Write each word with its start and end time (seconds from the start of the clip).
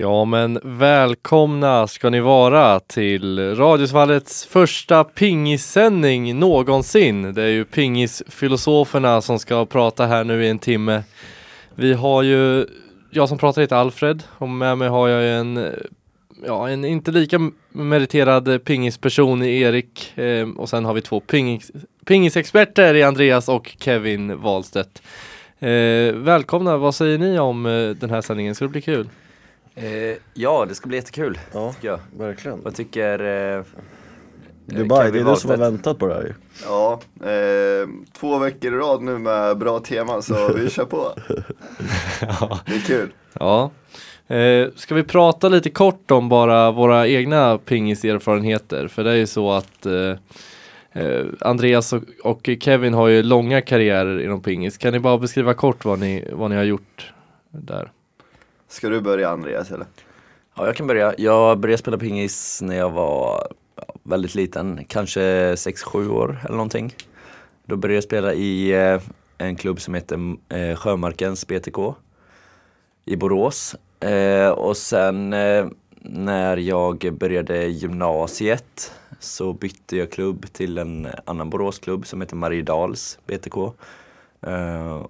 Ja 0.00 0.24
men 0.24 0.58
välkomna 0.62 1.86
ska 1.86 2.10
ni 2.10 2.20
vara 2.20 2.80
till 2.80 3.54
Radiosvallets 3.54 4.46
första 4.46 5.04
pingissändning 5.04 6.38
någonsin. 6.38 7.34
Det 7.34 7.42
är 7.42 7.48
ju 7.48 7.64
pingisfilosoferna 7.64 9.20
som 9.20 9.38
ska 9.38 9.66
prata 9.66 10.06
här 10.06 10.24
nu 10.24 10.44
i 10.44 10.48
en 10.48 10.58
timme. 10.58 11.02
Vi 11.74 11.92
har 11.92 12.22
ju, 12.22 12.66
jag 13.10 13.28
som 13.28 13.38
pratar 13.38 13.62
heter 13.62 13.76
Alfred 13.76 14.22
och 14.38 14.48
med 14.48 14.78
mig 14.78 14.88
har 14.88 15.08
jag 15.08 15.40
en, 15.40 15.74
ja 16.46 16.68
en 16.68 16.84
inte 16.84 17.10
lika 17.10 17.50
meriterad 17.72 18.64
pingisperson 18.64 19.42
i 19.42 19.60
Erik 19.60 20.18
eh, 20.18 20.48
och 20.56 20.68
sen 20.68 20.84
har 20.84 20.94
vi 20.94 21.00
två 21.00 21.20
pingis, 21.20 21.70
pingisexperter 22.04 22.94
i 22.94 23.02
Andreas 23.02 23.48
och 23.48 23.76
Kevin 23.80 24.40
Wahlstedt. 24.40 25.02
Eh, 25.58 26.14
välkomna, 26.14 26.76
vad 26.76 26.94
säger 26.94 27.18
ni 27.18 27.38
om 27.38 27.66
eh, 27.66 27.88
den 27.88 28.10
här 28.10 28.20
sändningen? 28.20 28.54
Ska 28.54 28.64
det 28.64 28.70
bli 28.70 28.82
kul? 28.82 29.08
Eh, 29.82 30.16
ja, 30.34 30.64
det 30.68 30.74
ska 30.74 30.88
bli 30.88 30.96
jättekul. 30.96 31.38
Ja, 31.52 31.72
tycker 31.72 31.88
jag. 31.88 32.00
verkligen. 32.16 32.62
Vad 32.62 32.74
tycker 32.74 33.18
eh, 33.56 33.64
Dubai, 34.66 35.10
det 35.10 35.20
är 35.20 35.24
du 35.24 35.36
som 35.36 35.50
har 35.50 35.56
väntat 35.56 35.98
på 35.98 36.06
det 36.06 36.14
här 36.14 36.22
ju. 36.22 36.34
Ja, 36.64 37.00
eh, 37.20 37.88
två 38.12 38.38
veckor 38.38 38.74
i 38.74 38.76
rad 38.76 39.02
nu 39.02 39.18
med 39.18 39.58
bra 39.58 39.78
teman 39.78 40.22
så 40.22 40.52
vi 40.52 40.70
kör 40.70 40.84
på. 40.84 41.12
Ja. 42.20 42.60
Det 42.66 42.74
är 42.74 42.80
kul. 42.80 43.12
Ja. 43.32 43.70
Eh, 44.34 44.68
ska 44.76 44.94
vi 44.94 45.02
prata 45.02 45.48
lite 45.48 45.70
kort 45.70 46.10
om 46.10 46.28
bara 46.28 46.70
våra 46.70 47.08
egna 47.08 47.58
pingiserfarenheter? 47.58 48.88
För 48.88 49.04
det 49.04 49.10
är 49.10 49.16
ju 49.16 49.26
så 49.26 49.52
att 49.52 49.86
eh, 49.86 50.14
eh, 50.92 51.26
Andreas 51.40 51.92
och, 51.92 52.02
och 52.24 52.50
Kevin 52.60 52.94
har 52.94 53.08
ju 53.08 53.22
långa 53.22 53.60
karriärer 53.60 54.20
inom 54.20 54.42
pingis. 54.42 54.78
Kan 54.78 54.92
ni 54.92 54.98
bara 55.00 55.18
beskriva 55.18 55.54
kort 55.54 55.84
vad 55.84 55.98
ni, 55.98 56.28
vad 56.32 56.50
ni 56.50 56.56
har 56.56 56.64
gjort 56.64 57.12
där? 57.50 57.90
Ska 58.68 58.88
du 58.88 59.00
börja 59.00 59.28
Andreas 59.28 59.70
eller? 59.70 59.86
Ja, 60.56 60.66
jag 60.66 60.76
kan 60.76 60.86
börja. 60.86 61.14
Jag 61.18 61.58
började 61.58 61.78
spela 61.78 61.98
pingis 61.98 62.62
när 62.62 62.76
jag 62.76 62.90
var 62.90 63.48
väldigt 64.02 64.34
liten, 64.34 64.84
kanske 64.88 65.54
6-7 65.54 66.10
år 66.10 66.38
eller 66.44 66.56
någonting. 66.56 66.94
Då 67.64 67.76
började 67.76 67.94
jag 67.94 68.04
spela 68.04 68.34
i 68.34 68.72
eh, 68.72 69.00
en 69.38 69.56
klubb 69.56 69.80
som 69.80 69.94
heter 69.94 70.36
eh, 70.48 70.76
Sjömarkens 70.76 71.46
BTK 71.46 71.94
i 73.04 73.16
Borås. 73.16 73.76
Eh, 74.00 74.48
och 74.48 74.76
sen 74.76 75.30
när 76.02 76.56
jag 76.56 77.14
började 77.18 77.66
gymnasiet 77.66 78.92
så 79.20 79.52
bytte 79.52 79.96
jag 79.96 80.12
klubb 80.12 80.46
till 80.52 80.78
en 80.78 81.08
annan 81.24 81.50
Boråsklubb 81.50 82.06
som 82.06 82.20
heter 82.20 82.36
Mariedals 82.36 83.18
BTK. 83.26 83.56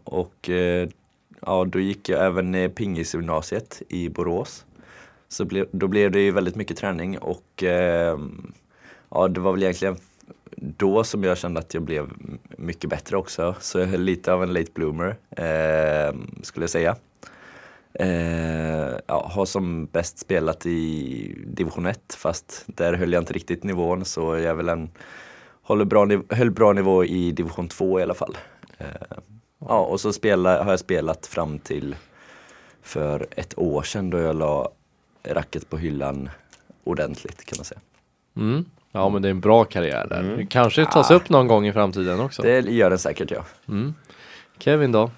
Och 0.05 0.51
ja, 1.47 1.65
då 1.65 1.81
gick 1.81 2.09
jag 2.09 2.27
även 2.27 2.55
eh, 2.55 2.71
pingisgymnasiet 2.71 3.83
i 3.89 4.09
Borås. 4.09 4.65
Så 5.29 5.45
ble, 5.45 5.65
då 5.73 5.89
blev 5.89 6.11
det 6.11 6.21
ju 6.21 6.31
väldigt 6.31 6.57
mycket 6.57 6.77
träning 6.77 7.19
och 7.19 7.63
eh, 7.63 8.19
ja, 9.11 9.29
det 9.29 9.41
var 9.41 9.53
väl 9.53 9.63
egentligen 9.63 9.97
då 10.57 11.05
som 11.05 11.25
jag 11.25 11.39
kände 11.39 11.61
att 11.61 11.75
jag 11.75 11.83
blev 11.83 12.11
mycket 12.59 12.91
bättre 12.91 13.17
också. 13.17 13.55
Så 13.61 13.79
jag 13.79 13.95
är 13.95 13.99
lite 13.99 14.33
av 14.33 14.43
en 14.43 14.53
late 14.53 14.71
bloomer 14.75 15.17
eh, 15.31 16.15
skulle 16.43 16.63
jag 16.63 16.71
säga. 16.71 16.97
Eh, 17.93 18.99
ja, 19.07 19.31
har 19.33 19.45
som 19.45 19.87
bäst 19.87 20.19
spelat 20.19 20.67
i 20.67 21.45
division 21.47 21.87
1 21.87 22.15
fast 22.19 22.65
där 22.67 22.95
höll 22.95 23.13
jag 23.13 23.23
inte 23.23 23.33
riktigt 23.33 23.65
nivån 23.65 24.05
så 24.05 24.21
jag 24.21 24.45
är 24.45 24.55
väl 24.55 24.69
en, 24.69 24.91
håller 25.63 25.85
bra, 25.85 26.09
höll 26.31 26.51
bra 26.51 26.73
nivå 26.73 27.05
i 27.05 27.33
division 27.33 27.69
2 27.69 28.01
i 28.01 28.03
alla 28.03 28.15
fall. 28.15 28.37
Eh, 28.79 29.19
ja, 29.59 29.81
och 29.81 30.01
så 30.01 30.13
spela, 30.13 30.65
har 30.65 30.71
jag 30.71 30.81
spelat 30.81 31.27
fram 31.27 31.59
till 31.59 31.97
för 32.83 33.27
ett 33.31 33.59
år 33.59 33.83
sedan 33.83 34.11
då 34.11 34.19
jag 34.19 34.37
la 34.37 34.69
racket 35.23 35.71
på 35.71 35.79
hyllan 35.79 36.31
ordentligt 36.85 37.45
kan 37.45 37.57
man 37.59 37.65
säga. 37.65 37.81
Mm. 38.37 38.65
Ja 38.93 39.09
men 39.09 39.23
det 39.23 39.29
är 39.29 39.31
en 39.31 39.41
bra 39.41 39.65
karriär 39.65 40.07
där. 40.09 40.37
Det 40.37 40.47
kanske 40.47 40.85
tas 40.87 41.11
upp 41.11 41.29
någon 41.29 41.49
gång 41.49 41.67
i 41.67 41.73
framtiden 41.73 42.21
också. 42.21 42.43
Det 42.43 42.61
gör 42.61 42.91
den 42.91 42.99
säkert 42.99 43.31
ja. 43.31 43.45
Mm. 43.69 43.95
Kevin 44.59 44.93
då? 44.93 45.11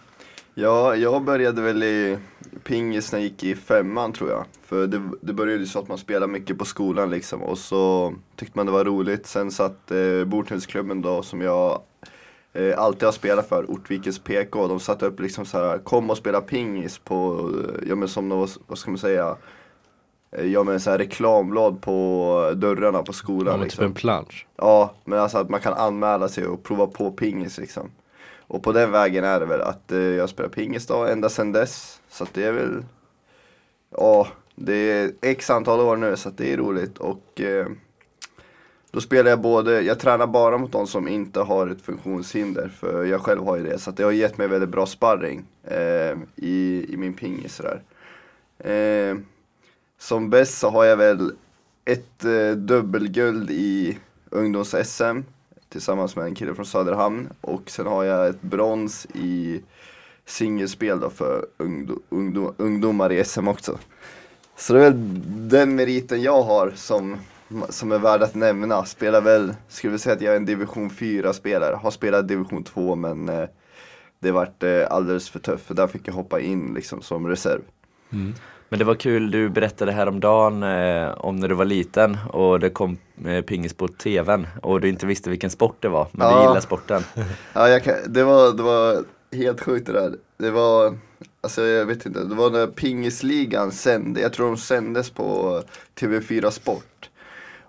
Ja, 0.55 0.97
jag 0.97 1.25
började 1.25 1.63
väl 1.63 1.83
i 1.83 2.19
pingis 2.65 3.13
när 3.13 3.19
jag 3.19 3.25
gick 3.25 3.45
i 3.45 3.55
femman 3.55 4.13
tror 4.13 4.31
jag. 4.31 4.45
För 4.65 4.87
det, 4.87 5.03
det 5.21 5.33
började 5.33 5.61
ju 5.61 5.67
så 5.67 5.79
att 5.79 5.89
man 5.89 5.99
spelade 5.99 6.33
mycket 6.33 6.59
på 6.59 6.65
skolan 6.65 7.11
liksom 7.11 7.43
och 7.43 7.59
så 7.59 8.15
tyckte 8.37 8.59
man 8.59 8.67
det 8.67 8.73
var 8.73 8.85
roligt. 8.85 9.27
Sen 9.27 9.51
satt 9.51 9.91
eh, 9.91 10.25
bordtennisklubben 10.25 11.03
då 11.03 11.23
som 11.23 11.41
jag 11.41 11.81
eh, 12.53 12.79
alltid 12.79 13.03
har 13.03 13.13
spelat 13.13 13.49
för, 13.49 13.71
Ortvikens 13.71 14.19
PK. 14.19 14.69
De 14.69 14.81
satte 14.81 15.07
upp 15.07 15.21
liksom 15.21 15.45
så 15.47 15.59
här, 15.59 15.79
kom 15.79 16.11
och 16.11 16.17
spela 16.17 16.41
pingis 16.41 16.99
på, 16.99 17.51
eh, 17.65 17.89
ja 17.89 17.95
men 17.95 18.09
som 18.09 18.29
något, 18.29 18.59
vad 18.67 18.79
ska 18.79 18.91
man 18.91 18.99
säga, 18.99 19.37
eh, 20.33 20.47
ja 20.47 20.63
men 20.63 20.81
så 20.81 20.91
här 20.91 20.99
reklamblad 20.99 21.83
på 21.83 22.53
dörrarna 22.57 23.03
på 23.03 23.13
Ja, 23.45 23.53
skolan 23.53 23.59
men 23.59 23.69
typ 23.69 23.81
liksom. 23.81 23.85
en 23.85 23.95
plansch. 23.95 24.47
Ja, 24.57 24.95
men 25.05 25.19
alltså 25.19 25.39
att 25.39 25.49
man 25.51 25.61
kan 25.61 25.75
anmäla 25.75 26.29
sig 26.29 26.47
och 26.47 26.63
prova 26.63 26.87
på 26.87 27.11
pingis 27.13 27.59
liksom. 27.59 27.91
Och 28.41 28.63
på 28.63 28.73
den 28.73 28.91
vägen 28.91 29.25
är 29.25 29.41
det 29.41 29.47
väl 29.47 29.61
att 29.61 29.93
eh, 29.93 29.99
jag 29.99 30.29
spelar 30.29 30.49
pingis 30.51 30.87
då, 30.87 31.05
ända 31.07 31.29
sedan 31.29 31.53
dess. 31.53 32.01
Så 32.09 32.25
att 32.25 32.35
det 32.35 32.45
är 32.45 32.53
väl, 32.53 32.85
ja, 33.97 34.29
det 34.55 34.75
är 34.75 35.13
x 35.23 35.51
antal 35.51 35.81
år 35.81 35.97
nu 35.97 36.17
så 36.17 36.29
att 36.29 36.39
det 36.39 36.53
är 36.53 36.57
roligt. 36.57 36.99
Och 36.99 37.41
eh, 37.41 37.67
då 38.91 39.01
spelar 39.01 39.31
jag 39.31 39.41
både, 39.41 39.81
jag 39.81 39.99
tränar 39.99 40.27
bara 40.27 40.59
mot 40.59 40.73
de 40.73 40.87
som 40.87 41.09
inte 41.09 41.41
har 41.41 41.69
ett 41.69 41.83
funktionshinder, 41.83 42.69
för 42.69 43.05
jag 43.05 43.21
själv 43.21 43.45
har 43.45 43.57
ju 43.57 43.63
det. 43.63 43.79
Så 43.79 43.91
att 43.91 43.97
det 43.97 44.03
har 44.03 44.13
gett 44.13 44.39
mig 44.39 44.49
väldigt 44.49 44.69
bra 44.69 44.87
sparring 44.87 45.45
eh, 45.65 46.17
i, 46.37 46.87
i 46.89 46.95
min 46.97 47.15
pingis 47.15 47.55
sådär. 47.55 47.83
Eh, 48.59 49.17
som 49.99 50.31
bäst 50.31 50.59
så 50.59 50.71
har 50.71 50.85
jag 50.85 50.97
väl 50.97 51.33
ett 51.85 52.25
eh, 52.25 52.51
dubbelguld 52.51 53.51
i 53.51 53.99
ungdoms-SM 54.31 55.23
tillsammans 55.69 56.17
med 56.17 56.25
en 56.25 56.35
kille 56.35 56.55
från 56.55 56.67
Söderhamn 56.67 57.29
och 57.41 57.71
sen 57.71 57.87
har 57.87 58.05
jag 58.05 58.29
ett 58.29 58.43
brons 58.43 59.07
i 59.15 59.61
singelspel 60.27 61.01
då 61.01 61.11
för 61.11 61.47
ungdo, 61.57 61.99
ungdo, 62.09 62.55
ungdomar 62.57 63.13
i 63.13 63.25
SM 63.25 63.49
också. 63.49 63.79
Så 64.57 64.73
det 64.73 64.79
är 64.79 64.83
väl 64.83 64.95
den 65.49 65.75
meriten 65.75 66.23
jag 66.23 66.43
har 66.43 66.73
som, 66.77 67.17
som 67.69 67.93
är 67.93 67.99
värd 67.99 68.23
att 68.23 68.35
nämna. 68.35 68.85
Spelar 68.85 69.21
väl, 69.21 69.55
skulle 69.69 69.99
säga 69.99 70.15
att 70.17 70.23
jag 70.23 70.33
är 70.33 70.37
en 70.37 70.45
division 70.45 70.91
4 70.91 71.33
spelare. 71.33 71.75
Har 71.75 71.91
spelat 71.91 72.29
division 72.29 72.65
2 72.65 72.95
men 72.95 73.29
eh, 73.29 73.45
det 74.19 74.31
vart 74.31 74.63
eh, 74.63 74.87
alldeles 74.91 75.31
för 75.31 75.39
tufft 75.39 75.67
för 75.67 75.75
där 75.75 75.87
fick 75.87 76.09
jag 76.09 76.13
hoppa 76.15 76.41
in 76.41 76.75
liksom 76.75 77.03
som 77.03 77.29
reserv. 77.29 77.61
Men 78.69 78.79
det 78.79 78.85
var 78.85 78.95
kul, 78.95 79.31
du 79.31 79.49
berättade 79.49 79.93
häromdagen 79.93 80.63
eh, 80.63 81.11
om 81.11 81.37
när 81.37 81.49
du 81.49 81.55
var 81.55 81.65
liten 81.65 82.19
och 82.33 82.61
det 82.61 82.71
kom 82.71 82.99
eh, 83.27 83.41
pingis 83.45 83.75
på 83.75 83.89
tvn 83.89 84.47
och 84.63 84.81
du 84.81 84.89
inte 84.89 85.07
visste 85.07 85.31
vilken 85.31 85.51
sport 85.51 85.77
det 85.81 85.89
var, 85.89 86.09
men 86.13 86.29
du 86.29 86.35
Ja. 86.35 86.49
gillar 86.49 86.61
sporten. 86.61 87.03
Ja, 87.53 87.81
kan, 87.85 87.95
det, 88.07 88.25
var, 88.25 88.53
det 88.57 88.63
var 88.63 89.05
helt 89.37 89.61
sjukt 89.61 89.87
det 89.87 89.93
där. 89.93 90.13
Det 90.37 90.51
var, 90.51 90.99
alltså 91.41 91.63
jag 91.63 91.87
vet 91.87 92.07
inte, 92.07 92.25
det 92.25 92.35
var 92.35 92.51
när 92.51 92.67
pingisligan 92.67 93.71
sände, 93.73 94.21
jag 94.21 94.33
tror 94.33 94.47
de 94.47 94.57
sändes 94.57 95.11
på 95.11 95.61
TV4 96.01 96.51
Sport. 96.51 97.00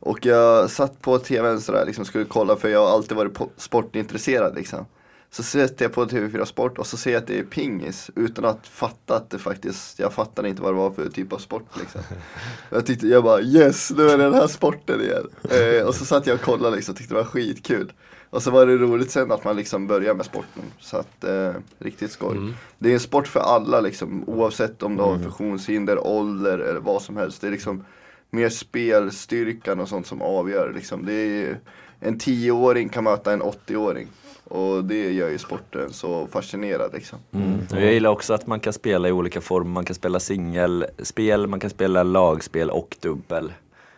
Och 0.01 0.25
jag 0.25 0.69
satt 0.69 1.01
på 1.01 1.17
tvn 1.17 1.61
sådär 1.61 1.85
liksom 1.85 2.05
skulle 2.05 2.25
kolla 2.25 2.55
för 2.55 2.69
jag 2.69 2.79
har 2.79 2.91
alltid 2.91 3.17
varit 3.17 3.37
sportintresserad 3.57 4.55
liksom. 4.55 4.85
Så 5.33 5.43
sätter 5.43 5.85
jag 5.85 5.93
på 5.93 6.05
TV4 6.05 6.45
Sport 6.45 6.77
och 6.77 6.87
så 6.87 6.97
ser 6.97 7.11
jag 7.11 7.21
att 7.21 7.27
det 7.27 7.39
är 7.39 7.43
pingis 7.43 8.09
utan 8.15 8.45
att 8.45 8.67
fatta 8.67 9.15
att 9.15 9.29
det 9.29 9.39
faktiskt, 9.39 9.99
jag 9.99 10.13
fattade 10.13 10.49
inte 10.49 10.61
vad 10.61 10.73
det 10.73 10.77
var 10.77 10.91
för 10.91 11.09
typ 11.09 11.33
av 11.33 11.37
sport 11.37 11.67
liksom. 11.79 12.01
Jag 12.69 12.85
tyckte, 12.85 13.07
jag 13.07 13.23
bara 13.23 13.41
yes, 13.41 13.91
nu 13.97 14.09
är 14.09 14.17
det 14.17 14.23
den 14.23 14.33
här 14.33 14.47
sporten 14.47 15.01
igen. 15.01 15.27
Eh, 15.49 15.87
och 15.87 15.95
så 15.95 16.05
satt 16.05 16.27
jag 16.27 16.35
och 16.35 16.41
kollade 16.41 16.75
liksom, 16.75 16.95
tyckte 16.95 17.13
det 17.13 17.17
var 17.17 17.25
skitkul. 17.25 17.93
Och 18.29 18.43
så 18.43 18.51
var 18.51 18.65
det 18.65 18.77
roligt 18.77 19.11
sen 19.11 19.31
att 19.31 19.43
man 19.43 19.55
liksom 19.55 19.87
börjar 19.87 20.13
med 20.13 20.25
sporten. 20.25 20.63
Så 20.79 20.97
att, 20.97 21.23
eh, 21.23 21.53
riktigt 21.79 22.11
skoj. 22.11 22.53
Det 22.77 22.89
är 22.89 22.93
en 22.93 22.99
sport 22.99 23.27
för 23.27 23.39
alla 23.39 23.81
liksom, 23.81 24.23
oavsett 24.27 24.83
om 24.83 24.97
du 24.97 25.03
har 25.03 25.19
funktionshinder, 25.19 26.07
ålder 26.07 26.59
eller 26.59 26.79
vad 26.79 27.01
som 27.01 27.17
helst. 27.17 27.41
Det 27.41 27.47
är 27.47 27.51
liksom 27.51 27.85
mer 28.31 28.49
spelstyrkan 28.49 29.79
och 29.79 29.89
sånt 29.89 30.07
som 30.07 30.21
avgör 30.21 30.73
liksom. 30.75 31.05
Det 31.05 31.13
är, 31.13 31.59
en 31.99 32.17
10-åring 32.17 32.89
kan 32.89 33.03
möta 33.03 33.33
en 33.33 33.41
80-åring. 33.41 34.07
Och 34.43 34.83
det 34.83 35.11
gör 35.11 35.29
ju 35.29 35.37
sporten 35.37 35.93
så 35.93 36.27
fascinerad 36.27 36.93
liksom. 36.93 37.19
Mm. 37.31 37.59
Jag 37.71 37.93
gillar 37.93 38.09
också 38.09 38.33
att 38.33 38.47
man 38.47 38.59
kan 38.59 38.73
spela 38.73 39.09
i 39.09 39.11
olika 39.11 39.41
former, 39.41 39.69
man 39.69 39.85
kan 39.85 39.95
spela 39.95 40.19
singelspel, 40.19 41.47
man 41.47 41.59
kan 41.59 41.69
spela 41.69 42.03
lagspel 42.03 42.69
och 42.69 42.97
dubbel. 42.99 43.53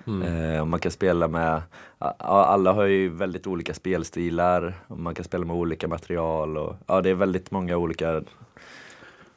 Eh, 0.08 0.62
och 0.62 0.68
man 0.68 0.80
kan 0.80 0.92
spela 0.92 1.28
med, 1.28 1.62
alla 2.18 2.72
har 2.74 2.86
ju 2.86 3.10
väldigt 3.10 3.48
olika 3.48 3.74
spelstilar, 3.74 4.74
och 4.88 5.00
man 5.00 5.16
kan 5.16 5.26
spela 5.26 5.46
med 5.46 5.56
olika 5.56 5.88
material 5.88 6.58
och 6.58 6.76
ja 6.88 7.02
det 7.02 7.10
är 7.10 7.14
väldigt 7.14 7.52
många 7.52 7.78
olika 7.78 8.22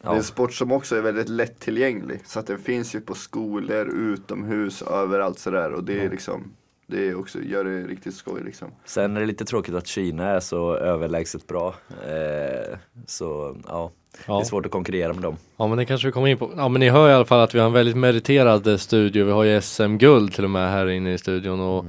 Det 0.06 0.10
är 0.10 0.14
Ja. 0.14 0.18
en 0.18 0.24
sport 0.24 0.52
som 0.52 0.72
också 0.72 0.96
är 0.96 1.00
väldigt 1.00 1.28
lättillgänglig. 1.28 2.20
Så 2.24 2.38
att 2.38 2.46
den 2.46 2.58
finns 2.58 2.94
ju 2.94 3.00
på 3.00 3.14
skolor, 3.14 3.86
utomhus, 3.88 4.82
överallt 4.82 5.38
sådär. 5.38 5.72
Och 5.72 5.84
det 5.84 6.04
är 6.04 6.10
liksom 6.10 6.52
Det 6.88 7.08
är 7.08 7.18
också, 7.18 7.38
gör 7.42 7.64
det 7.64 7.82
riktigt 7.82 8.14
skoj 8.14 8.42
liksom. 8.44 8.68
Sen 8.84 9.16
är 9.16 9.20
det 9.20 9.26
lite 9.26 9.44
tråkigt 9.44 9.74
att 9.74 9.86
Kina 9.86 10.24
är 10.28 10.40
så 10.40 10.74
överlägset 10.76 11.46
bra. 11.46 11.74
Eh, 12.08 12.76
så 13.06 13.56
ja, 13.68 13.90
det 14.12 14.22
Ja. 14.26 14.40
är 14.40 14.44
svårt 14.44 14.66
att 14.66 14.72
konkurrera 14.72 15.12
med 15.12 15.22
dem. 15.22 15.36
ja 15.56 15.66
men 15.66 15.78
det 15.78 15.84
kanske 15.84 16.08
vi 16.08 16.12
kommer 16.12 16.28
in 16.28 16.38
på. 16.38 16.50
Ja 16.56 16.68
men 16.68 16.80
ni 16.80 16.88
hör 16.88 17.10
i 17.10 17.12
alla 17.12 17.24
fall 17.24 17.40
att 17.40 17.54
vi 17.54 17.58
har 17.58 17.66
en 17.66 17.72
väldigt 17.72 17.96
meriterad 17.96 18.66
eh, 18.66 18.76
studio. 18.76 19.24
Vi 19.24 19.30
har 19.32 19.44
ju 19.44 19.60
SM-guld 19.60 20.32
till 20.34 20.44
och 20.44 20.50
med 20.50 20.70
här 20.70 20.88
inne 20.88 21.12
i 21.12 21.18
studion 21.18 21.60
och 21.60 21.84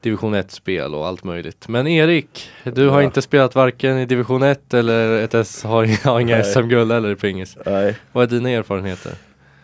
division 0.00 0.34
1-spel 0.34 0.94
och 0.94 1.06
allt 1.06 1.24
möjligt. 1.24 1.68
Men 1.68 1.86
Erik, 1.86 2.50
du 2.64 2.88
har 2.88 3.00
Ja. 3.00 3.04
inte 3.06 3.22
spelat 3.22 3.54
varken 3.54 3.98
i 3.98 4.06
division 4.06 4.42
1 4.42 4.74
eller 4.74 5.22
ett 5.22 5.34
S, 5.34 5.64
har, 5.64 6.04
har 6.08 6.20
inga. 6.20 6.44
SM-guld 6.44 6.92
eller 6.92 7.10
i 7.10 7.16
pingis. 7.16 7.56
Nej. 7.66 7.96
Vad 8.12 8.24
är 8.24 8.28
dina 8.36 8.50
erfarenheter? 8.50 9.12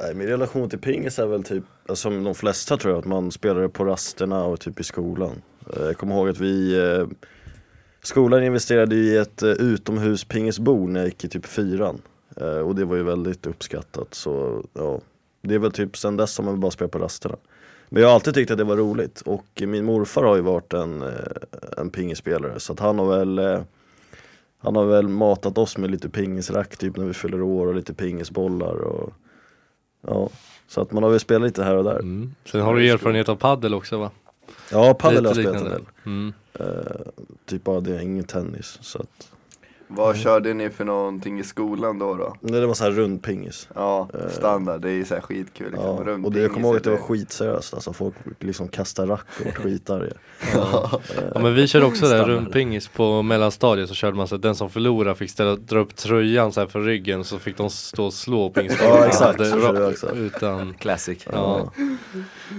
Nej, 0.00 0.14
min 0.14 0.26
relation 0.28 0.70
till 0.70 0.78
pingis 0.78 1.18
är 1.18 1.26
väl 1.26 1.44
typ, 1.44 1.64
som 1.94 2.24
de 2.24 2.34
flesta 2.34 2.76
tror 2.76 2.92
jag, 2.92 2.98
att 2.98 3.04
man 3.04 3.32
spelade 3.32 3.68
på 3.68 3.84
rasterna 3.84 4.44
och 4.44 4.60
typ 4.60 4.80
i 4.80 4.84
skolan. 4.84 5.42
Eh, 5.76 5.82
jag 5.82 5.96
kommer 5.96 6.14
ihåg 6.14 6.28
att 6.28 6.40
vi, 6.40 6.78
eh, 6.78 7.06
skolan 8.02 8.44
investerade 8.44 8.96
i 8.96 9.16
ett 9.16 9.42
eh, 9.42 9.50
utomhuspingisbord 9.50 10.88
när 10.88 11.00
jag 11.00 11.06
gick 11.08 11.24
i 11.24 11.28
typ 11.28 11.46
fyran. 11.46 12.02
Och 12.64 12.74
det 12.74 12.84
var 12.84 12.96
ju 12.96 13.02
väldigt 13.02 13.46
uppskattat 13.46 14.14
så 14.14 14.64
ja, 14.72 15.00
det 15.42 15.54
är 15.54 15.58
väl 15.58 15.72
typ 15.72 15.96
sen 15.96 16.16
dess 16.16 16.32
som 16.32 16.44
man 16.44 16.60
bara 16.60 16.70
spelar 16.70 16.88
på 16.88 16.98
rasterna. 16.98 17.36
Men 17.88 18.02
jag 18.02 18.08
har 18.08 18.14
alltid 18.14 18.34
tyckt 18.34 18.50
att 18.50 18.58
det 18.58 18.64
var 18.64 18.76
roligt 18.76 19.20
och 19.20 19.62
min 19.66 19.84
morfar 19.84 20.22
har 20.22 20.36
ju 20.36 20.42
varit 20.42 20.72
en, 20.72 21.04
en 21.76 21.90
pingisspelare 21.90 22.60
så 22.60 22.72
att 22.72 22.80
han 22.80 22.98
har 22.98 23.18
väl 23.18 23.64
han 24.58 24.76
har 24.76 24.84
väl 24.84 25.08
matat 25.08 25.58
oss 25.58 25.78
med 25.78 25.90
lite 25.90 26.08
pingisrack 26.08 26.76
typ 26.76 26.96
när 26.96 27.04
vi 27.04 27.14
fyller 27.14 27.42
år 27.42 27.66
och 27.66 27.74
lite 27.74 27.94
pingisbollar 27.94 28.74
och 28.74 29.12
Ja, 30.00 30.28
så 30.68 30.80
att 30.80 30.92
man 30.92 31.02
har 31.02 31.10
väl 31.10 31.20
spelat 31.20 31.42
lite 31.42 31.64
här 31.64 31.74
och 31.74 31.84
där. 31.84 31.98
Mm. 31.98 32.34
Sen 32.44 32.60
har 32.60 32.74
du 32.74 32.84
ju 32.84 32.90
erfarenhet 32.90 33.28
av 33.28 33.36
paddel 33.36 33.74
också 33.74 33.98
va? 33.98 34.10
Ja, 34.72 34.94
padel 34.94 35.26
har 35.26 35.34
jag 35.34 35.36
spelat 35.36 35.62
en 35.62 35.70
del. 35.70 35.82
Mm. 36.06 36.32
Eh, 36.54 36.66
typ 37.46 37.64
bara 37.64 37.80
det, 37.80 38.02
ingen 38.02 38.24
tennis. 38.24 38.78
Så 38.80 38.98
att, 38.98 39.30
Vad 39.90 40.16
körde 40.16 40.54
ni 40.54 40.70
för 40.70 40.84
någonting 40.84 41.38
i 41.40 41.44
skolan 41.44 41.98
då? 41.98 42.14
då? 42.14 42.36
nej, 42.40 42.60
det 42.60 42.66
var 42.66 42.74
så 42.74 42.84
här 42.84 42.90
rundpingis. 42.90 43.68
Ja, 43.74 44.08
Eh, 44.14 44.30
standard, 44.30 44.80
det 44.80 44.88
är 44.88 44.92
ju 44.92 45.04
så 45.04 45.14
här 45.14 45.20
skitkul 45.20 45.70
liksom. 45.72 46.08
Ja, 46.08 46.12
och 46.24 46.32
det, 46.32 46.40
jag 46.40 46.52
kommer 46.52 46.68
ihåg 46.68 46.76
att 46.76 46.84
det 46.84 46.90
var 46.90 46.96
skitseriöst, 46.98 47.74
alltså 47.74 47.92
folk 47.92 48.14
liksom 48.40 48.68
kastade 48.68 49.12
rack 49.12 49.26
och 49.40 49.44
var 49.46 49.52
skitarga. 49.52 50.12
Ja 50.54 51.40
men 51.40 51.54
vi 51.54 51.66
körde 51.66 51.86
också 51.86 52.00
det, 52.00 52.06
Standard. 52.08 52.28
rundpingis 52.28 52.88
på 52.88 53.22
mellanstadiet 53.22 53.88
så 53.88 53.94
körde 53.94 54.16
man 54.16 54.28
så 54.28 54.34
att 54.34 54.42
den 54.42 54.54
som 54.54 54.70
förlorade 54.70 55.14
fick 55.14 55.30
ställa, 55.30 55.56
dra 55.56 55.78
upp 55.78 55.96
tröjan 55.96 56.52
så 56.52 56.60
här 56.60 56.66
för 56.66 56.80
ryggen 56.80 57.24
så 57.24 57.38
fick 57.38 57.56
de 57.56 57.70
stå 57.70 58.04
och 58.06 58.14
slå 58.14 58.50
pingisbollen. 58.50 58.94
Ja, 58.98 59.06
exakt, 59.06 59.38
Det-. 59.38 60.12
Utan, 60.14 60.74
Classic. 60.74 61.26
ja. 61.32 61.72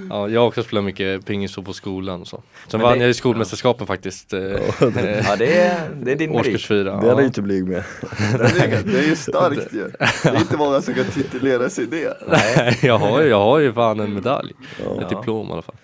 Ja, 0.09 0.29
jag 0.29 0.41
har 0.41 0.47
också 0.47 0.63
spelat 0.63 0.83
mycket 0.83 1.25
pingis 1.25 1.55
på 1.55 1.73
skolan 1.73 2.21
och 2.21 2.27
så. 2.27 2.37
Sen 2.37 2.43
Men 2.71 2.81
vann 2.81 2.97
det- 2.97 3.03
jag 3.03 3.09
i 3.09 3.13
skolmästerskapen 3.13 3.87
faktiskt. 3.87 4.33
Eh, 4.33 4.39
eh, 4.41 4.59
Ja 5.29 5.35
det 5.35 5.57
är, 5.61 5.89
det 6.01 6.11
är 6.11 6.15
din 6.15 6.29
årskurs 6.31 6.45
merit. 6.53 6.65
fyra. 6.65 6.83
Det 6.83 6.95
hade 6.95 7.07
jag 7.07 7.19
Ja. 7.21 7.25
inte 7.25 7.41
blivit 7.41 7.67
med. 7.69 7.83
Det 8.37 8.43
är, 8.63 8.83
det 8.83 8.99
är 8.99 9.07
ju 9.07 9.15
starkt 9.15 9.73
ju. 9.73 9.83
Det 10.23 10.29
är 10.29 10.35
inte 10.39 10.57
många 10.57 10.81
som 10.81 10.93
kan 10.93 11.05
titulera 11.05 11.69
sig 11.69 11.85
det. 11.85 12.17
Nej, 12.27 12.79
jag 12.83 12.97
har, 12.97 13.21
ju, 13.21 13.27
jag 13.29 13.39
har 13.39 13.59
ju 13.59 13.73
fan 13.73 13.99
en 13.99 14.13
medalj. 14.13 14.53
Ja. 14.85 15.01
Ett 15.01 15.09
diplom 15.09 15.49
i 15.49 15.51
alla 15.51 15.61
fall. 15.61 15.75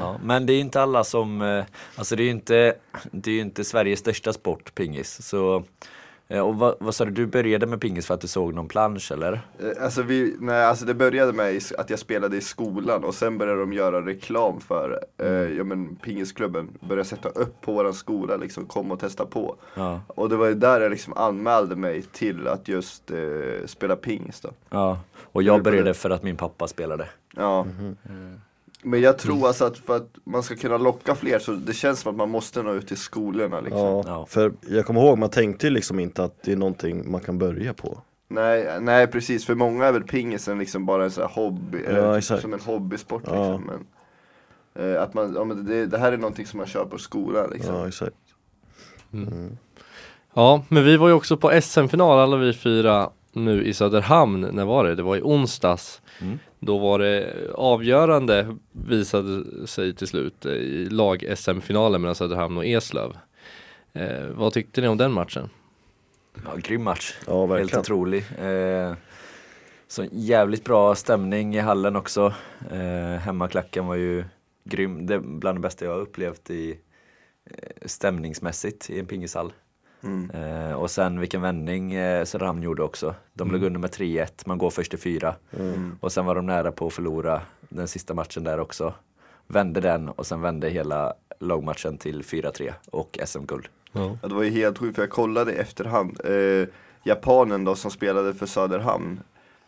Ja, 0.00 0.20
men 0.24 0.46
det 0.46 0.52
är 0.52 0.60
inte 0.60 0.82
alla 0.82 1.04
som, 1.04 1.42
eh, 1.42 1.64
alltså 1.96 2.16
det 2.16 2.22
är 2.22 2.24
ju 2.24 2.30
inte, 2.30 2.74
det 3.10 3.30
är 3.30 3.34
ju 3.34 3.40
inte 3.40 3.64
Sveriges 3.64 3.98
största 4.00 4.32
sport, 4.32 4.74
pingis. 4.74 5.22
Så, 5.28 5.64
och 6.38 6.56
vad, 6.56 6.74
vad 6.80 6.94
sa 6.94 7.04
du, 7.04 7.10
du 7.10 7.26
började 7.26 7.66
med 7.66 7.80
pingis 7.80 8.06
för 8.06 8.14
att 8.14 8.20
du 8.20 8.26
såg 8.28 8.54
någon 8.54 8.68
plansch 8.68 9.12
eller? 9.12 9.32
Eh, 9.58 9.84
Alltså, 9.84 10.02
vi, 10.02 10.36
nej, 10.40 10.64
alltså 10.64 10.84
det 10.84 10.94
började 10.94 11.32
med 11.32 11.60
att 11.78 11.90
jag 11.90 11.98
spelade 11.98 12.36
i 12.36 12.40
skolan 12.40 13.04
och 13.04 13.14
sen 13.14 13.38
började 13.38 13.60
de 13.60 13.72
göra 13.72 14.06
reklam 14.06 14.60
för 14.60 15.04
eh, 15.18 15.28
ja, 15.28 15.64
men, 15.64 15.96
pingisklubben. 15.96 16.68
Började 16.80 17.08
sätta 17.08 17.28
upp 17.28 17.60
på 17.60 17.72
våran 17.72 17.94
skola, 17.94 18.36
liksom 18.36 18.66
kom 18.66 18.90
och 18.92 19.00
testa 19.00 19.26
på. 19.26 19.56
Ja. 19.74 20.00
Och 20.08 20.28
det 20.28 20.36
var 20.36 20.46
ju 20.46 20.54
där 20.54 20.80
jag 20.80 20.90
liksom 20.90 21.12
anmälde 21.16 21.76
mig 21.76 22.02
till 22.02 22.48
att 22.48 22.68
just 22.68 23.10
eh, 23.10 23.16
spela 23.66 23.96
pingis 23.96 24.40
då. 24.40 24.48
ja. 24.70 24.98
Och 25.32 25.42
jag 25.42 25.62
började 25.62 25.94
för 25.94 26.10
att 26.10 26.22
min 26.22 26.36
pappa 26.36 26.68
spelade. 26.68 27.08
Ja. 27.36 27.64
Mhm. 27.64 27.96
Men 28.82 29.00
jag 29.00 29.18
tror 29.18 29.46
alltså 29.46 29.64
att 29.64 29.78
för 29.78 29.96
att 29.96 30.08
man 30.24 30.42
ska 30.42 30.56
kunna 30.56 30.76
locka 30.78 31.14
fler 31.14 31.38
så 31.38 31.52
det 31.52 31.72
känns 31.72 32.00
som 32.00 32.10
att 32.10 32.16
man 32.16 32.30
måste 32.30 32.62
nå 32.62 32.74
ut 32.74 32.88
till 32.88 32.96
skolorna 32.96 33.60
liksom. 33.60 33.80
Ja, 33.80 34.02
Ja. 34.06 34.26
för 34.26 34.52
jag 34.68 34.86
kommer 34.86 35.00
ihåg, 35.00 35.18
man 35.18 35.30
tänkte 35.30 35.66
ju 35.66 35.70
liksom 35.72 36.00
inte 36.00 36.24
att 36.24 36.42
det 36.42 36.52
är 36.52 36.56
någonting 36.56 37.10
man 37.10 37.20
kan 37.20 37.38
börja 37.38 37.74
på. 37.74 37.98
Nej, 38.28 38.68
nej 38.80 39.06
precis, 39.06 39.46
för 39.46 39.54
många 39.54 39.86
är 39.86 39.92
väl 39.92 40.02
pingisen 40.02 40.58
liksom 40.58 40.86
bara 40.86 41.04
en 41.04 41.10
sån 41.10 41.22
här 41.24 41.30
hobby, 41.34 41.78
Ja, 41.84 41.90
eller 41.90 42.16
exakt. 42.18 42.42
som 42.42 42.52
en 42.52 42.60
hobbysport 42.60 43.22
Ja. 43.26 43.32
liksom. 43.52 43.70
Men, 44.74 44.94
eh, 44.94 45.02
att 45.02 45.14
man, 45.14 45.34
ja, 45.34 45.44
men 45.44 45.66
det, 45.66 45.86
det 45.86 45.98
här 45.98 46.12
är 46.12 46.16
någonting 46.16 46.46
som 46.46 46.58
man 46.58 46.66
kör 46.66 46.84
på 46.84 46.98
skolan 46.98 47.50
liksom. 47.52 47.74
Ja, 47.74 47.88
exakt. 47.88 48.16
Ja, 50.34 50.64
men 50.68 50.84
vi 50.84 50.96
var 50.96 51.08
ju 51.08 51.14
också 51.14 51.36
på 51.36 51.60
SM-final 51.62 52.18
alla 52.18 52.36
vi 52.36 52.52
fyra 52.52 53.10
nu 53.32 53.64
i 53.64 53.74
Söderhamn. 53.74 54.40
När 54.40 54.64
var 54.64 54.84
det? 54.84 54.94
Det 54.94 55.02
var 55.02 55.16
i 55.16 55.22
onsdags. 55.22 56.02
Mm. 56.20 56.38
Då 56.58 56.78
var 56.78 56.98
det 56.98 57.34
avgörande 57.54 58.56
visade 58.72 59.66
sig 59.66 59.94
till 59.94 60.06
slut 60.06 60.46
eh, 60.46 60.52
i 60.52 60.88
lag-SM-finalen 60.90 62.00
mellan 62.00 62.14
Söderhamn 62.14 62.56
och 62.56 62.66
Eslöv. 62.66 63.16
Eh, 63.92 64.26
vad 64.26 64.52
tyckte 64.52 64.80
ni 64.80 64.88
om 64.88 64.96
den 64.96 65.12
matchen? 65.12 65.48
Ja, 66.44 66.56
grym 66.56 66.84
match. 66.84 67.14
Ja, 67.26 67.56
Helt 67.56 67.76
otrolig. 67.76 68.24
Eh, 68.38 68.94
så 69.88 70.06
jävligt 70.12 70.64
bra 70.64 70.94
stämning 70.94 71.54
i 71.56 71.58
hallen 71.58 71.96
också. 71.96 72.34
Eh, 72.70 73.20
hemmaklacken 73.20 73.86
var 73.86 73.94
ju 73.94 74.24
grym. 74.64 75.06
Det 75.06 75.14
är 75.14 75.18
bland 75.18 75.58
det 75.58 75.62
bästa 75.62 75.84
jag 75.84 75.92
har 75.92 76.00
upplevt 76.00 76.50
i 76.50 76.78
eh, 77.44 77.86
stämningsmässigt 77.86 78.90
i 78.90 78.98
en 78.98 79.06
pingishall. 79.06 79.52
Mm. 80.02 80.30
Eh, 80.30 80.72
och 80.72 80.90
sen 80.90 81.20
vilken 81.20 81.42
vändning 81.42 81.92
eh, 81.92 82.24
Söderhamn 82.24 82.62
gjorde 82.62 82.82
också. 82.82 83.14
De 83.32 83.50
låg 83.52 83.62
under 83.62 83.80
med 83.80 83.90
3-1, 83.90 84.26
man 84.46 84.58
går 84.58 84.70
först 84.70 84.90
till 84.90 84.98
4. 84.98 85.34
Mm. 85.58 85.98
Och 86.00 86.12
sen 86.12 86.26
var 86.26 86.34
de 86.34 86.46
nära 86.46 86.72
på 86.72 86.86
att 86.86 86.92
förlora 86.92 87.40
den 87.68 87.88
sista 87.88 88.14
matchen 88.14 88.44
där 88.44 88.60
också. 88.60 88.94
Vände 89.46 89.80
den 89.80 90.08
och 90.08 90.26
sen 90.26 90.40
vände 90.40 90.68
hela 90.68 91.14
lagmatchen 91.40 91.98
till 91.98 92.22
4-3 92.22 92.72
och 92.90 93.18
SM-guld. 93.26 93.68
Ja. 93.92 94.16
Ja, 94.22 94.28
det 94.28 94.34
var 94.34 94.42
ju 94.42 94.50
helt 94.50 94.78
sjukt 94.78 94.94
för 94.96 95.02
jag 95.02 95.10
kollade 95.10 95.52
i 95.52 95.56
efterhand. 95.56 96.20
Eh, 96.24 96.68
japanen 97.04 97.64
då 97.64 97.74
som 97.74 97.90
spelade 97.90 98.34
för 98.34 98.46
Söderhamn. 98.46 99.20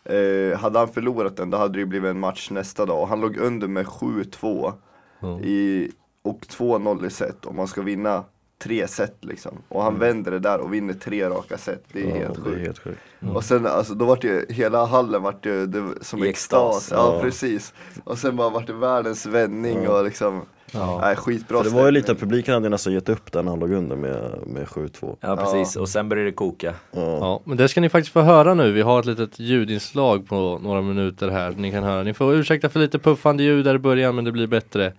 Eh, 0.05 0.59
hade 0.59 0.79
han 0.79 0.87
förlorat 0.87 1.37
den 1.37 1.49
då 1.49 1.57
hade 1.57 1.73
det 1.73 1.79
ju 1.79 1.85
blivit 1.85 2.09
en 2.09 2.19
match 2.19 2.49
nästa 2.51 2.85
dag. 2.85 3.01
Och 3.01 3.07
han 3.07 3.21
låg 3.21 3.37
under 3.37 3.67
med 3.67 3.85
7-2 3.85 4.73
Ja. 5.19 5.39
i, 5.39 5.91
och 6.21 6.39
2-0 6.49 7.05
i 7.05 7.09
set 7.09 7.45
om 7.45 7.55
man 7.55 7.67
ska 7.67 7.81
vinna 7.81 8.23
tre 8.63 8.87
set 8.87 9.17
liksom. 9.21 9.57
Och 9.69 9.83
han 9.83 9.99
vänder 9.99 10.31
det 10.31 10.39
där 10.39 10.59
och 10.59 10.73
vinner 10.73 10.93
tre 10.93 11.29
raka 11.29 11.57
set. 11.57 11.83
Det 11.91 12.01
är 12.03 12.07
Ja, 12.09 12.15
helt 12.15 12.37
sjukt. 12.43 12.59
helt 12.65 12.79
sjukt. 12.79 12.99
Och 13.33 13.43
sen 13.43 13.65
alltså 13.67 13.93
då 13.93 14.05
vart 14.05 14.21
det 14.21 14.51
hela 14.51 14.85
hallen 14.85 15.21
vart 15.23 15.43
det, 15.43 15.65
det 15.65 15.83
som 16.01 16.23
I 16.23 16.29
extas. 16.29 16.77
extas, 16.77 16.97
Ja, 16.97 17.15
ja. 17.15 17.21
precis. 17.21 17.73
Och 18.03 18.17
sen 18.17 18.35
bara 18.35 18.49
vart 18.49 18.67
det 18.67 18.73
världens 18.73 19.25
vändning 19.25 19.87
och 19.89 20.03
liksom, 20.03 20.41
Ja. 20.75 20.99
nej 21.01 21.15
skitbra 21.15 21.57
För 21.57 21.69
det 21.69 21.75
var 21.75 21.85
ju 21.85 21.91
lite, 21.91 22.15
publiken 22.15 22.53
hade 22.53 22.69
nästan 22.69 22.93
gett 22.93 23.09
upp 23.09 23.31
den 23.31 23.47
han 23.47 23.59
låg 23.59 23.71
under 23.71 23.95
med, 23.95 24.33
med 24.47 24.67
7-2. 24.67 25.17
Ja 25.19 25.35
precis, 25.37 25.75
och 25.75 25.89
sen 25.89 26.09
började 26.09 26.29
det 26.29 26.33
koka. 26.35 26.73
Ja. 26.91 27.01
Ja, 27.01 27.41
men 27.45 27.57
det 27.57 27.67
ska 27.67 27.81
ni 27.81 27.89
faktiskt 27.89 28.13
få 28.13 28.21
höra 28.21 28.53
nu. 28.53 28.71
Vi 28.71 28.81
har 28.81 28.99
ett 28.99 29.05
litet 29.05 29.39
ljudinslag 29.39 30.27
på 30.27 30.59
några 30.63 30.81
minuter 30.81 31.29
här. 31.29 31.51
Ni 31.51 31.71
kan 31.71 31.83
höra. 31.83 32.03
Ni 32.03 32.13
får 32.13 32.33
ursäkta 32.35 32.69
för 32.69 32.79
lite 32.79 32.99
puffande 32.99 33.43
ljud 33.43 33.65
där 33.65 33.75
i 33.75 33.79
början, 33.79 34.15
men 34.15 34.25
det 34.25 34.31
blir 34.31 34.47
bättre. 34.47 34.93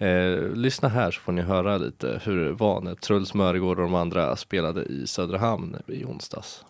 Eh, 0.00 0.52
lyssna 0.54 0.88
här 0.88 1.10
så 1.10 1.20
får 1.20 1.32
ni 1.32 1.42
höra 1.42 1.78
lite 1.78 2.20
hur 2.24 2.44
det 2.44 2.52
var 2.52 2.80
när 2.80 2.94
Truls 2.94 3.34
Mörgård 3.34 3.78
och 3.78 3.84
de 3.84 3.94
andra 3.94 4.36
spelade 4.36 4.82
i 4.82 5.06
Söderhamn 5.06 5.76
i 5.86 6.04
onsdags. 6.04 6.64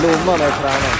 Blomman 0.00 0.40
är 0.40 0.50
tränaren. 0.50 0.98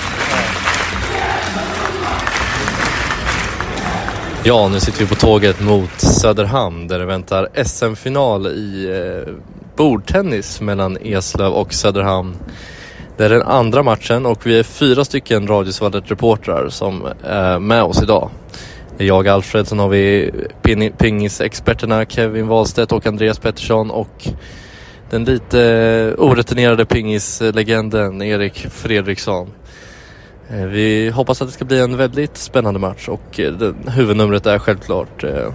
Ja, 4.45 4.69
nu 4.69 4.81
sitter 4.81 4.99
vi 4.99 5.07
på 5.07 5.15
tåget 5.15 5.61
mot 5.61 6.01
Söderhamn 6.01 6.89
där 6.89 6.99
det 6.99 7.07
väntar 7.07 7.65
SM-final 7.65 8.47
i 8.47 8.87
eh, 8.91 9.35
bordtennis 9.77 10.61
mellan 10.61 10.97
Eslöv 11.01 11.53
och 11.53 11.75
Söderhamn. 11.75 12.37
Det 13.17 13.25
är 13.25 13.29
den 13.29 13.43
andra 13.43 13.83
matchen 13.83 14.27
och 14.27 14.47
vi 14.47 14.59
är 14.59 14.63
fyra 14.63 15.05
stycken 15.05 15.47
Radiosvallet-reportrar 15.47 16.69
som 16.69 17.09
är 17.23 17.59
med 17.59 17.83
oss 17.83 18.03
idag. 18.03 18.31
Det 18.97 19.05
är 19.05 19.09
jag, 19.09 19.29
Alfred, 19.29 19.69
sen 19.69 19.79
har 19.79 19.89
vi 19.89 20.31
pin- 20.63 20.93
pingisexperterna 20.99 22.05
Kevin 22.05 22.47
Wahlstedt 22.49 22.93
och 22.93 23.07
Andreas 23.07 23.39
Pettersson 23.39 23.91
och 23.91 24.29
den 25.11 25.25
lite 25.25 26.15
orutinerade 26.19 26.85
pingislegenden 26.85 28.23
Erik 28.23 28.67
Fredriksson. 28.71 29.49
Eh, 30.51 30.67
vi 30.67 31.11
hoppas 31.11 31.43
att 31.43 31.49
det 31.49 31.55
ska 31.55 31.65
bli 31.65 31.81
en 31.81 31.97
väldigt 31.97 32.37
spännande 32.37 32.81
match 32.81 33.09
och 33.09 33.41
eh, 33.41 33.73
huvudnumret 33.89 34.47
är 34.47 34.59
självklart 34.59 35.25
eh, 35.25 35.53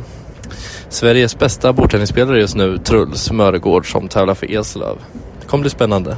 Sveriges 0.89 1.39
bästa 1.39 1.73
bordtennisspelare 1.73 2.39
just 2.39 2.55
nu, 2.55 2.77
Truls 2.77 3.31
Mörgård 3.31 3.91
som 3.91 4.07
tävlar 4.07 4.33
för 4.33 4.51
Eslöv. 4.51 4.97
Det 5.41 5.47
kommer 5.47 5.61
bli 5.61 5.69
spännande. 5.69 6.17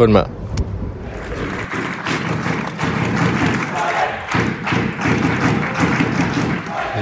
Följ 0.00 0.12
med. 0.12 0.28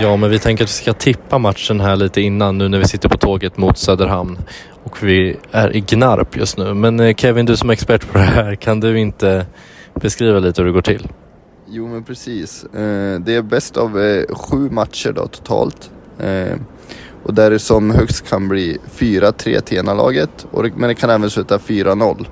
Ja, 0.01 0.17
men 0.17 0.31
vi 0.31 0.39
tänker 0.39 0.65
att 0.65 0.71
vi 0.71 0.75
ska 0.75 0.93
tippa 0.93 1.39
matchen 1.39 1.81
här 1.81 1.97
lite 1.97 2.21
innan 2.21 2.59
nu 2.59 2.69
när 2.69 2.79
vi 2.79 2.85
sitter 2.85 3.09
på 3.09 3.19
tåget 3.19 3.57
mot 3.57 3.79
Söderhamn 3.79 4.39
och 4.85 5.03
vi 5.03 5.37
är 5.51 5.77
i 5.77 5.81
Gnarp 5.81 6.37
just 6.37 6.59
nu. 6.59 6.75
Men 6.75 7.01
eh, 7.01 7.15
Kevin, 7.15 7.47
du 7.47 7.57
som 7.57 7.69
är 7.71 7.73
expert 7.73 8.13
på 8.13 8.19
det 8.19 8.25
här, 8.25 8.55
kan 8.55 8.81
du 8.81 8.99
inte 9.01 9.47
beskriva 9.95 10.39
lite 10.39 10.63
hur 10.63 10.67
det 10.67 10.73
går 10.73 10.83
till? 10.83 11.09
Jo, 11.67 11.89
men 11.89 12.05
precis. 12.05 12.65
Eh, 12.65 13.21
det 13.21 13.35
är 13.35 13.43
bäst 13.43 13.77
av 13.77 14.01
eh, 14.01 14.35
sju 14.35 14.71
matcher 14.71 15.13
då 15.13 15.27
totalt. 15.27 15.91
Och 17.23 17.35
där 17.35 17.51
det 17.51 17.59
som 17.59 17.91
högst 17.91 18.29
kan 18.29 18.49
bli 18.49 18.79
4-3 18.97 19.61
till 19.61 19.79
ena 19.79 19.95
laget, 19.95 20.47
men 20.53 20.89
det 20.89 20.95
kan 20.95 21.11
även 21.11 21.31
sluta 21.31 21.59
4-0. 21.59 22.27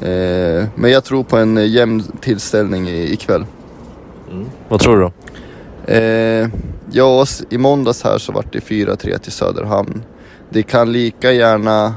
Eh, 0.00 0.64
men 0.74 0.90
jag 0.90 1.04
tror 1.04 1.24
på 1.24 1.36
en 1.36 1.58
eh, 1.58 1.66
jämn 1.66 2.02
tillställning 2.20 2.88
i, 2.88 3.12
ikväll. 3.12 3.46
Vad 4.68 4.80
tror 4.80 4.96
du 4.96 5.02
då? 5.02 5.12
Eh, 5.92 6.48
ja, 6.90 7.26
i 7.50 7.58
måndags 7.58 8.04
här 8.04 8.18
så 8.18 8.32
vart 8.32 8.52
det 8.52 8.58
4-3 8.58 9.18
till 9.18 9.32
Söderhamn. 9.32 10.02
Det 10.50 10.62
kan 10.62 10.92
lika 10.92 11.32
gärna 11.32 11.94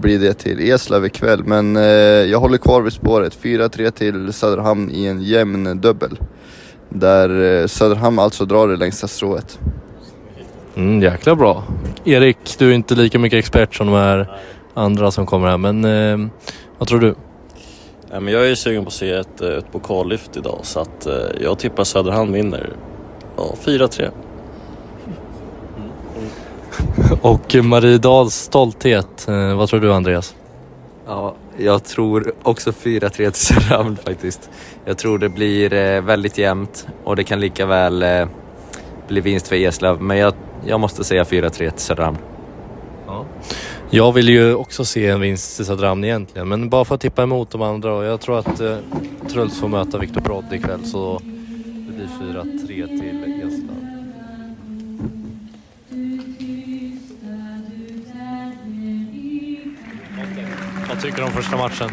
bli 0.00 0.18
det 0.18 0.34
till 0.34 0.70
Eslöv 0.70 1.06
ikväll, 1.06 1.44
men 1.44 1.76
eh, 1.76 1.82
jag 1.82 2.40
håller 2.40 2.58
kvar 2.58 2.82
vid 2.82 2.92
spåret. 2.92 3.38
4-3 3.42 3.90
till 3.90 4.32
Söderhamn 4.32 4.90
i 4.90 5.06
en 5.06 5.22
jämn 5.22 5.80
dubbel. 5.80 6.18
Där 6.88 7.60
eh, 7.60 7.66
Söderhamn 7.66 8.18
alltså 8.18 8.44
drar 8.44 8.68
det 8.68 8.76
längsta 8.76 9.08
strået. 9.08 9.58
Mm, 10.76 11.02
jäkla 11.02 11.34
bra. 11.34 11.64
Erik, 12.04 12.38
du 12.58 12.70
är 12.70 12.74
inte 12.74 12.94
lika 12.94 13.18
mycket 13.18 13.38
expert 13.38 13.74
som 13.74 13.86
de 13.86 13.96
här 13.96 14.38
andra 14.74 15.10
som 15.10 15.26
kommer 15.26 15.48
här, 15.48 15.58
men 15.58 15.84
eh, 15.84 16.30
vad 16.78 16.88
tror 16.88 17.00
du? 17.00 17.14
Ja, 18.12 18.20
men 18.20 18.34
jag 18.34 18.50
är 18.50 18.54
sugen 18.54 18.84
på 18.84 18.88
att 18.88 18.94
se 18.94 19.10
ett, 19.10 19.40
eh, 19.40 19.48
ett 19.48 19.72
pokallyft 19.72 20.36
idag 20.36 20.58
så 20.62 20.80
att 20.80 21.06
eh, 21.06 21.14
jag 21.40 21.58
tippar 21.58 21.84
Söderhamn 21.84 22.32
vinner. 22.32 22.70
Ja, 23.36 23.54
4-3. 23.64 24.10
Och 27.22 27.54
Mariedals 27.54 28.34
stolthet, 28.34 29.28
eh, 29.28 29.56
vad 29.56 29.68
tror 29.68 29.80
du 29.80 29.92
Andreas? 29.92 30.34
Ja, 31.06 31.34
jag 31.56 31.84
tror 31.84 32.32
också 32.42 32.70
4-3 32.70 33.10
till 33.10 33.32
Söderhamn 33.32 33.96
faktiskt. 33.96 34.50
Jag 34.84 34.98
tror 34.98 35.18
det 35.18 35.28
blir 35.28 35.72
eh, 35.72 36.00
väldigt 36.00 36.38
jämnt 36.38 36.86
och 37.04 37.16
det 37.16 37.24
kan 37.24 37.40
lika 37.40 37.66
väl 37.66 38.02
eh, 38.02 38.26
bli 39.08 39.20
vinst 39.20 39.48
för 39.48 39.56
Eslöv. 39.56 40.02
Men 40.02 40.16
jag, 40.16 40.34
jag 40.66 40.80
måste 40.80 41.04
säga 41.04 41.24
4-3 41.24 41.50
till 41.50 41.70
Söderhamn. 41.76 42.18
Jag 43.92 44.12
vill 44.12 44.28
ju 44.28 44.54
också 44.54 44.84
se 44.84 45.06
en 45.06 45.20
vinst 45.20 45.56
till 45.56 45.66
Söderhamn 45.66 46.04
egentligen, 46.04 46.48
men 46.48 46.68
bara 46.68 46.84
för 46.84 46.94
att 46.94 47.00
tippa 47.00 47.22
emot 47.22 47.50
de 47.50 47.62
andra 47.62 47.94
och 47.94 48.04
jag 48.04 48.20
tror 48.20 48.38
att 48.38 48.60
eh, 48.60 48.76
Truls 49.30 49.60
får 49.60 49.68
möta 49.68 49.98
Viktor 49.98 50.20
Brodd 50.20 50.52
ikväll 50.52 50.84
så 50.84 51.20
det 51.88 51.92
blir 51.92 52.06
4-3 52.06 52.86
till 52.86 53.42
Eslöv. 53.46 53.80
Vad 60.88 61.02
tycker 61.02 61.16
du 61.16 61.22
om 61.24 61.30
första 61.30 61.56
matchen? 61.56 61.90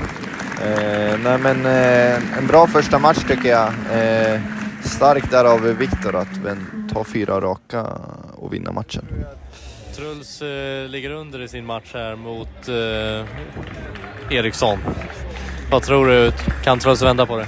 Eh, 0.62 1.20
nej 1.24 1.38
men 1.38 1.66
eh, 1.66 2.38
en 2.38 2.48
bra 2.48 2.68
första 2.68 3.00
match 3.00 3.26
tycker 3.28 3.50
jag. 3.50 3.68
Eh, 3.68 4.42
starkt 4.84 5.32
där 5.32 5.46
av 5.46 5.62
Viktor 5.62 6.16
att 6.16 6.40
ta 6.94 7.04
fyra 7.04 7.42
raka 7.42 7.86
och 8.36 8.54
vinna 8.54 8.72
matchen. 8.72 9.06
Truls 9.98 10.42
eh, 10.42 10.90
ligger 10.90 11.10
under 11.10 11.42
i 11.42 11.48
sin 11.48 11.66
match 11.66 11.92
här 11.94 12.16
mot 12.16 12.68
eh, 12.68 14.38
Eriksson. 14.38 14.80
Vad 15.72 15.84
tror 15.84 16.08
du? 16.08 16.32
Kan 16.64 16.80
Truls 16.80 17.02
vända 17.02 17.26
på 17.26 17.38
det? 17.38 17.48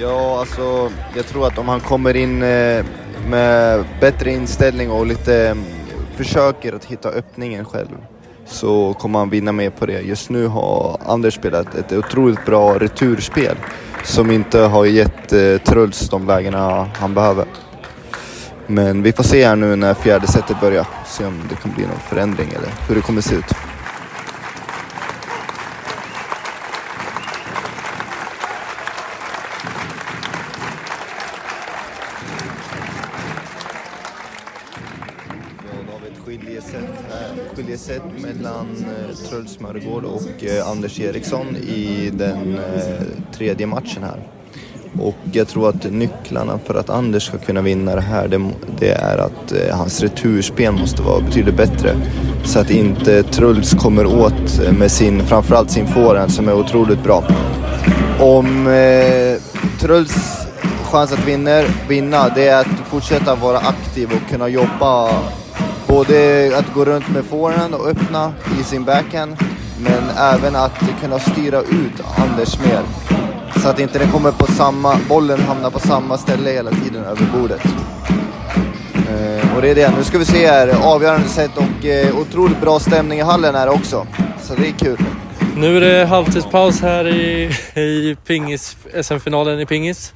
Ja, 0.00 0.40
alltså 0.40 0.90
jag 1.16 1.26
tror 1.26 1.46
att 1.46 1.58
om 1.58 1.68
han 1.68 1.80
kommer 1.80 2.16
in 2.16 2.42
eh, 2.42 2.84
med 3.28 3.84
bättre 4.00 4.30
inställning 4.30 4.90
och 4.90 5.06
lite 5.06 5.48
mm, 5.48 5.64
försöker 6.16 6.72
att 6.72 6.84
hitta 6.84 7.08
öppningen 7.08 7.64
själv 7.64 7.96
så 8.46 8.94
kommer 8.94 9.18
han 9.18 9.30
vinna 9.30 9.52
mer 9.52 9.70
på 9.70 9.86
det. 9.86 10.00
Just 10.00 10.30
nu 10.30 10.46
har 10.46 11.00
Anders 11.06 11.34
spelat 11.34 11.74
ett 11.74 11.92
otroligt 11.92 12.46
bra 12.46 12.78
returspel 12.78 13.56
som 14.04 14.30
inte 14.30 14.58
har 14.58 14.84
gett 14.84 15.32
eh, 15.32 15.58
Truls 15.58 16.08
de 16.08 16.26
lägena 16.26 16.88
han 16.94 17.14
behöver. 17.14 17.44
Men 18.70 19.02
vi 19.02 19.12
får 19.12 19.24
se 19.24 19.46
här 19.46 19.56
nu 19.56 19.76
när 19.76 19.94
fjärde 19.94 20.26
setet 20.26 20.60
börjar, 20.60 20.86
se 21.06 21.24
om 21.24 21.42
det 21.48 21.54
kan 21.56 21.72
bli 21.72 21.86
någon 21.86 22.00
förändring 22.00 22.48
eller 22.48 22.68
hur 22.88 22.94
det 22.94 23.00
kommer 23.00 23.20
se 23.20 23.34
ut. 23.34 23.44
Då 35.86 35.92
har 35.92 36.00
vi 36.00 36.06
ett 36.06 36.18
skiljeset 36.24 36.84
här. 37.10 37.56
Skiljeset 37.56 38.02
mellan 38.22 38.66
eh, 38.76 39.14
Truls 39.16 39.60
Mörgård 39.60 40.04
och 40.04 40.44
eh, 40.44 40.68
Anders 40.68 41.00
Eriksson 41.00 41.56
i 41.56 42.10
den 42.10 42.58
eh, 42.58 43.02
tredje 43.32 43.66
matchen 43.66 44.02
här. 44.02 44.37
Och 45.00 45.14
jag 45.32 45.48
tror 45.48 45.68
att 45.68 45.84
nycklarna 45.92 46.58
för 46.66 46.74
att 46.74 46.90
Anders 46.90 47.26
ska 47.26 47.38
kunna 47.38 47.60
vinna 47.60 47.94
det 47.94 48.00
här, 48.00 48.28
det, 48.28 48.50
det 48.78 48.90
är 48.90 49.18
att 49.18 49.52
eh, 49.52 49.76
hans 49.76 50.00
returspel 50.00 50.72
måste 50.72 51.02
vara 51.02 51.20
betydligt 51.20 51.56
bättre. 51.56 51.96
Så 52.44 52.58
att 52.58 52.70
inte 52.70 53.22
Truls 53.22 53.74
kommer 53.74 54.06
åt 54.06 54.60
eh, 54.66 54.72
med 54.72 54.90
sin, 54.90 55.26
framförallt 55.26 55.70
sin 55.70 55.86
forehand 55.86 56.32
som 56.32 56.48
är 56.48 56.54
otroligt 56.54 57.02
bra. 57.02 57.24
Om 58.20 58.66
eh, 58.66 59.40
Truls 59.80 60.46
chans 60.90 61.12
att 61.12 61.28
vinna, 61.28 61.62
vinna, 61.88 62.28
det 62.34 62.48
är 62.48 62.60
att 62.60 62.88
fortsätta 62.90 63.34
vara 63.34 63.58
aktiv 63.58 64.08
och 64.12 64.30
kunna 64.30 64.48
jobba 64.48 65.10
Både 65.88 66.52
att 66.58 66.74
gå 66.74 66.84
runt 66.84 67.08
med 67.08 67.24
forehand 67.24 67.74
och 67.74 67.88
öppna 67.88 68.32
i 68.60 68.64
sin 68.64 68.84
backhand, 68.84 69.36
men 69.78 70.16
även 70.16 70.56
att 70.56 70.80
kunna 71.00 71.18
styra 71.18 71.60
ut 71.60 72.02
Anders 72.16 72.58
mer. 72.58 73.17
Så 73.56 73.68
att 73.68 73.78
inte 73.78 73.98
den 73.98 74.10
kommer 74.10 74.32
på 74.32 74.46
samma, 74.46 74.96
bollen 75.08 75.40
hamnar 75.40 75.70
på 75.70 75.78
samma 75.78 76.18
ställe 76.18 76.50
hela 76.50 76.70
tiden 76.70 77.04
över 77.04 77.26
bordet. 77.38 77.60
Eh, 78.94 79.56
och 79.56 79.62
det 79.62 79.70
är 79.70 79.74
det. 79.74 79.92
Nu 79.96 80.04
ska 80.04 80.18
vi 80.18 80.24
se 80.24 80.46
här, 80.46 80.68
avgörande 80.84 81.28
set 81.28 81.50
och 81.56 81.86
eh, 81.86 82.18
otroligt 82.18 82.60
bra 82.60 82.80
stämning 82.80 83.18
i 83.18 83.22
hallen 83.22 83.54
här 83.54 83.68
också. 83.68 84.06
Så 84.42 84.54
det 84.54 84.68
är 84.68 84.72
kul. 84.72 84.98
Nu 85.56 85.76
är 85.76 85.80
det 85.80 86.06
halvtidspaus 86.06 86.80
här 86.80 87.08
i, 87.08 87.50
i 87.74 88.16
pingis, 88.26 88.76
SM-finalen 89.02 89.60
i 89.60 89.66
pingis. 89.66 90.12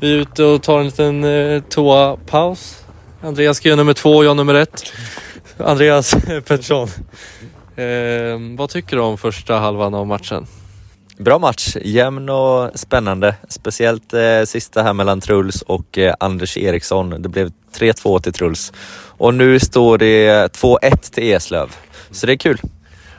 Vi 0.00 0.12
är 0.12 0.16
ute 0.16 0.44
och 0.44 0.62
tar 0.62 0.78
en 0.78 0.86
liten 0.86 1.24
eh, 1.24 1.62
toapaus. 1.62 2.84
Andreas 3.22 3.56
ska 3.56 3.68
göra 3.68 3.76
nummer 3.76 3.94
två 3.94 4.10
och 4.10 4.24
jag 4.24 4.36
nummer 4.36 4.54
ett. 4.54 4.92
Andreas 5.58 6.14
Pettersson. 6.46 6.88
Eh, 7.76 8.56
vad 8.56 8.70
tycker 8.70 8.96
du 8.96 9.02
om 9.02 9.18
första 9.18 9.58
halvan 9.58 9.94
av 9.94 10.06
matchen? 10.06 10.46
Bra 11.18 11.38
match, 11.38 11.76
jämn 11.82 12.28
och 12.28 12.70
spännande. 12.74 13.34
Speciellt 13.48 14.14
eh, 14.14 14.42
sista 14.44 14.82
här 14.82 14.92
mellan 14.92 15.20
Truls 15.20 15.62
och 15.62 15.98
eh, 15.98 16.14
Anders 16.20 16.56
Eriksson. 16.56 17.22
Det 17.22 17.28
blev 17.28 17.52
3-2 17.78 18.20
till 18.20 18.32
Truls. 18.32 18.72
Och 19.18 19.34
nu 19.34 19.58
står 19.58 19.98
det 19.98 20.48
2-1 20.56 21.14
till 21.14 21.32
Eslöv. 21.32 21.76
Så 22.10 22.26
det 22.26 22.32
är 22.32 22.36
kul. 22.36 22.60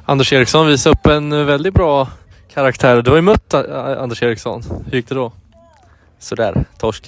Anders 0.05 0.33
Eriksson 0.33 0.67
visar 0.67 0.91
upp 0.91 1.05
en 1.05 1.45
väldigt 1.45 1.73
bra 1.73 2.07
karaktär. 2.53 3.01
Du 3.01 3.09
har 3.09 3.17
ju 3.17 3.21
mött 3.21 3.53
eh, 3.53 3.61
Anders 4.01 4.23
Eriksson. 4.23 4.63
Hur 4.85 4.97
gick 4.97 5.09
det 5.09 5.15
då? 5.15 5.31
Sådär, 6.19 6.65
torsk. 6.77 7.07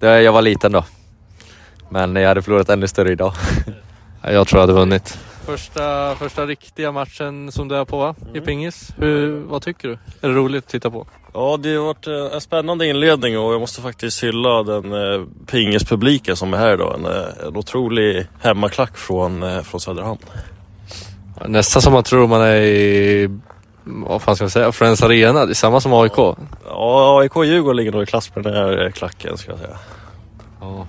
Det, 0.00 0.22
jag 0.22 0.32
var 0.32 0.42
liten 0.42 0.72
då. 0.72 0.84
Men 1.88 2.16
jag 2.16 2.28
hade 2.28 2.42
förlorat 2.42 2.68
ännu 2.68 2.88
större 2.88 3.12
idag. 3.12 3.32
Jag 4.22 4.48
tror 4.48 4.60
jag 4.60 4.66
hade 4.66 4.80
vunnit. 4.80 5.18
Första, 5.46 6.14
första 6.16 6.46
riktiga 6.46 6.92
matchen 6.92 7.52
som 7.52 7.68
du 7.68 7.76
är 7.76 7.84
på 7.84 7.98
va? 7.98 8.14
i 8.34 8.40
pingis. 8.40 8.94
Hur, 8.96 9.40
vad 9.40 9.62
tycker 9.62 9.88
du? 9.88 9.98
Är 10.20 10.28
det 10.28 10.34
roligt 10.34 10.64
att 10.64 10.70
titta 10.70 10.90
på? 10.90 11.06
Ja, 11.34 11.56
det 11.56 11.74
har 11.74 11.84
varit 11.84 12.06
eh, 12.06 12.34
en 12.34 12.40
spännande 12.40 12.86
inledning 12.86 13.38
och 13.38 13.52
jag 13.52 13.60
måste 13.60 13.80
faktiskt 13.80 14.24
hylla 14.24 14.62
den 14.62 14.92
eh, 14.92 15.26
pingispubliken 15.46 16.36
som 16.36 16.54
är 16.54 16.58
här 16.58 16.74
idag. 16.74 16.94
En, 16.94 17.06
eh, 17.06 17.46
en 17.46 17.56
otrolig 17.56 18.26
hemmaklack 18.40 18.96
från, 18.96 19.42
eh, 19.42 19.62
från 19.62 19.80
Söderhamn. 19.80 20.18
Nästan 21.46 21.82
som 21.82 21.92
man 21.92 22.02
tror 22.02 22.26
man 22.26 22.40
är 22.40 22.60
i, 22.60 23.38
vad 23.84 24.22
fan 24.22 24.36
ska 24.36 24.44
man 24.44 24.50
säga, 24.50 24.72
Friends 24.72 25.02
Arena. 25.02 25.46
Det 25.46 25.52
är 25.52 25.54
samma 25.54 25.80
som 25.80 25.92
AIK. 25.92 26.18
Ja, 26.64 27.20
AIK 27.20 27.36
och 27.36 27.46
Djurgården 27.46 27.76
ligger 27.76 27.92
nog 27.92 28.02
i 28.02 28.06
klass 28.06 28.34
med 28.34 28.44
den 28.44 28.54
här 28.54 28.84
eh, 28.84 28.90
klacken 28.90 29.38
ska 29.38 29.50
jag 29.50 29.58
säga. 29.60 29.76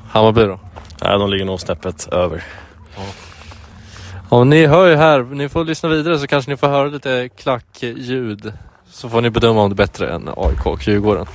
Hammarby 0.09 0.41
då? 0.41 0.59
Nej, 1.01 1.19
de 1.19 1.29
ligger 1.29 1.45
nog 1.45 1.59
snäppet 1.59 2.07
över. 2.11 2.43
Ja, 2.95 3.03
ni 4.31 4.65
hör 4.65 4.87
ju 4.87 4.95
här, 4.95 5.23
ni 5.23 5.49
får 5.49 5.65
lyssna 5.65 5.89
vidare 5.89 6.19
så 6.19 6.27
kanske 6.27 6.51
ni 6.51 6.57
får 6.57 6.67
höra 6.67 6.87
lite 6.87 7.29
klackljud. 7.29 8.53
Så 8.89 9.09
får 9.09 9.21
ni 9.21 9.29
bedöma 9.29 9.61
om 9.61 9.69
det 9.69 9.73
är 9.73 9.75
bättre 9.75 10.13
än 10.13 10.29
AIK 10.37 10.65
och 10.65 10.87
Djurgården. 10.87 11.25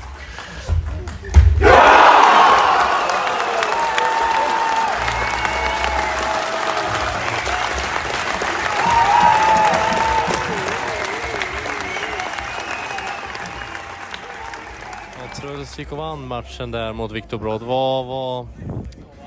Ja, 15.19 15.41
Truls 15.41 15.79
gick 15.79 15.93
och 15.93 15.99
vann 15.99 16.27
matchen 16.27 16.71
där 16.71 16.93
mot 16.93 17.13
Viktor 17.13 17.39
Brodd. 17.39 17.63
Vad, 17.63 18.07
vad, 18.07 18.49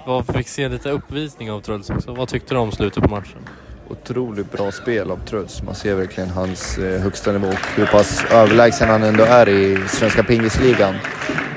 vad 0.06 0.26
fick 0.26 0.48
se 0.48 0.70
lite 0.70 0.90
uppvisning 0.90 1.52
av 1.52 1.62
Truls 1.62 1.90
också. 1.90 2.14
Vad 2.14 2.28
tyckte 2.28 2.54
du 2.54 2.58
om 2.58 2.72
slutet 2.72 3.04
på 3.04 3.10
matchen? 3.10 3.40
Otroligt 3.90 4.52
bra 4.52 4.72
spel 4.72 5.12
av 5.12 5.18
Truls. 5.26 5.64
Man 5.64 5.76
ser 5.76 5.96
verkligen 5.96 6.30
hans 6.30 6.78
eh, 6.78 7.02
högsta 7.02 7.32
nivå 7.32 7.48
och 7.48 7.68
hur 7.76 7.86
pass 7.86 8.26
överlägsen 8.32 8.90
han 8.90 9.04
ändå 9.04 9.24
är 9.24 9.50
i 9.50 9.88
Svenska 9.88 10.24
Pingisligan. 10.24 10.96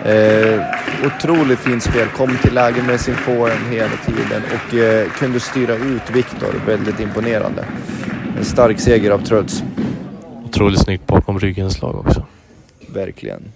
Eh, 0.05 0.62
otroligt 1.07 1.59
fint 1.59 1.83
spel, 1.83 2.09
kom 2.09 2.38
till 2.43 2.55
läge 2.55 2.83
med 2.83 3.00
sin 3.00 3.14
forehand 3.14 3.75
hela 3.75 3.97
tiden 4.07 4.43
och 4.55 4.75
eh, 4.75 5.11
kunde 5.11 5.40
styra 5.40 5.75
ut 5.75 6.11
Viktor. 6.11 6.55
Väldigt 6.67 7.00
imponerande. 7.00 7.64
En 8.38 8.45
stark 8.45 8.81
seger 8.81 9.11
av 9.11 9.19
Truls. 9.19 9.62
Otroligt 10.45 10.81
snyggt 10.81 11.07
bakom 11.07 11.38
ryggen 11.38 11.71
slag 11.71 11.97
också. 12.07 12.26
Verkligen. 12.95 13.52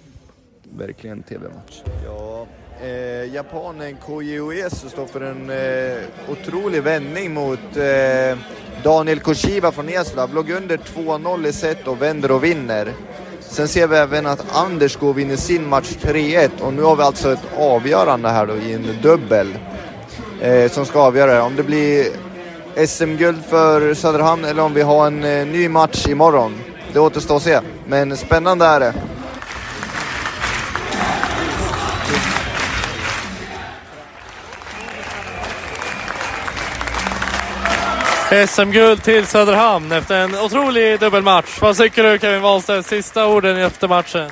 Verkligen 0.77 1.23
TV-match. 1.23 1.83
Ja, 2.05 2.47
eh, 2.83 3.35
japanen 3.35 3.97
Koji 3.97 4.41
Uesu 4.41 4.89
står 4.89 5.07
för 5.07 5.21
en 5.21 5.51
eh, 5.51 6.33
otrolig 6.33 6.83
vändning 6.83 7.35
mot 7.35 7.77
eh, 7.77 8.39
Daniel 8.83 9.21
Koshiba 9.21 9.73
från 9.73 9.89
Eslöv. 9.89 10.35
Låg 10.35 10.51
under 10.51 10.77
2-0 10.77 11.47
i 11.47 11.53
set 11.53 11.89
och 11.89 12.03
vänder 12.03 12.31
och 12.31 12.45
vinner. 12.45 12.93
Sen 13.41 13.69
ser 13.69 13.87
vi 13.87 13.97
även 13.97 14.27
att 14.27 14.57
Anders 14.57 14.97
går 14.97 15.15
vinner 15.15 15.37
sin 15.37 15.69
match 15.69 15.97
3-1 16.03 16.51
och 16.61 16.75
nu 16.75 16.83
har 16.83 16.97
vi 16.97 17.03
alltså 17.03 17.33
ett 17.33 17.59
avgörande 17.59 18.29
här 18.29 18.47
då 18.47 18.57
i 18.57 18.73
en 18.73 18.87
dubbel 19.03 19.49
eh, 20.41 20.71
som 20.71 20.87
ska 20.87 21.01
avgöra 21.01 21.45
om 21.45 21.57
det 21.57 21.62
blir 21.62 22.07
SM-guld 22.87 23.45
för 23.49 23.95
Söderhamn 23.95 24.45
eller 24.45 24.62
om 24.62 24.75
vi 24.75 24.83
har 24.83 25.07
en 25.07 25.25
eh, 25.25 25.47
ny 25.47 25.69
match 25.69 26.07
imorgon. 26.09 26.55
Det 26.93 27.01
återstår 27.01 27.37
att 27.37 27.43
se, 27.43 27.61
men 27.87 28.17
spännande 28.17 28.65
är 28.65 28.81
det. 28.81 28.95
SM-guld 38.33 39.03
till 39.03 39.27
Söderhamn 39.27 39.93
efter 39.93 40.21
en 40.21 40.35
otrolig 40.35 41.01
dubbelmatch. 41.01 41.61
Vad 41.61 41.77
tycker 41.77 42.03
du 42.03 42.19
Kevin 42.19 42.43
Wahlstedt? 42.43 42.87
Sista 42.87 43.27
orden 43.27 43.57
efter 43.57 43.89
matchen. 43.89 44.31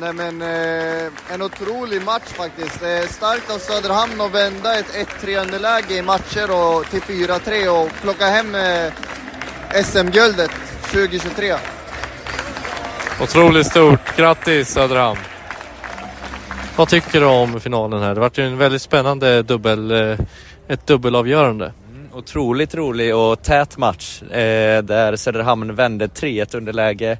Nej 0.00 0.12
men 0.12 0.42
eh, 0.42 1.34
en 1.34 1.42
otrolig 1.42 2.02
match 2.04 2.28
faktiskt. 2.36 2.82
Eh, 2.82 3.08
starkt 3.08 3.50
av 3.50 3.58
Söderhamn 3.58 4.20
att 4.20 4.34
vända 4.34 4.78
ett 4.78 5.08
1-3 5.22 5.42
underläge 5.42 5.94
i 5.94 6.02
matcher 6.02 6.50
och 6.50 6.86
till 6.90 7.00
4-3 7.00 7.68
och 7.68 7.90
plocka 8.02 8.26
hem 8.26 8.54
eh, 8.54 8.92
SM-guldet 9.84 10.50
2023. 10.90 11.54
Otroligt 13.22 13.66
stort. 13.66 14.16
Grattis 14.16 14.68
Söderhamn. 14.68 15.18
Vad 16.76 16.88
tycker 16.88 17.20
du 17.20 17.26
om 17.26 17.60
finalen 17.60 18.02
här? 18.02 18.14
Det 18.14 18.20
vart 18.20 18.38
ju 18.38 18.46
en 18.46 18.58
väldigt 18.58 18.82
spännande 18.82 19.42
dubbel, 19.42 19.90
eh, 19.90 20.18
ett 20.68 20.86
dubbelavgörande. 20.86 21.72
Otroligt 22.14 22.74
rolig 22.74 23.16
och 23.16 23.42
tät 23.42 23.78
match 23.78 24.22
eh, 24.22 24.82
där 24.82 25.16
Söderhamn 25.16 25.74
vände 25.74 26.06
3-1 26.06 26.56
underläge 26.56 27.18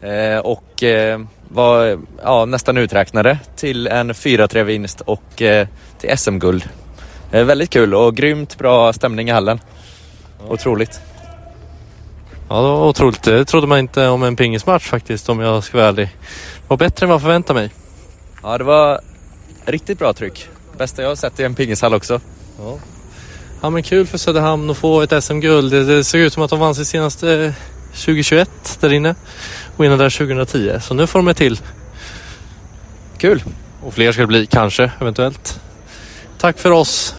eh, 0.00 0.38
och 0.38 0.82
eh, 0.82 1.20
var 1.48 1.98
ja, 2.22 2.44
nästan 2.44 2.76
uträknade 2.76 3.38
till 3.56 3.86
en 3.86 4.12
4-3 4.12 4.62
vinst 4.62 5.00
och 5.00 5.42
eh, 5.42 5.68
till 5.98 6.18
SM-guld. 6.18 6.68
Eh, 7.32 7.44
väldigt 7.44 7.70
kul 7.70 7.94
och 7.94 8.16
grymt 8.16 8.58
bra 8.58 8.92
stämning 8.92 9.28
i 9.28 9.32
hallen. 9.32 9.60
Otroligt. 10.48 11.00
Ja, 12.48 12.56
det 12.56 12.68
var 12.68 12.88
otroligt. 12.88 13.22
Det 13.22 13.44
trodde 13.44 13.66
man 13.66 13.78
inte 13.78 14.08
om 14.08 14.22
en 14.22 14.36
pingismatch 14.36 14.86
faktiskt 14.86 15.28
om 15.28 15.40
jag 15.40 15.64
ska 15.64 15.78
vara 15.78 15.88
ärlig. 15.88 16.06
Det 16.06 16.68
var 16.68 16.76
bättre 16.76 17.04
än 17.04 17.08
vad 17.08 17.14
jag 17.14 17.22
förväntade 17.22 17.60
mig. 17.60 17.70
Ja, 18.42 18.58
det 18.58 18.64
var 18.64 19.00
riktigt 19.64 19.98
bra 19.98 20.12
tryck. 20.12 20.48
Bästa 20.78 21.02
jag 21.02 21.08
har 21.08 21.16
sett 21.16 21.40
i 21.40 21.44
en 21.44 21.54
pingishall 21.54 21.94
också. 21.94 22.20
Ja. 22.58 22.78
Ja 23.64 23.70
men 23.70 23.82
kul 23.82 24.06
för 24.06 24.18
Söderhamn 24.18 24.70
att 24.70 24.76
få 24.76 25.00
ett 25.00 25.24
SM-guld. 25.24 25.72
Det, 25.72 25.84
det 25.84 26.04
såg 26.04 26.20
ut 26.20 26.32
som 26.32 26.42
att 26.42 26.50
de 26.50 26.58
vann 26.58 26.74
sitt 26.74 26.86
senaste 26.86 27.54
2021 27.86 28.78
där 28.80 28.92
inne 28.92 29.14
och 29.76 29.84
innan 29.84 29.98
där 29.98 30.18
2010. 30.18 30.80
Så 30.80 30.94
nu 30.94 31.06
får 31.06 31.18
de 31.18 31.28
ett 31.28 31.36
till. 31.36 31.60
Kul! 33.18 33.42
Och 33.82 33.94
fler 33.94 34.12
ska 34.12 34.20
det 34.20 34.26
bli, 34.26 34.46
kanske, 34.46 34.90
eventuellt. 35.00 35.60
Tack 36.38 36.58
för 36.58 36.70
oss! 36.70 37.16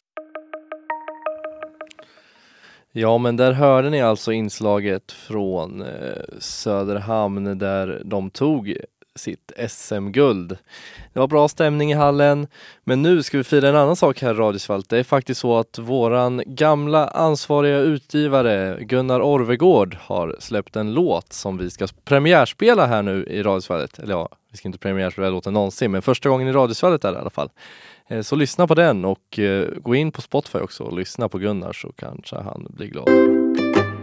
Ja, 2.91 3.17
men 3.17 3.37
där 3.37 3.51
hörde 3.51 3.89
ni 3.89 4.01
alltså 4.01 4.31
inslaget 4.31 5.11
från 5.11 5.81
eh, 5.81 5.87
Söderhamn 6.39 7.57
där 7.57 8.01
de 8.05 8.29
tog 8.29 8.77
sitt 9.15 9.51
SM-guld. 9.69 10.57
Det 11.13 11.19
var 11.19 11.27
bra 11.27 11.47
stämning 11.47 11.91
i 11.91 11.95
hallen, 11.95 12.47
men 12.83 13.01
nu 13.01 13.23
ska 13.23 13.37
vi 13.37 13.43
fira 13.43 13.69
en 13.69 13.75
annan 13.75 13.95
sak 13.95 14.21
här 14.21 14.31
i 14.31 14.37
Radiosvalt. 14.37 14.89
Det 14.89 14.99
är 14.99 15.03
faktiskt 15.03 15.41
så 15.41 15.57
att 15.57 15.79
våran 15.79 16.43
gamla 16.45 17.07
ansvariga 17.07 17.79
utgivare 17.79 18.77
Gunnar 18.81 19.21
Orvegård 19.21 19.97
har 20.01 20.35
släppt 20.39 20.75
en 20.75 20.93
låt 20.93 21.33
som 21.33 21.57
vi 21.57 21.69
ska 21.69 21.87
premiärspela 22.05 22.85
här 22.85 23.01
nu 23.01 23.25
i 23.25 23.43
Radiosvallet. 23.43 23.99
Eller 23.99 24.13
ja, 24.13 24.29
vi 24.51 24.57
ska 24.57 24.67
inte 24.67 24.79
premiärspela 24.79 25.29
låten 25.29 25.53
någonsin, 25.53 25.91
men 25.91 26.01
första 26.01 26.29
gången 26.29 26.47
i 26.47 26.51
Radiosvallet 26.51 27.05
är 27.05 27.11
det 27.11 27.17
i 27.17 27.21
alla 27.21 27.29
fall. 27.29 27.49
Eh, 28.07 28.21
så 28.21 28.35
lyssna 28.35 28.67
på 28.67 28.75
den 28.75 29.05
och 29.05 29.39
eh, 29.39 29.67
gå 29.77 29.95
in 29.95 30.11
på 30.11 30.21
Spotify 30.21 30.59
också 30.59 30.83
och 30.83 30.97
lyssna 30.97 31.29
på 31.29 31.37
Gunnar 31.37 31.73
så 31.73 31.91
kanske 31.91 32.35
han 32.35 32.67
blir 32.69 32.87
glad. 32.87 33.94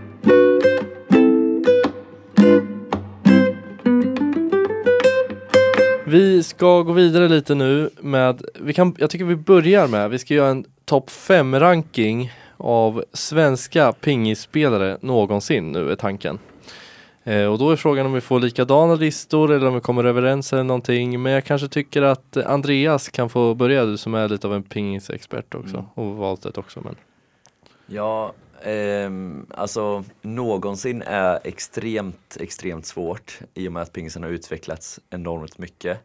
Vi 6.12 6.42
ska 6.42 6.82
gå 6.82 6.92
vidare 6.92 7.28
lite 7.28 7.54
nu 7.54 7.90
med, 8.00 8.42
vi 8.54 8.72
kan, 8.72 8.96
jag 8.98 9.10
tycker 9.10 9.24
vi 9.24 9.36
börjar 9.36 9.88
med, 9.88 10.10
vi 10.10 10.18
ska 10.18 10.34
göra 10.34 10.48
en 10.50 10.64
topp 10.84 11.10
5 11.10 11.60
ranking 11.60 12.32
av 12.56 13.04
svenska 13.12 13.92
pingisspelare 13.92 14.98
någonsin 15.00 15.72
nu 15.72 15.90
är 15.90 15.96
tanken. 15.96 16.38
Eh, 17.24 17.44
och 17.44 17.58
då 17.58 17.70
är 17.70 17.76
frågan 17.76 18.06
om 18.06 18.12
vi 18.12 18.20
får 18.20 18.40
likadana 18.40 18.94
listor 18.94 19.52
eller 19.52 19.66
om 19.66 19.74
vi 19.74 19.80
kommer 19.80 20.04
överens 20.04 20.52
eller 20.52 20.64
någonting. 20.64 21.22
Men 21.22 21.32
jag 21.32 21.44
kanske 21.44 21.68
tycker 21.68 22.02
att 22.02 22.36
Andreas 22.36 23.08
kan 23.08 23.28
få 23.28 23.54
börja, 23.54 23.84
du 23.84 23.96
som 23.96 24.14
är 24.14 24.28
lite 24.28 24.46
av 24.46 24.54
en 24.54 24.62
pingisexpert 24.62 25.54
också 25.54 25.76
Mm. 25.76 25.88
och 25.94 26.16
valt 26.16 26.42
det 26.42 26.58
också. 26.58 26.80
Men. 26.84 26.94
Ja, 27.86 28.32
ehm, 28.64 29.46
alltså 29.50 30.04
någonsin 30.22 31.02
är 31.02 31.40
extremt, 31.44 32.36
extremt 32.40 32.86
svårt 32.86 33.38
i 33.54 33.68
och 33.68 33.72
med 33.72 33.82
att 33.82 33.92
pingisen 33.92 34.22
har 34.22 34.30
utvecklats 34.30 35.00
enormt 35.10 35.58
mycket. 35.58 35.98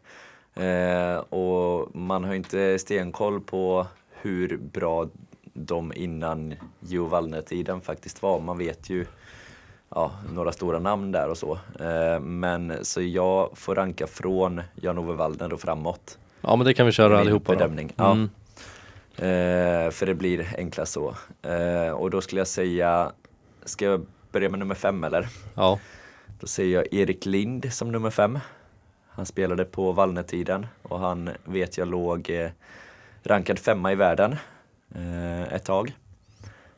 Eh, 0.54 1.16
och 1.16 1.96
man 1.96 2.24
har 2.24 2.34
inte 2.34 2.78
stenkoll 2.78 3.40
på 3.40 3.86
hur 4.10 4.56
bra 4.56 5.08
de 5.52 5.92
innan 5.96 6.54
Jo 6.80 7.06
Wallner-tiden 7.06 7.80
faktiskt 7.80 8.22
var. 8.22 8.40
Man 8.40 8.58
vet 8.58 8.90
ju 8.90 9.06
ja, 9.88 10.12
några 10.34 10.52
stora 10.52 10.78
namn 10.78 11.12
där 11.12 11.28
och 11.28 11.38
så. 11.38 11.58
Eh, 11.80 12.20
men 12.20 12.84
så 12.84 13.02
jag 13.02 13.50
får 13.58 13.74
ranka 13.74 14.06
från 14.06 14.62
Jan-Ove 14.74 15.14
Wallner 15.14 15.52
och 15.52 15.60
framåt. 15.60 16.18
Ja 16.40 16.56
men 16.56 16.66
det 16.66 16.74
kan 16.74 16.86
vi 16.86 16.92
köra 16.92 17.18
allihopa 17.18 17.52
då. 17.52 17.58
bedömning. 17.58 17.92
Ja. 17.96 18.12
Mm. 18.12 18.30
Eh, 19.18 19.90
för 19.90 20.06
det 20.06 20.14
blir 20.14 20.54
enklast 20.58 20.92
så. 20.92 21.16
Eh, 21.42 21.90
och 21.90 22.10
då 22.10 22.20
skulle 22.20 22.40
jag 22.40 22.48
säga, 22.48 23.12
ska 23.64 23.84
jag 23.84 24.06
börja 24.32 24.50
med 24.50 24.58
nummer 24.58 24.74
fem 24.74 25.04
eller? 25.04 25.28
Ja. 25.54 25.78
Då 26.40 26.46
säger 26.46 26.74
jag 26.74 26.94
Erik 26.94 27.26
Lind 27.26 27.72
som 27.72 27.92
nummer 27.92 28.10
fem. 28.10 28.38
Han 29.08 29.26
spelade 29.26 29.64
på 29.64 29.92
Vallnetiden 29.92 30.66
och 30.82 30.98
han 30.98 31.30
vet 31.44 31.78
jag 31.78 31.88
låg 31.88 32.30
eh, 32.30 32.50
rankad 33.22 33.58
femma 33.58 33.92
i 33.92 33.94
världen 33.94 34.36
eh, 34.94 35.42
ett 35.42 35.64
tag. 35.64 35.96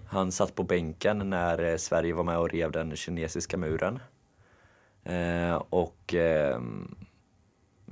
Han 0.06 0.32
satt 0.32 0.54
på 0.54 0.62
bänken 0.62 1.30
när 1.30 1.62
eh, 1.64 1.76
Sverige 1.76 2.14
var 2.14 2.24
med 2.24 2.38
och 2.38 2.50
rev 2.50 2.72
den 2.72 2.96
kinesiska 2.96 3.56
muren. 3.56 3.98
Eh, 5.04 5.62
och, 5.70 6.14
ehm, 6.14 6.94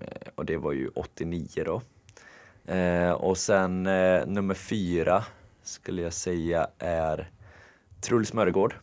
eh, 0.01 0.29
och 0.35 0.45
det 0.45 0.57
var 0.57 0.73
ju 0.73 0.89
89 0.89 1.65
då. 1.65 1.83
Eh, 2.69 3.11
och 3.13 3.39
sen 3.39 3.87
eh, 3.87 4.27
nummer 4.27 4.55
fyra 4.55 5.25
skulle 5.63 6.03
jag 6.03 6.13
säga 6.13 6.69
är 6.79 7.31
Truls 8.01 8.33
Mörgård. 8.33 8.75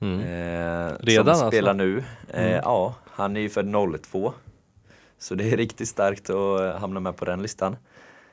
Mm. 0.00 0.20
Eh, 0.20 0.96
Redan 1.00 1.24
som 1.24 1.28
alltså? 1.28 1.48
spelar 1.48 1.74
nu. 1.74 1.98
Eh, 2.28 2.42
Mm. 2.46 2.60
Ja, 2.64 2.94
han 3.10 3.36
är 3.36 3.40
ju 3.40 3.48
född 3.48 3.74
02. 4.02 4.32
Så 5.18 5.34
det 5.34 5.52
är 5.52 5.56
riktigt 5.56 5.88
starkt 5.88 6.30
att 6.30 6.60
eh, 6.60 6.76
hamna 6.80 7.00
med 7.00 7.16
på 7.16 7.24
den 7.24 7.42
listan. 7.42 7.76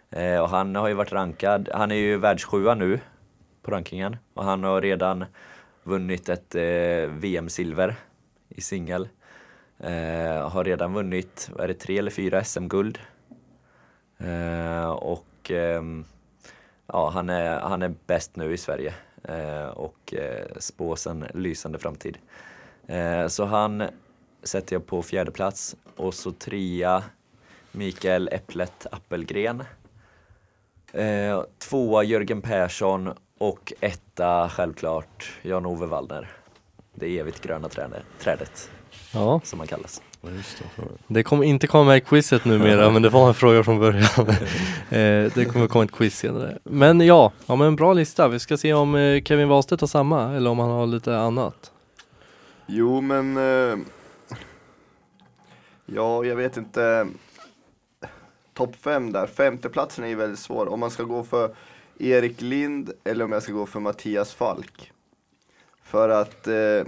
Eh, 0.09 0.39
och 0.39 0.49
han 0.49 0.75
har 0.75 0.87
ju 0.87 0.93
varit 0.93 1.11
rankad, 1.11 1.69
han 1.73 1.91
är 1.91 1.95
ju 1.95 2.17
världssjua 2.17 2.75
nu 2.75 2.99
på 3.61 3.71
rankingen. 3.71 4.17
Och 4.33 4.43
han 4.43 4.63
har 4.63 4.81
redan 4.81 5.25
vunnit 5.83 6.29
ett 6.29 6.55
VM-silver 7.09 7.95
i 8.49 8.61
singel. 8.61 9.09
Har 10.43 10.63
redan 10.63 10.93
vunnit, 10.93 11.49
vad 11.53 11.63
är 11.63 11.67
det, 11.67 11.73
tre 11.73 11.97
eller 11.97 12.11
fyra 12.11 12.43
SM-guld. 12.43 12.99
Eh, 14.17 14.89
och 14.89 15.51
ehm, 15.51 16.05
ja, 16.87 17.09
han 17.09 17.29
är, 17.29 17.59
han 17.59 17.81
är 17.81 17.93
bäst 18.07 18.35
nu 18.35 18.53
i 18.53 18.57
Sverige 18.57 18.93
eh, 19.23 19.67
och 19.67 20.13
eh, 20.13 20.45
spås 20.59 21.07
en 21.07 21.25
lysande 21.33 21.79
framtid. 21.79 22.17
Eh, 22.87 23.27
så 23.27 23.45
han 23.45 23.83
sätter 24.43 24.75
jag 24.75 24.85
på 24.85 25.01
fjärde 25.03 25.31
plats 25.31 25.75
och 25.95 26.13
så 26.13 26.31
trea 26.31 27.03
Mikael 27.71 28.29
Äpplet 28.31 28.87
Appelgren. 28.91 29.63
Eh, 30.93 31.43
tvåa 31.57 32.03
Jörgen 32.03 32.41
Persson 32.41 33.13
och 33.37 33.73
etta 33.79 34.49
självklart 34.49 35.31
Jan-Ove 35.41 35.85
Wallner. 35.85 36.31
Det 36.93 37.19
evigt 37.19 37.41
gröna 37.41 37.69
trädet, 37.69 38.03
trädet 38.19 38.69
Ja, 39.13 39.41
som 39.43 39.57
man 39.57 39.67
kallas. 39.67 40.01
Det 41.07 41.23
kommer 41.23 41.43
inte 41.43 41.67
komma 41.67 41.83
med 41.83 41.97
i 41.97 42.01
quizet 42.01 42.45
numera 42.45 42.89
men 42.89 43.01
det 43.01 43.09
var 43.09 43.27
en 43.27 43.33
fråga 43.33 43.63
från 43.63 43.79
början. 43.79 44.03
eh, 44.89 45.31
det 45.35 45.51
kommer 45.51 45.67
komma 45.67 45.83
ett 45.83 45.91
quiz 45.91 46.17
senare. 46.17 46.57
Men 46.63 47.01
ja, 47.01 47.31
ja 47.45 47.55
men 47.55 47.75
bra 47.75 47.93
lista. 47.93 48.27
Vi 48.27 48.39
ska 48.39 48.57
se 48.57 48.73
om 48.73 48.95
eh, 48.95 49.23
Kevin 49.23 49.47
Wahlstedt 49.47 49.81
har 49.81 49.87
samma 49.87 50.35
eller 50.35 50.49
om 50.49 50.59
han 50.59 50.69
har 50.69 50.87
lite 50.87 51.17
annat. 51.17 51.71
Jo, 52.65 53.01
men... 53.01 53.37
Eh, 53.37 53.77
ja, 55.85 56.25
jag 56.25 56.35
vet 56.35 56.57
inte. 56.57 57.07
Topp 58.53 58.75
fem 58.75 59.11
där. 59.11 59.27
Femteplatsen 59.27 60.03
är 60.03 60.07
ju 60.07 60.15
väldigt 60.15 60.39
svår. 60.39 60.67
Om 60.73 60.79
man 60.79 60.91
ska 60.91 61.03
gå 61.03 61.23
för 61.23 61.55
Erik 61.99 62.41
Lind 62.41 62.91
eller 63.03 63.25
om 63.25 63.31
jag 63.31 63.43
ska 63.43 63.51
gå 63.51 63.65
för 63.65 63.79
Mattias 63.79 64.33
Falk. 64.33 64.91
För 65.83 66.09
att 66.09 66.47
eh, 66.47 66.83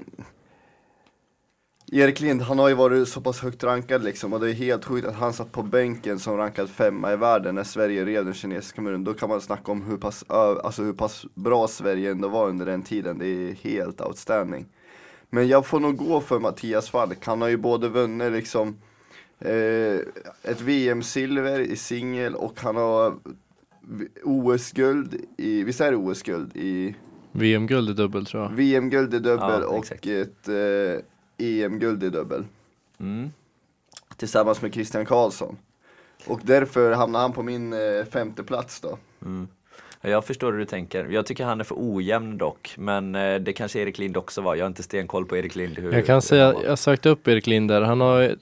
Erik 1.92 2.20
Lind, 2.22 2.42
han 2.42 2.60
har 2.60 2.70
ju 2.70 2.76
varit 2.76 3.08
så 3.08 3.22
pass 3.22 3.40
högt 3.40 3.64
rankad 3.64 4.04
liksom 4.04 4.34
och 4.34 4.40
det 4.40 4.50
är 4.50 4.54
helt 4.54 4.86
sjukt 4.86 5.08
att 5.08 5.16
han 5.16 5.34
satt 5.34 5.52
på 5.52 5.64
bänken 5.64 6.20
som 6.20 6.38
rankad 6.38 6.70
femma 6.70 7.14
i 7.14 7.16
världen 7.16 7.56
när 7.56 7.64
Sverige 7.64 8.06
rev 8.06 8.26
den 8.26 8.34
kinesiska 8.34 8.82
muren. 8.82 9.04
Då 9.04 9.14
kan 9.14 9.30
man 9.30 9.42
snacka 9.42 9.72
om 9.72 9.82
hur 9.82 9.98
pass, 9.98 10.24
alltså 10.28 10.84
hur 10.84 10.94
pass 10.94 11.26
bra 11.34 11.68
Sverige 11.68 12.12
ändå 12.12 12.28
var 12.28 12.50
under 12.50 12.66
den 12.66 12.82
tiden. 12.82 13.18
Det 13.18 13.28
är 13.28 13.54
helt 13.54 14.02
outstanding. 14.02 14.66
Men 15.30 15.48
jag 15.48 15.66
får 15.66 15.80
nog 15.80 15.98
gå 15.98 16.22
för 16.22 16.40
Mattias 16.40 16.90
Falk. 16.90 17.26
Han 17.26 17.42
har 17.42 17.50
ju 17.50 17.58
både 17.58 17.90
vunnit 17.90 18.32
liksom 18.32 18.78
eh, 19.40 20.00
ett 20.44 20.62
VM-silver 20.62 21.60
i 21.60 21.76
singel 21.76 22.36
och 22.36 22.60
han 22.62 22.76
har 22.76 23.14
OS-guld 24.24 25.16
i, 25.38 25.64
visst 25.64 25.82
är 25.82 25.92
det 25.92 25.98
OS-guld 25.98 26.52
i 26.56 26.96
VM-guld 27.32 27.90
i 27.90 27.94
dubbel 27.94 28.26
tror 28.26 28.44
jag. 28.44 28.50
VM-guld 28.50 29.14
i 29.14 29.20
dubbel 29.20 29.62
Ja, 29.62 29.68
och 29.68 29.78
exakt. 29.78 30.06
ett 30.06 30.48
eh, 30.48 31.04
EM-guld 31.38 32.04
i 32.04 32.10
dubbel. 32.10 32.46
Mm. 33.00 33.32
Tillsammans 34.18 34.62
med 34.62 34.74
Christian 34.74 35.06
Karlsson. 35.06 35.58
Och 36.28 36.40
därför 36.44 36.92
hamnar 36.92 37.20
han 37.20 37.34
på 37.34 37.44
min 37.44 37.74
eh, 37.74 38.06
femte 38.12 38.44
plats 38.44 38.82
då. 38.82 38.98
Mm. 39.22 39.48
Ja, 40.02 40.10
Jag 40.10 40.26
förstår 40.26 40.52
hur 40.52 40.60
du 40.60 40.66
tänker. 40.66 41.06
Jag 41.06 41.26
tycker 41.26 41.46
han 41.46 41.60
är 41.60 41.64
för 41.64 41.76
ojämn 41.80 42.38
dock. 42.38 42.74
Men 42.78 43.16
eh, 43.16 43.36
det 43.40 43.54
kanske 43.54 43.80
Erik 43.80 43.98
Lind 43.98 44.18
också 44.18 44.42
var. 44.42 44.56
Jag 44.56 44.64
har 44.64 44.68
inte 44.68 44.84
stenkoll 44.84 45.26
på 45.26 45.38
Erik 45.38 45.56
Lind. 45.56 45.78
Hur, 45.78 45.94
Jag 45.94 46.06
kan 46.06 46.22
säga, 46.22 46.54
jag 46.66 46.80
sökte 46.80 47.10
upp 47.10 47.28
Erik 47.28 47.48
Linder. 47.48 47.82
Han 47.82 48.02
har 48.02 48.36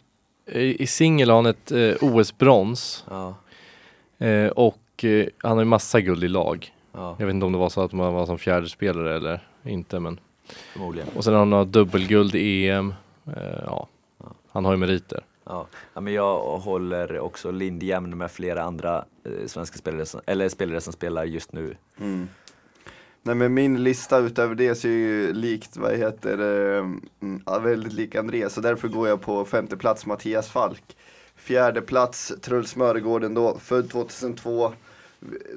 i 0.48 0.84
i 0.84 0.88
singel 0.88 1.30
har 1.30 1.36
han 1.36 1.46
ett 1.46 1.72
eh, 1.72 1.94
OS-brons 2.02 3.06
Ja, 3.10 3.36
eh, 4.26 4.48
och 4.48 5.04
eh, 5.04 5.28
han 5.38 5.52
har 5.52 5.60
ju 5.60 5.66
massa 5.66 6.02
guld 6.02 6.24
i 6.24 6.28
lag. 6.28 6.74
ja, 6.92 7.16
Jag 7.20 7.26
vet 7.26 7.34
inte 7.34 7.46
om 7.46 7.52
det 7.52 7.58
var 7.58 7.70
så 7.70 7.82
att 7.82 7.92
man 7.92 8.14
var 8.14 8.26
som 8.26 8.38
fjärde 8.38 8.70
spelare 8.70 9.16
eller 9.16 9.48
inte 9.64 10.00
men. 10.00 10.20
Förmodligen. 10.74 11.10
Och 11.16 11.24
sen 11.24 11.34
har 11.34 11.40
han 11.40 11.50
några 11.50 11.64
dubbelguld 11.64 12.36
i 12.36 12.70
EM. 12.70 12.94
Eh, 13.28 13.64
ja. 13.66 13.88
Han 14.52 14.66
har 14.66 14.72
ju 14.72 14.78
meriter. 14.78 15.24
Ja. 15.46 15.68
ja, 15.94 16.02
men 16.02 16.14
jag 16.14 16.58
håller 16.58 17.20
också 17.20 17.52
Lind 17.52 17.84
jämn 17.84 18.18
med 18.18 18.32
flera 18.32 18.64
andra 18.64 19.06
eh, 19.24 19.48
svenska 19.48 19.78
spelare 19.78 20.06
som, 20.06 20.22
eller 20.26 20.50
spelare 20.50 20.82
som 20.82 20.94
spelar 20.94 21.26
just 21.26 21.54
nu. 21.54 21.78
Mm. 22.00 22.28
Nej 23.24 23.36
men 23.36 23.54
min 23.54 23.84
lista 23.84 24.18
utöver 24.18 24.56
det 24.56 24.76
ser 24.76 24.90
ju 24.90 25.34
likt, 25.34 25.78
vad 25.78 25.96
heter 25.96 26.38
det, 26.38 26.92
ja, 27.46 27.60
väldigt 27.60 27.94
lik 27.94 28.16
Andreas. 28.16 28.54
Så 28.54 28.62
därför 28.62 28.88
går 28.88 29.08
jag 29.08 29.22
på 29.22 29.46
femte 29.46 29.78
plats 29.78 30.06
Mattias 30.06 30.50
Falk. 30.50 30.98
Fjärde 31.36 31.82
plats 31.82 32.34
Truls 32.42 32.76
Mörgården 32.76 33.34
då, 33.34 33.58
född 33.60 33.90
2002. 33.90 34.74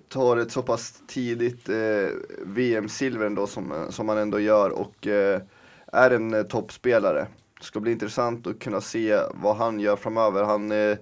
Tar 0.09 0.37
ett 0.37 0.53
så 0.53 0.62
pass 0.62 1.03
tidigt 1.07 1.68
eh, 1.68 2.09
VM-silver 2.42 3.27
ändå 3.27 3.47
som, 3.47 3.73
eh, 3.73 3.88
som 3.88 4.09
han 4.09 4.18
ändå 4.18 4.40
gör 4.40 4.71
och 4.71 5.07
eh, 5.07 5.40
är 5.87 6.11
en 6.11 6.35
eh, 6.35 6.42
toppspelare. 6.42 7.27
Det 7.59 7.64
ska 7.64 7.81
bli 7.81 7.92
intressant 7.92 8.47
att 8.47 8.59
kunna 8.59 8.81
se 8.81 9.21
vad 9.35 9.57
han 9.57 9.81
gör 9.81 9.97
framöver. 9.97 10.44
Han 10.44 10.73
eh, 10.73 10.97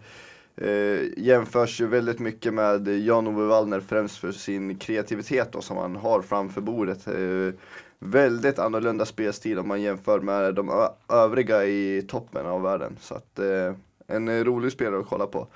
eh, 0.57 1.01
jämförs 1.17 1.81
ju 1.81 1.87
väldigt 1.87 2.19
mycket 2.19 2.55
med 2.55 2.89
Jan-Ove 2.89 3.47
Wallner 3.47 3.81
främst 3.81 4.19
för 4.19 4.33
sin 4.33 4.79
kreativitet 4.79 5.53
då, 5.53 5.61
som 5.61 5.77
han 5.77 5.97
har 5.97 6.23
framför 6.23 6.61
bordet. 6.61 7.07
Eh, 7.07 7.61
väldigt 7.99 8.59
annorlunda 8.59 9.05
spelstil 9.05 9.59
om 9.59 9.69
man 9.69 9.83
jämför 9.83 10.21
med 10.21 10.55
de 10.55 10.89
övriga 11.09 11.65
i 11.65 12.05
toppen 12.09 12.47
av 12.47 12.63
världen. 12.63 12.97
Så 13.01 13.15
att 13.15 13.39
eh, 13.39 13.75
en 14.07 14.29
eh, 14.29 14.45
rolig 14.45 14.73
spelare 14.73 15.01
att 15.01 15.09
kolla 15.09 15.27
på. 15.27 15.47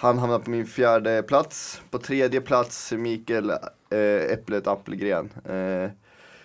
Han 0.00 0.18
hamnar 0.18 0.38
på 0.38 0.50
min 0.50 0.66
fjärde 0.66 1.22
plats. 1.22 1.82
På 1.90 1.98
tredje 1.98 2.40
plats 2.40 2.92
Mikael 2.92 3.50
eh, 3.50 4.32
Äpplet 4.32 4.66
Appelgren. 4.66 5.30
Eh, 5.44 5.90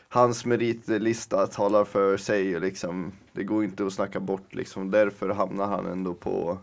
hans 0.10 0.46
meritlista 0.46 1.48
talar 1.48 1.86
för 1.86 2.18
sig. 2.18 2.60
Liksom. 2.60 3.12
Det 3.32 3.44
går 3.44 3.64
inte 3.64 3.86
att 3.86 3.94
snacka 3.94 4.20
bort. 4.20 4.56
Liksom. 4.56 4.92
Därför 4.92 5.30
hamnar 5.30 5.68
han 5.68 5.86
ändå 5.86 6.14
på, 6.14 6.58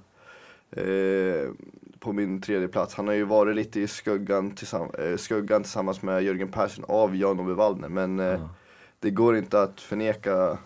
eh, 0.70 1.50
på 1.98 2.12
min 2.12 2.40
tredje 2.40 2.68
plats. 2.68 2.94
Han 2.94 3.08
har 3.08 3.14
ju 3.14 3.24
varit 3.24 3.56
lite 3.56 3.80
i 3.80 3.86
skuggan, 3.86 4.50
tillsamm- 4.50 5.12
eh, 5.12 5.16
skuggan 5.16 5.62
tillsammans 5.62 6.02
med 6.02 6.22
Jörgen 6.22 6.48
Persson 6.48 6.84
av 6.88 7.16
Jan-Ove 7.16 7.54
Wallner. 7.54 7.88
Men 7.88 8.20
eh, 8.20 8.48
det 9.00 9.10
går 9.10 9.36
inte 9.36 9.62
att 9.62 9.80
förneka. 9.80 10.58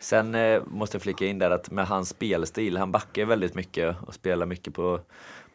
Sen 0.00 0.34
eh, 0.34 0.62
måste 0.66 0.94
jag 0.94 1.02
flika 1.02 1.26
in 1.26 1.38
där 1.38 1.50
att 1.50 1.70
med 1.70 1.86
hans 1.86 2.08
spelstil, 2.08 2.76
han 2.76 2.92
backar 2.92 3.24
väldigt 3.24 3.54
mycket 3.54 3.96
och 4.06 4.14
spelar 4.14 4.46
mycket 4.46 4.74
på, 4.74 5.00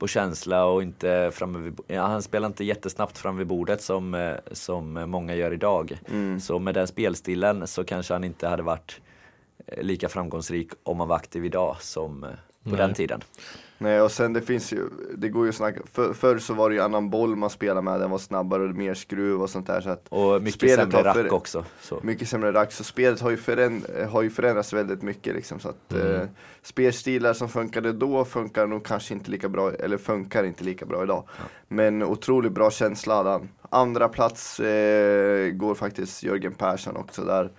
på 0.04 0.08
känsla 0.08 0.66
och 0.66 0.84
inte 0.84 1.32
framme 1.34 1.60
vid, 1.60 1.80
ja, 1.88 2.02
han 2.02 2.22
spelar 2.22 2.48
inte 2.48 2.64
jättesnabbt 2.64 3.18
fram 3.18 3.38
vid 3.38 3.48
bordet 3.48 3.82
som, 3.82 4.14
eh, 4.14 4.36
som 4.52 4.94
många 4.94 5.36
gör 5.36 5.54
idag. 5.54 6.00
Mm. 6.10 6.40
Så 6.40 6.60
med 6.60 6.74
den 6.74 6.88
spelstilen 6.88 7.68
så 7.68 7.84
kanske 7.84 8.14
han 8.14 8.24
inte 8.24 8.48
hade 8.48 8.64
varit 8.64 9.02
eh, 9.68 9.84
lika 9.84 10.10
framgångsrik 10.10 10.72
om 10.84 11.00
han 11.00 11.10
var 11.10 11.16
aktiv 11.16 11.46
idag 11.46 11.76
som 11.80 12.24
eh, 12.24 12.30
på 12.64 12.70
Nej. 12.70 12.78
den 12.78 12.94
tiden. 12.94 13.22
Nej 13.84 14.02
och 14.02 14.12
sen 14.12 14.34
det 14.34 14.42
finns 14.42 14.74
ju, 14.74 14.90
det 15.18 15.30
går 15.30 15.44
ju 15.46 15.50
att 15.50 15.56
snacka, 15.56 15.82
för, 15.94 16.14
förr 16.14 16.38
så 16.38 16.54
var 16.54 16.70
det 16.70 16.76
ju 16.76 16.82
annan 16.82 17.10
boll 17.10 17.36
man 17.36 17.50
spelade 17.50 17.82
med, 17.82 18.00
den 18.00 18.10
var 18.10 18.18
snabbare 18.18 18.64
och 18.64 18.76
mer 18.76 18.94
skruv 18.94 19.42
och 19.42 19.50
sånt 19.50 19.68
där 19.68 19.82
så 19.82 19.90
att 19.90 20.08
Och 20.10 20.42
mycket 20.42 20.76
sämre 20.76 21.04
rack 21.04 21.16
för- 21.16 21.34
också. 21.34 21.66
Så. 21.82 22.00
mycket 22.04 22.30
sämre 22.30 22.52
rack, 22.54 22.72
så 22.72 22.84
spelet 22.84 23.20
har 23.22 23.30
ju, 23.32 23.38
föränd, 23.38 23.86
har 24.12 24.22
ju 24.22 24.30
förändrats 24.30 24.74
väldigt 24.74 25.02
mycket 25.02 25.36
liksom 25.36 25.60
så 25.60 25.70
att 25.70 25.94
Mm. 25.94 26.16
eh, 26.16 26.28
spelstilar 26.62 27.34
som 27.34 27.50
funkade 27.50 27.92
då 27.94 28.26
funkar 28.26 28.68
nog 28.68 28.86
kanske 28.86 29.14
inte 29.14 29.32
lika 29.32 29.50
bra, 29.50 29.72
eller 29.72 29.98
funkar 29.98 30.44
inte 30.44 30.64
lika 30.64 30.86
bra 30.86 31.04
idag. 31.04 31.24
Men 31.68 32.04
otroligt 32.04 32.52
bra 32.52 32.72
känsla 32.72 33.16
hade 33.16 33.30
han. 33.30 33.50
Andra 33.70 34.10
plats 34.10 34.60
eh, 34.60 35.50
går 35.52 35.76
faktiskt 35.76 36.24
Jörgen 36.24 36.54
Persson 36.54 36.96
också 36.98 37.22
där. 37.26 37.52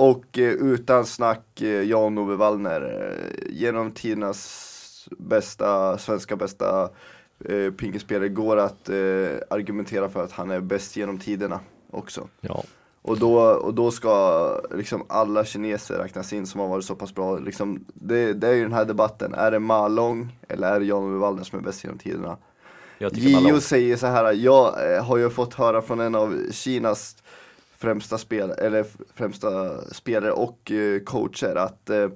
Och 0.00 0.38
eh, 0.38 0.52
utan 0.52 1.06
snack 1.06 1.60
eh, 1.62 1.82
Jan-Ove 1.82 2.36
Wallner, 2.36 2.80
eh, 3.12 3.50
genom 3.52 3.90
tidernas 3.90 4.67
bästa, 5.18 5.98
svenska 5.98 6.36
bästa 6.36 6.90
eh, 7.44 7.72
pingisspelare 7.72 8.28
går 8.28 8.56
att 8.56 8.88
eh, 8.88 8.96
argumentera 9.50 10.08
för 10.08 10.24
att 10.24 10.32
han 10.32 10.50
är 10.50 10.60
bäst 10.60 10.96
genom 10.96 11.18
tiderna 11.18 11.60
också. 11.90 12.28
Ja. 12.40 12.64
Och 13.02 13.18
då, 13.18 13.38
och 13.40 13.74
då 13.74 13.90
ska 13.90 14.60
liksom 14.74 15.02
alla 15.08 15.44
kineser 15.44 15.98
räknas 15.98 16.32
in 16.32 16.46
som 16.46 16.60
har 16.60 16.68
varit 16.68 16.84
så 16.84 16.94
pass 16.94 17.14
bra. 17.14 17.38
Liksom, 17.38 17.84
det, 17.94 18.32
det 18.32 18.48
är 18.48 18.52
ju 18.52 18.62
den 18.62 18.72
här 18.72 18.84
debatten, 18.84 19.34
är 19.34 19.50
det 19.50 19.58
Ma 19.58 19.88
Long 19.88 20.38
eller 20.48 20.74
är 20.74 20.80
det 20.80 20.86
Jan-Ove 20.86 21.18
Wallner 21.18 21.44
som 21.44 21.58
är 21.58 21.62
bäst 21.62 21.84
genom 21.84 21.98
tiderna? 21.98 22.36
Jag 22.98 23.16
lång- 23.16 23.60
säger 23.60 23.96
så 23.96 24.06
här, 24.06 24.32
jag 24.32 24.94
eh, 24.94 25.04
har 25.04 25.16
ju 25.16 25.30
fått 25.30 25.54
höra 25.54 25.82
från 25.82 26.00
en 26.00 26.14
av 26.14 26.50
Kinas 26.50 27.16
främsta, 27.76 28.18
spel, 28.18 28.50
eller 28.50 28.86
främsta 29.14 29.80
spelare 29.84 30.32
och 30.32 30.70
eh, 30.72 31.00
coacher 31.00 31.56
att 31.56 31.90
eh, 31.90 32.08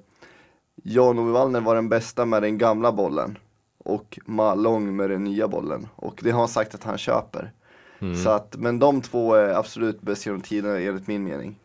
Jan-Ove 0.83 1.33
Wallner 1.33 1.61
var 1.61 1.75
den 1.75 1.89
bästa 1.89 2.25
med 2.25 2.43
den 2.43 2.59
gamla 2.59 2.93
bollen 2.93 3.39
och 3.79 4.19
Ma 4.27 4.55
Long 4.55 4.97
med 4.97 5.11
den 5.11 5.25
nya 5.25 5.49
bollen. 5.49 5.89
Och 5.97 6.21
det 6.23 6.31
har 6.31 6.39
han 6.39 6.49
sagt 6.49 6.75
att 6.75 6.85
han 6.85 6.99
köper. 6.99 7.53
Mm. 8.01 8.17
Så 8.17 8.31
att, 8.31 8.57
men 8.57 8.79
de 8.79 9.01
två 9.03 9.35
är 9.35 9.55
absolut 9.55 10.01
bäst 10.01 10.27
genom 10.27 10.41
tiderna 10.41 10.79
enligt 10.81 11.07
min 11.07 11.25
mening. 11.25 11.57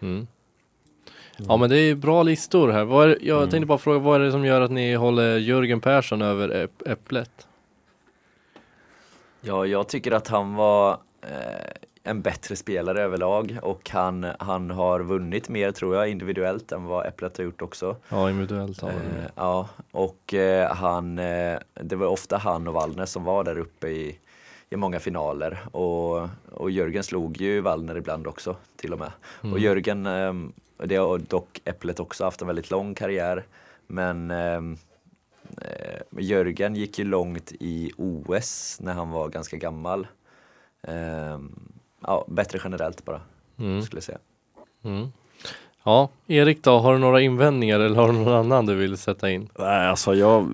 Mm. 0.00 0.26
Ja 1.36 1.56
men 1.56 1.70
det 1.70 1.78
är 1.78 1.94
bra 1.94 2.22
listor 2.22 2.68
här. 2.68 2.84
Vad 2.84 3.10
är, 3.10 3.18
jag 3.20 3.38
Mm. 3.38 3.50
tänkte 3.50 3.66
bara 3.66 3.78
fråga, 3.78 3.98
vad 3.98 4.20
är 4.20 4.24
det 4.24 4.32
som 4.32 4.44
gör 4.44 4.60
att 4.60 4.70
ni 4.70 4.94
håller 4.94 5.36
Jörgen 5.38 5.80
Persson 5.80 6.22
över 6.22 6.48
äpp- 6.48 6.88
Äpplet? 6.92 7.48
Ja, 9.40 9.66
jag 9.66 9.88
tycker 9.88 10.12
att 10.12 10.28
han 10.28 10.54
var 10.54 10.92
eh, 11.22 11.70
en 12.08 12.22
bättre 12.22 12.56
spelare 12.56 13.02
överlag 13.02 13.58
och 13.62 13.90
han, 13.90 14.26
han 14.38 14.70
har 14.70 15.00
vunnit 15.00 15.48
mer 15.48 15.72
tror 15.72 15.96
jag 15.96 16.08
individuellt 16.08 16.72
än 16.72 16.84
vad 16.84 17.06
Äpplet 17.06 17.36
har 17.36 17.44
gjort 17.44 17.62
också. 17.62 17.96
Ja 18.08 18.30
individuellt 18.30 18.80
har 18.80 18.88
Eh, 18.90 18.96
vi. 18.96 19.22
ja, 19.34 19.68
och 19.90 20.34
eh, 20.34 20.74
han, 20.74 21.18
eh, 21.18 21.58
det 21.74 21.96
var 21.96 22.06
ofta 22.06 22.36
han 22.36 22.68
och 22.68 22.74
Wallner 22.74 23.06
som 23.06 23.24
var 23.24 23.44
där 23.44 23.58
uppe 23.58 23.88
i, 23.88 24.18
i 24.70 24.76
många 24.76 25.00
finaler 25.00 25.58
och, 25.72 26.28
och 26.52 26.70
Jörgen 26.70 27.02
slog 27.02 27.40
ju 27.40 27.60
Wallner 27.60 27.96
ibland 27.96 28.26
också 28.26 28.56
till 28.76 28.92
och 28.92 28.98
med. 28.98 29.12
Och 29.52 29.58
Jörgen, 29.58 30.06
eh, 30.06 30.32
det 30.84 30.96
har 30.96 31.18
dock 31.18 31.60
Äpplet 31.64 32.00
också 32.00 32.24
haft 32.24 32.40
en 32.40 32.46
väldigt 32.46 32.70
lång 32.70 32.94
karriär 32.94 33.44
men 33.86 34.30
ehm, 34.30 34.76
eh, 35.60 36.00
Jörgen 36.18 36.74
gick 36.74 36.98
ju 36.98 37.04
långt 37.04 37.52
i 37.60 37.92
OS 37.96 38.78
när 38.80 38.92
han 38.92 39.10
var 39.10 39.28
ganska 39.28 39.56
gammal. 39.56 40.06
Ehm, 40.82 41.72
ja, 42.00 42.24
bättre 42.28 42.58
generellt 42.64 43.04
bara, 43.04 43.20
Mm. 43.58 43.82
skulle 43.82 43.96
jag 43.96 44.04
säga. 44.04 44.18
Mm. 44.84 45.08
Ja, 45.84 46.08
Erik 46.26 46.62
då, 46.64 46.78
har 46.78 46.92
du 46.92 46.98
några 46.98 47.20
invändningar 47.20 47.80
eller 47.80 47.96
har 47.96 48.06
du 48.12 48.18
någon 48.18 48.34
annan 48.34 48.66
du 48.66 48.74
vill 48.74 48.96
sätta 48.96 49.30
in? 49.30 49.48
Nej 49.58 49.88
alltså 49.88 50.14
jag, 50.14 50.48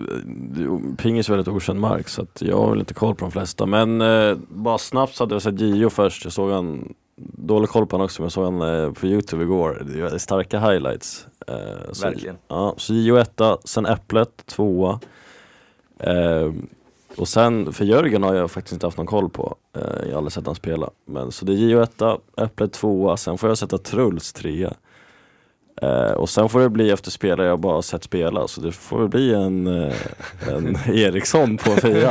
pingis 0.99 1.29
är 1.29 1.33
väldigt 1.33 1.55
okänd 1.55 1.81
mark 1.81 2.09
så 2.09 2.23
att 2.23 2.43
jag 2.43 2.57
har 2.57 2.71
väl 2.71 2.79
inte 2.81 2.95
koll 2.95 3.15
på 3.15 3.25
de 3.25 3.31
flesta 3.33 3.67
men 3.67 4.01
eh, 4.01 4.37
bara 4.49 4.79
snabbt 4.79 5.15
så 5.15 5.25
hade 5.25 5.35
jag 5.35 5.43
sett 5.43 5.61
Gio 5.61 5.89
först, 5.91 6.25
jag 6.25 6.33
såg 6.33 6.51
han 6.51 6.95
Dålig 7.17 7.69
koll 7.69 7.87
på 7.87 7.95
honom 7.97 8.05
också 8.05 8.23
men 8.23 8.25
jag 8.25 8.33
såg 8.33 8.45
han 8.45 8.63
eh, 8.85 8.93
på 8.93 9.07
youtube 9.07 9.43
igår, 9.43 9.83
det 9.87 10.01
är 10.01 10.19
starka 10.19 10.59
highlights 10.61 11.27
eh, 11.49 11.93
så, 11.93 12.07
Verkligen. 12.09 12.37
Ja, 12.49 12.75
så 12.77 12.95
Gio 12.95 13.17
etta, 13.17 13.59
sen 13.65 13.87
Äpplet 13.87 14.47
tvåa 14.47 15.01
eh, 15.99 16.53
Och 17.17 17.29
sen, 17.29 17.73
för 17.73 17.85
Jörgen 17.85 18.23
har 18.23 18.35
jag 18.35 18.51
faktiskt 18.51 18.73
inte 18.73 18.87
haft 18.87 18.97
någon 18.97 19.07
koll 19.07 19.31
på, 19.31 19.57
eh, 19.77 19.83
jag 19.83 20.11
har 20.11 20.17
aldrig 20.17 20.33
sett 20.33 20.47
han 20.47 20.55
spela 20.55 20.91
Men 21.07 21.33
så 21.33 21.45
det 21.45 21.53
är 21.53 21.57
Gio 21.57 21.83
etta, 21.83 22.19
Äpplet 22.37 22.73
tvåa, 22.73 23.17
sen 23.17 23.39
får 23.39 23.49
jag 23.49 23.59
sätta 23.59 23.79
Truls 23.79 24.33
trea 24.33 24.75
Eh, 25.83 26.13
och 26.13 26.29
sen 26.29 26.49
får 26.49 26.61
det 26.61 26.69
bli 26.69 26.91
efter 26.91 27.11
spelare 27.11 27.47
jag 27.47 27.61
bara 27.61 27.83
sett 27.83 28.05
spela, 28.05 28.49
så 28.49 28.61
det 28.61 28.73
får 28.73 28.99
väl 28.99 29.09
bli 29.09 29.35
en, 29.35 29.67
eh, 29.67 29.95
en 30.49 30.77
Eriksson 30.95 31.57
på 31.57 31.71
fyra. 31.71 32.11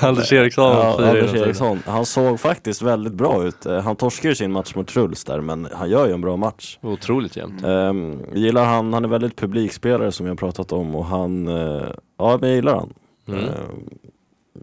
Anders 0.00 0.32
Eriksson, 0.32 0.76
ja, 0.76 0.94
fyra 0.98 1.10
Anders. 1.10 1.34
Eriksson. 1.34 1.82
Han 1.86 2.06
såg 2.06 2.40
faktiskt 2.40 2.82
väldigt 2.82 3.12
bra 3.12 3.44
ut. 3.44 3.66
Eh, 3.66 3.80
han 3.80 3.96
torskar 3.96 4.28
ju 4.28 4.34
sin 4.34 4.52
match 4.52 4.74
mot 4.74 4.88
Truls 4.88 5.24
där, 5.24 5.40
men 5.40 5.68
han 5.72 5.90
gör 5.90 6.06
ju 6.06 6.12
en 6.12 6.20
bra 6.20 6.36
match. 6.36 6.78
Otroligt 6.82 7.36
jämnt. 7.36 7.64
Um, 7.64 8.22
gillar 8.34 8.64
han, 8.64 8.92
han 8.92 9.04
är 9.04 9.08
väldigt 9.08 9.36
publikspelare 9.36 10.12
som 10.12 10.26
jag 10.26 10.38
pratat 10.38 10.72
om 10.72 10.94
och 10.94 11.04
han, 11.04 11.48
eh, 11.48 11.88
ja 12.18 12.38
men 12.40 12.48
jag 12.48 12.56
gillar 12.56 12.74
han. 12.74 12.92
Mm. 13.28 13.44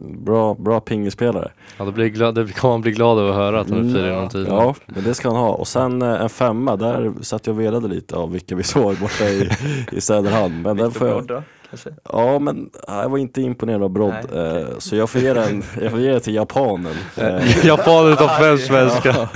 Bra, 0.01 0.53
bra 0.53 0.79
pingisspelare. 0.79 1.51
Ja, 1.77 1.85
då 1.85 1.91
blir 1.91 2.07
glad, 2.07 2.35
det 2.35 2.55
kommer 2.55 2.73
man 2.73 2.81
bli 2.81 2.91
glad 2.91 3.19
över 3.19 3.29
att 3.29 3.35
höra 3.35 3.59
att 3.59 3.69
han 3.69 3.89
är 3.89 3.93
fyra 3.93 4.07
genom 4.07 4.29
tiden. 4.29 4.53
Ja, 4.53 4.75
men 4.85 5.03
det 5.03 5.13
ska 5.13 5.29
han 5.29 5.37
ha. 5.37 5.49
Och 5.49 5.67
sen 5.67 6.01
eh, 6.01 6.21
en 6.21 6.29
femma, 6.29 6.75
där 6.75 7.13
satt 7.21 7.47
jag 7.47 7.53
och 7.53 7.61
velade 7.61 7.87
lite 7.87 8.15
av 8.15 8.31
vilka 8.31 8.55
vi 8.55 8.63
såg 8.73 8.97
borta 8.97 9.23
i, 9.23 9.49
i 9.91 10.01
Söderhamn. 10.01 10.61
Men 10.61 10.77
den 10.77 10.91
får 10.91 11.07
jag, 11.07 11.43
kanske? 11.71 11.89
Ja 12.13 12.39
men 12.39 12.69
jag 12.87 13.09
var 13.09 13.17
inte 13.17 13.41
imponerad 13.41 13.83
av 13.83 13.89
Brodd, 13.89 14.13
Nej, 14.33 14.61
eh, 14.61 14.67
så 14.77 14.95
jag 14.95 15.09
får 15.09 15.21
ge 15.21 15.33
den, 15.33 15.63
jag 15.81 15.91
får 15.91 15.99
ge 15.99 16.11
den 16.11 16.21
till 16.21 16.35
japanen. 16.35 16.93
Eh, 17.17 17.65
Japaner 17.65 18.11
utav 18.13 18.27
fem 18.27 18.57
svenska. 18.67 19.11
Han 19.11 19.27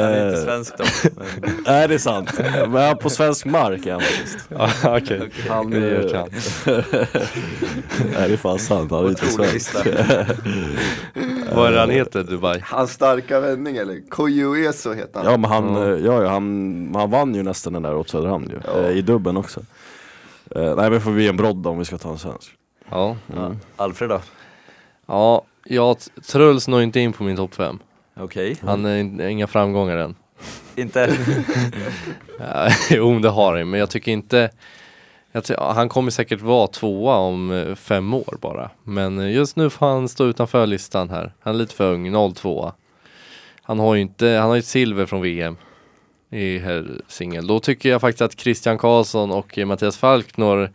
är 0.00 0.26
inte 0.28 0.38
eh, 0.38 0.44
svensk 0.44 0.78
då. 0.78 0.84
Men, 1.40 1.50
Nej 1.66 1.88
det 1.88 1.94
är 1.94 1.98
sant, 1.98 2.40
men 2.68 2.96
på 2.96 3.10
svensk 3.10 3.44
mark 3.44 3.86
är 3.86 3.92
han 3.92 4.00
faktiskt. 4.00 4.38
Okej, 4.84 5.30
Han 5.48 5.70
det 5.70 5.76
eh, 5.76 6.04
erkänns. 6.04 6.62
Nej 6.66 8.28
det 8.28 8.32
är 8.32 8.36
fan 8.36 8.58
sant, 8.58 8.90
han 8.90 9.04
är 9.04 9.08
inte 9.08 9.26
svensk. 9.26 9.76
Vad 11.54 11.66
är 11.68 11.72
det 11.72 11.80
han 11.80 11.90
heter, 11.90 12.22
Dubai? 12.22 12.60
Hans 12.64 12.90
starka 12.92 13.40
vändning 13.40 13.76
eller? 13.76 14.08
Koyueso 14.08 14.92
heter 14.92 15.20
han. 15.20 15.30
Ja 15.32 15.36
men 15.36 15.50
han, 15.50 15.74
Ja. 15.74 15.82
eh, 15.84 16.04
ja, 16.04 16.22
ja, 16.22 16.28
han, 16.28 16.92
han 16.94 17.10
vann 17.10 17.34
ju 17.34 17.42
nästan 17.42 17.72
den 17.72 17.82
där 17.82 17.94
åt 17.96 18.08
Söderhamn 18.08 18.50
ju, 18.50 18.60
Ja. 18.82 18.88
i 18.90 19.02
dubben 19.02 19.36
också. 19.36 19.60
Eh, 20.56 20.76
nej 20.76 20.90
men 20.90 21.00
får 21.00 21.10
vi 21.10 21.28
en 21.28 21.36
Brodd 21.36 21.66
om 21.66 21.78
vi 21.78 21.84
ska 21.84 21.98
ta 21.98 22.10
en 22.10 22.18
svensk. 22.18 22.50
Ja, 22.90 23.16
Mm. 23.36 23.56
Alfred 23.76 24.10
då? 24.10 24.20
ja 25.06 25.42
jag, 25.64 25.96
Truls 26.32 26.68
når 26.68 26.82
inte 26.82 27.00
in 27.00 27.12
på 27.12 27.24
min 27.24 27.36
topp 27.36 27.54
fem. 27.54 27.78
Okej, 28.20 28.56
Han 28.62 28.84
är 28.86 28.96
in- 28.96 29.20
inga 29.20 29.46
framgångar 29.46 29.96
än. 29.96 30.14
inte? 30.76 31.16
Ja, 32.38 32.68
Jo, 32.90 33.18
det 33.18 33.28
har 33.28 33.56
han 33.58 33.70
men 33.70 33.80
jag 33.80 33.90
tycker 33.90 34.12
inte 34.12 34.50
jag 35.32 35.44
ty- 35.44 35.54
ja, 35.56 35.72
Han 35.72 35.88
kommer 35.88 36.10
säkert 36.10 36.40
vara 36.40 36.66
tvåa 36.66 37.16
om 37.16 37.50
eh, 37.50 37.74
fem 37.74 38.14
år 38.14 38.36
bara. 38.40 38.70
Men 38.84 39.18
eh, 39.18 39.32
just 39.32 39.56
nu 39.56 39.70
får 39.70 39.86
han 39.86 40.08
stå 40.08 40.24
utanför 40.24 40.66
listan 40.66 41.10
här. 41.10 41.32
Han 41.40 41.54
är 41.54 41.58
lite 41.58 41.74
för 41.74 41.92
ung, 41.92 42.34
02 42.34 42.72
Han 43.62 43.78
har 43.78 43.94
ju 43.94 44.00
inte, 44.00 44.28
han 44.28 44.48
har 44.48 44.54
ju 44.54 44.58
ett 44.58 44.66
silver 44.66 45.06
från 45.06 45.22
VM 45.22 45.56
i 46.30 46.58
herrsingel. 46.58 47.46
Då 47.46 47.60
tycker 47.60 47.88
jag 47.88 48.00
faktiskt 48.00 48.22
att 48.22 48.40
Christian 48.40 48.78
Karlsson 48.78 49.30
och 49.30 49.58
Mattias 49.58 49.96
Falk 49.96 50.36
når 50.36 50.70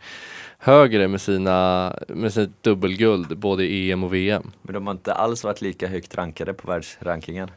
högre 0.58 1.08
med 1.08 1.20
sina 1.20 1.92
med 2.08 2.32
sitt 2.32 2.62
dubbelguld 2.62 3.38
både 3.38 3.64
i 3.64 3.90
EM 3.92 4.04
och 4.04 4.14
VM. 4.14 4.50
Men 4.62 4.74
de 4.74 4.86
har 4.86 4.94
inte 4.94 5.12
alls 5.12 5.44
varit 5.44 5.60
lika 5.60 5.86
högt 5.88 6.14
rankade 6.14 6.54
på 6.54 6.68
världsrankingen. 6.68 7.50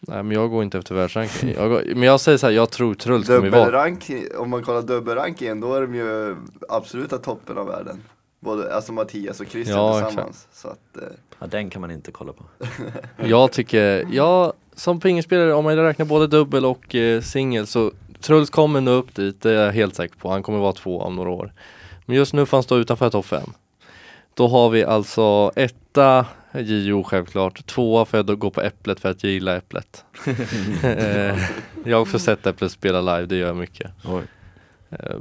Nej 0.00 0.22
men 0.22 0.32
jag 0.32 0.50
går 0.50 0.62
inte 0.62 0.78
efter 0.78 0.94
världsranking. 0.94 1.54
Jag 1.56 1.70
går, 1.70 1.82
men 1.86 2.02
jag 2.02 2.20
säger 2.20 2.38
så 2.38 2.46
här, 2.46 2.52
jag 2.54 2.70
tror 2.70 2.94
Truls 2.94 3.26
kommer 3.26 3.50
vara 3.50 3.64
Dubbelrank, 3.64 4.10
om 4.38 4.50
man 4.50 4.62
kollar 4.62 4.82
dubbelrankingen 4.82 5.60
då 5.60 5.74
är 5.74 5.80
de 5.80 5.94
ju 5.94 6.36
absoluta 6.68 7.18
toppen 7.18 7.58
av 7.58 7.66
världen. 7.66 8.02
Både, 8.40 8.74
alltså 8.74 8.92
Mattias 8.92 9.40
och 9.40 9.46
Christian 9.46 9.78
Ja, 9.78 10.00
tillsammans. 10.00 10.48
Så 10.52 10.68
att, 10.68 10.96
eh, 10.96 11.02
Ja, 11.38 11.46
den 11.46 11.70
kan 11.70 11.80
man 11.80 11.90
inte 11.90 12.12
kolla 12.12 12.32
på. 12.32 12.44
Jag 13.26 13.52
tycker, 13.52 14.06
jag 14.10 14.52
som 14.76 15.00
pingisspelare, 15.00 15.54
om 15.54 15.64
man 15.64 15.76
räknar 15.76 16.06
både 16.06 16.26
dubbel 16.26 16.64
och 16.64 16.94
eh, 16.94 17.20
singel 17.22 17.66
så 17.66 17.92
Truls 18.20 18.50
kommer 18.50 18.80
nå 18.80 18.90
upp 18.90 19.14
dit, 19.14 19.42
det 19.42 19.50
är 19.50 19.64
jag 19.64 19.72
helt 19.72 19.94
säker 19.94 20.16
på. 20.16 20.30
Han 20.30 20.42
kommer 20.42 20.58
vara 20.58 20.72
två 20.72 21.00
om 21.00 21.16
några 21.16 21.30
år. 21.30 21.52
Men 22.06 22.16
just 22.16 22.32
nu 22.32 22.46
får 22.46 22.56
han 22.56 22.62
stå 22.62 22.76
utanför 22.76 23.10
topp 23.10 23.26
fem. 23.26 23.52
Då 24.34 24.48
har 24.48 24.70
vi 24.70 24.84
alltså 24.84 25.52
etta 25.56 26.26
JO 26.54 27.02
självklart, 27.04 27.66
tvåa 27.66 28.06
jag 28.10 28.26
då 28.26 28.36
gå 28.36 28.50
på 28.50 28.60
Äpplet 28.60 29.00
för 29.00 29.10
att 29.10 29.22
jag 29.22 29.32
gillar 29.32 29.56
Äpplet. 29.56 30.04
Eh, 30.84 31.38
jag 31.84 31.96
har 31.96 32.00
också 32.02 32.18
sett 32.18 32.46
Äpplet 32.46 32.72
spela 32.72 33.00
live, 33.00 33.26
det 33.26 33.36
gör 33.36 33.46
jag 33.46 33.56
mycket. 33.56 33.90
Oj. 34.04 34.22
Eh, 34.90 35.16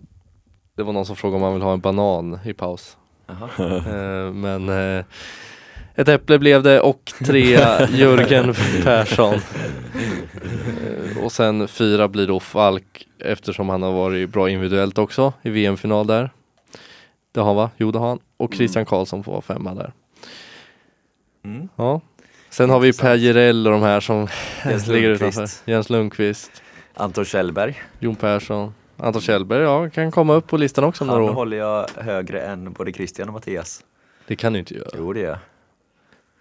Det 0.76 0.84
var 0.84 0.94
någon 0.94 1.06
som 1.06 1.16
frågade 1.16 1.36
om 1.36 1.42
man 1.42 1.54
vill 1.54 1.62
ha 1.62 1.74
en 1.74 1.80
banan 1.80 2.40
i 2.46 2.54
paus. 2.54 2.98
Eh, 3.60 4.32
Men 4.34 4.70
ett 5.96 6.08
äpple 6.08 6.40
blev 6.40 6.64
det 6.64 6.80
och 6.82 7.14
trea 7.26 7.88
Jörgen 7.92 8.54
Persson. 8.84 9.34
Eh, 9.34 11.24
Och 11.24 11.32
sen 11.32 11.68
fyra 11.68 12.08
blir 12.08 12.28
då 12.28 12.40
Falk 12.40 13.08
eftersom 13.20 13.70
han 13.70 13.82
har 13.84 13.92
varit 13.92 14.30
bra 14.30 14.50
individuellt 14.50 14.98
också 14.98 15.34
i 15.42 15.50
VM-final 15.50 16.08
där. 16.08 16.30
Det 17.32 17.40
har 17.40 17.48
han 17.48 17.56
va? 17.56 17.70
Jo 17.78 17.92
det 17.92 18.00
har 18.00 18.08
han. 18.08 18.20
Och 18.38 18.54
Christian 18.54 18.86
Karlsson 18.86 19.24
får 19.24 19.32
vara 19.32 19.42
femma 19.42 19.74
där. 19.74 19.94
Mm. 21.46 21.70
Ja. 21.76 22.02
Sen 22.50 22.70
har 22.70 22.80
vi 22.80 22.94
Per 22.94 23.16
Jirell 23.16 23.68
och 23.68 23.74
de 23.74 23.82
här 23.82 24.00
som 24.00 24.28
ligger 24.88 25.10
utanför. 25.10 25.48
Jens 25.66 25.90
Lundqvist, 25.90 26.64
Anton 26.94 27.26
Kjellberg. 27.26 27.82
Jon 28.00 28.16
Persson, 28.16 28.74
Anton 28.98 29.22
Kjellberg, 29.22 29.62
ja 29.64 29.90
kan 29.90 30.12
komma 30.12 30.34
upp 30.34 30.48
på 30.48 30.58
listan 30.58 30.84
också 30.84 31.04
om 31.04 31.10
Han 31.10 31.18
några 31.20 31.32
år. 31.32 31.36
håller 31.36 31.58
jag 31.58 31.88
högre 31.98 32.42
än 32.42 32.74
både 32.74 32.94
Christian 32.94 33.28
och 33.28 33.34
Mattias. 33.34 33.82
Det 34.28 34.36
kan 34.36 34.54
du 34.54 34.60
inte 34.60 34.74
göra. 34.74 34.90
Jo 34.98 35.14
det 35.14 35.20
gör 35.20 35.28
jag. 35.30 35.38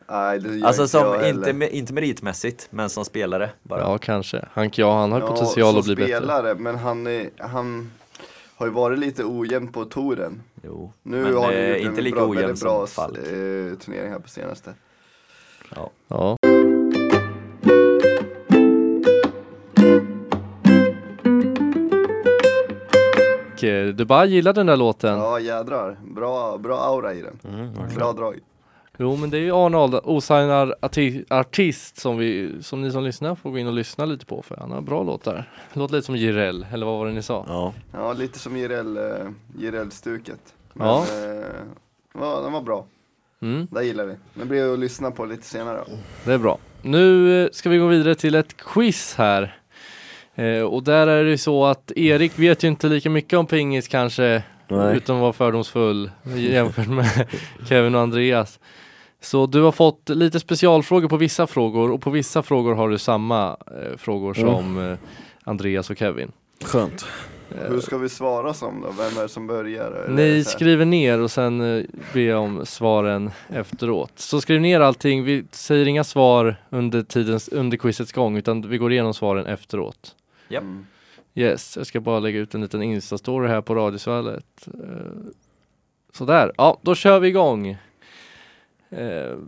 Nej, 0.09 0.39
det 0.41 0.57
gör 0.57 0.67
Alltså 0.67 0.83
inte 0.83 0.91
som, 0.91 1.01
jag 1.07 1.29
inte, 1.29 1.47
heller. 1.47 1.67
me- 1.67 1.71
inte 1.71 1.93
meritmässigt, 1.93 2.67
men 2.71 2.91
som 2.91 3.05
spelare 3.05 3.51
bara. 3.63 3.81
Ja 3.81 3.99
kanske. 3.99 4.45
Han, 4.53 4.71
ja, 4.75 5.01
han 5.01 5.13
har 5.13 5.21
Ja, 5.21 5.27
potential 5.27 5.71
som 5.71 5.79
att 5.79 5.85
bli 5.87 5.95
bättre. 5.97 6.17
spelare, 6.17 6.55
men 6.55 6.77
han, 6.77 7.07
är, 7.07 7.31
han 7.39 7.91
har 8.57 8.67
ju 8.67 8.73
varit 8.73 8.99
lite 8.99 9.25
ojämn 9.25 9.73
på 9.73 9.85
touren. 9.85 10.43
Jo. 10.63 10.93
Nu 11.03 11.23
men 11.23 11.35
har 11.37 11.53
eh, 11.53 11.83
inte 11.85 11.99
en 12.01 12.05
lika 12.05 12.17
bra, 12.17 12.25
ojämn 12.29 12.47
väldigt 12.47 12.63
bra 12.63 12.87
som 12.87 13.05
Falk. 13.05 13.19
eh, 13.19 13.25
turnering 13.79 14.11
här 14.13 14.19
på 14.19 14.29
senaste. 14.29 14.75
Ja. 15.77 15.91
Ja. 16.09 16.37
Eh, 23.63 23.87
Dubai 23.95 24.29
gillar 24.29 24.53
den 24.53 24.67
där 24.67 24.77
låten. 24.77 25.19
Ja 25.19 25.41
jädrar, 25.41 25.97
bra, 26.15 26.59
bra 26.59 26.79
aura 26.81 27.15
i 27.15 27.23
den. 27.23 27.39
Bra 27.97 28.13
drag. 28.13 28.39
Jo 28.99 29.17
men 29.17 29.31
det 29.31 29.37
är 29.39 29.41
ju 29.41 29.53
Arne 29.57 29.79
Alda, 29.79 30.01
osignad 30.05 30.75
arti- 30.83 31.25
artist 31.31 31.97
som, 32.01 32.17
vi, 32.19 32.53
som 32.63 32.83
ni 32.83 32.91
som 32.93 33.05
lyssnar 33.05 33.35
får 33.35 33.51
gå 33.51 33.59
in 33.59 33.67
och 33.67 33.73
lyssna 33.73 34.05
lite 34.05 34.27
på 34.27 34.43
för 34.43 34.57
han 34.57 34.71
har 34.71 34.81
bra 34.81 35.03
låtar. 35.03 35.51
Låter 35.73 35.95
lite 35.95 36.07
som 36.07 36.17
Jireel, 36.17 36.67
eller 36.73 36.87
vad 36.87 36.99
var 36.99 37.07
det 37.07 37.13
ni 37.13 37.23
sa? 37.23 37.45
Ja. 37.49 37.73
Ja, 37.93 38.13
lite 38.13 38.39
som 38.39 38.57
eh, 38.57 38.61
Jireel-stuket. 39.59 40.41
Men 40.73 40.87
Ja. 40.89 41.07
eh, 41.13 41.45
ja, 42.21 42.41
den 42.41 42.53
var 42.53 42.61
bra. 42.63 42.87
Mm, 43.43 43.67
Det 43.71 43.85
gillar 43.85 44.05
vi. 44.05 44.15
Den 44.35 44.49
blir 44.49 44.73
att 44.73 44.79
lyssna 44.79 45.11
på 45.11 45.25
lite 45.25 45.47
senare. 45.47 45.77
då. 45.87 45.97
det 46.25 46.33
är 46.33 46.39
bra. 46.39 46.59
Nu 46.83 47.43
eh, 47.45 47.49
ska 47.53 47.71
vi 47.71 47.79
gå 47.79 47.87
vidare 47.87 48.15
till 48.15 48.35
ett 48.35 48.57
quiz 48.57 49.15
här. 49.19 49.59
Eh, 50.35 50.63
och 50.63 50.83
där 50.83 51.07
är 51.07 51.25
det 51.25 51.31
ju 51.31 51.39
så 51.39 51.65
att 51.65 51.93
Erik 51.97 52.39
vet 52.39 52.63
ju 52.65 52.69
inte 52.69 52.87
lika 52.89 53.11
mycket 53.11 53.39
om 53.39 53.47
pingis 53.47 53.89
kanske 53.89 54.43
Nej. 54.69 54.97
utan 54.97 55.17
att 55.17 55.23
vara 55.23 55.33
fördomsfull 55.33 56.11
jämfört 56.37 56.89
med 56.89 57.29
Kevin 57.69 57.95
och 57.95 58.01
Andreas. 58.01 58.61
Så 59.25 59.47
du 59.47 59.63
har 59.63 59.73
fått 59.73 60.09
lite 60.09 60.41
specialfrågor 60.41 61.09
på 61.09 61.17
vissa 61.17 61.47
frågor 61.47 61.91
och 61.91 62.01
på 62.03 62.11
vissa 62.11 62.43
frågor 62.43 62.75
har 62.75 62.89
du 62.89 62.99
samma 62.99 63.57
eh, 63.67 63.97
frågor 63.97 64.39
Mm. 64.39 64.51
som 64.55 64.79
eh, 64.91 64.99
Andreas 65.45 65.91
och 65.91 65.97
Kevin. 65.97 66.33
Skönt. 66.65 67.07
Eh, 67.51 67.71
Hur 67.71 67.81
ska 67.81 67.99
vi 67.99 68.09
svara 68.09 68.55
som 68.55 68.81
då? 68.81 68.89
Vem 68.89 69.19
är 69.19 69.23
det 69.23 69.29
som 69.29 69.47
börjar? 69.47 70.07
Ni 70.09 70.45
skriver 70.45 70.85
ner 70.85 71.21
och 71.21 71.31
sen 71.31 71.61
eh, 71.79 71.85
ber 72.13 72.21
jag 72.21 72.43
om 72.43 72.67
svaren 72.67 73.31
efteråt. 73.49 74.13
Så 74.17 74.41
skriv 74.41 74.61
ner 74.61 74.81
allting, 74.81 75.25
vi 75.25 75.45
säger 75.51 75.87
inga 75.89 76.05
svar 76.05 76.57
under, 76.71 77.03
tidens, 77.03 77.49
under 77.49 77.77
quizets 77.77 78.13
gång 78.13 78.37
utan 78.37 78.69
vi 78.69 78.79
går 78.79 78.93
igenom 78.93 79.15
svaren 79.15 79.47
efteråt. 79.47 80.15
Japp. 80.49 80.63
Mm. 80.63 80.87
Yes, 81.35 81.77
jag 81.77 81.87
ska 81.87 82.01
bara 82.01 82.19
lägga 82.19 82.39
ut 82.39 82.55
en 82.55 82.61
liten 82.61 82.83
instastory 82.83 83.49
här 83.49 83.61
på 83.61 83.75
Radiosvallet. 83.75 84.69
Eh, 84.75 84.81
Sådär, 86.13 86.53
ja 86.57 86.79
då 86.83 86.95
kör 86.95 87.21
vi 87.21 87.29
igång. 87.29 87.77
Eh, 88.95 89.01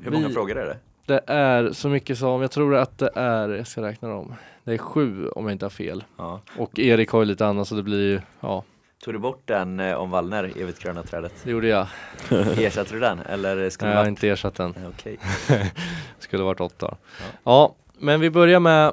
Hur 0.02 0.10
många 0.10 0.28
vi- 0.28 0.34
frågor 0.34 0.56
är 0.58 0.66
det? 0.66 0.76
Det 1.06 1.20
är 1.26 1.72
så 1.72 1.88
mycket 1.88 2.18
som, 2.18 2.40
jag 2.42 2.50
tror 2.50 2.74
att 2.74 2.98
det 2.98 3.10
är, 3.14 3.48
jag 3.48 3.66
ska 3.66 3.82
räkna 3.82 4.08
dem. 4.08 4.34
Det 4.64 4.72
är 4.74 4.78
sju 4.78 5.28
om 5.28 5.44
jag 5.44 5.52
inte 5.52 5.64
har 5.64 5.70
fel. 5.70 6.04
Ja. 6.16 6.40
Och 6.58 6.78
Erik 6.78 7.10
har 7.10 7.18
ju 7.20 7.24
lite 7.24 7.46
annat 7.46 7.68
så 7.68 7.74
det 7.74 7.82
blir 7.82 8.00
ju, 8.10 8.20
ja, 8.40 8.64
Tog 9.04 9.14
du 9.14 9.18
bort 9.18 9.42
den 9.44 9.80
eh, 9.80 9.94
om 9.94 10.10
Wallner, 10.10 10.44
evigt 10.60 10.82
gröna 10.82 11.02
trädet? 11.02 11.32
det 11.44 11.50
gjorde 11.50 11.68
jag. 11.68 11.86
Ersatte 12.58 12.94
du 12.94 13.00
den 13.00 13.18
eller 13.20 13.70
skulle 13.70 13.88
Nej, 13.88 13.96
jag 13.96 14.02
har 14.04 14.08
inte 14.08 14.28
ersatt 14.28 14.54
den. 14.54 14.74
Okej. 14.88 15.18
Skulle 16.18 16.42
varit 16.42 16.60
åtta. 16.60 16.96
Ja. 17.44 17.74
men 17.98 18.20
vi 18.20 18.30
börjar 18.30 18.60
med 18.60 18.92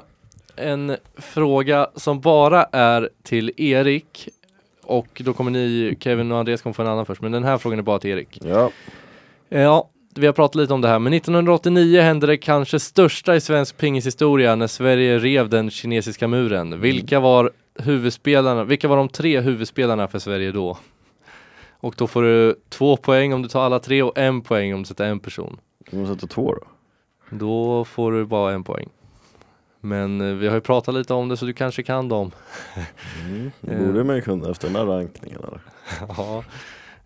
en 0.56 0.96
fråga 1.16 1.88
som 1.94 2.20
bara 2.20 2.64
är 2.72 3.10
till 3.22 3.52
Erik. 3.56 4.28
Och 4.82 5.22
då 5.24 5.32
kommer 5.32 5.50
ni, 5.50 5.96
Kevin 6.00 6.32
och 6.32 6.38
Andreas 6.38 6.62
kommer 6.62 6.74
få 6.74 6.82
en 6.82 6.88
annan 6.88 7.06
först, 7.06 7.20
men 7.22 7.32
den 7.32 7.44
här 7.44 7.58
frågan 7.58 7.78
är 7.78 7.82
bara 7.82 7.98
till 7.98 8.10
Erik. 8.10 8.38
Ja, 8.44 8.70
Ja, 9.48 9.88
vi 10.18 10.26
har 10.26 10.32
pratat 10.32 10.54
lite 10.54 10.74
om 10.74 10.80
det 10.80 10.88
här, 10.88 10.98
men 10.98 11.12
1989 11.12 12.00
hände 12.00 12.26
det 12.26 12.36
kanske 12.36 12.80
största 12.80 13.36
i 13.36 13.40
svensk 13.40 13.76
pingishistoria 13.78 14.54
när 14.56 14.66
Sverige 14.66 15.18
rev 15.18 15.48
den 15.48 15.70
kinesiska 15.70 16.28
muren. 16.28 16.80
Vilka 16.80 17.20
var 17.20 17.50
huvudspelarna, 17.78 18.64
vilka 18.64 18.88
var 18.88 18.96
de 18.96 19.08
tre 19.08 19.40
huvudspelarna 19.40 20.08
för 20.08 20.18
Sverige 20.18 20.52
då? 20.52 20.78
Och 21.80 21.94
då 21.98 22.06
får 22.06 22.22
du 22.22 22.54
två 22.68 22.96
poäng 22.96 23.32
om 23.34 23.42
du 23.42 23.48
tar 23.48 23.62
alla 23.64 23.78
tre 23.78 24.02
och 24.02 24.18
en 24.18 24.40
poäng 24.40 24.74
om 24.74 24.82
du 24.82 24.86
sätter 24.86 25.04
en 25.04 25.20
person. 25.20 25.56
kan 25.90 25.98
man 26.02 26.14
sätta 26.14 26.26
två 26.26 26.54
då? 26.54 26.62
Då 27.30 27.84
får 27.84 28.12
du 28.12 28.24
bara 28.24 28.52
en 28.52 28.64
poäng. 28.64 28.88
Men 29.80 30.20
eh, 30.20 30.34
vi 30.34 30.46
har 30.48 30.54
ju 30.54 30.60
pratat 30.60 30.94
lite 30.94 31.14
om 31.14 31.28
det 31.28 31.36
så 31.36 31.44
du 31.46 31.52
kanske 31.52 31.82
kan 31.82 32.08
dem. 32.08 32.30
Mm. 33.24 33.50
Det 33.60 33.72
Eh. 33.74 33.86
borde 33.86 34.04
man 34.04 34.16
ju 34.16 34.22
kunna 34.22 34.50
efter 34.50 34.66
den 34.68 34.76
här 34.76 34.84
rankningen 34.84 35.38
eller? 35.48 35.60
Ja. 36.16 36.44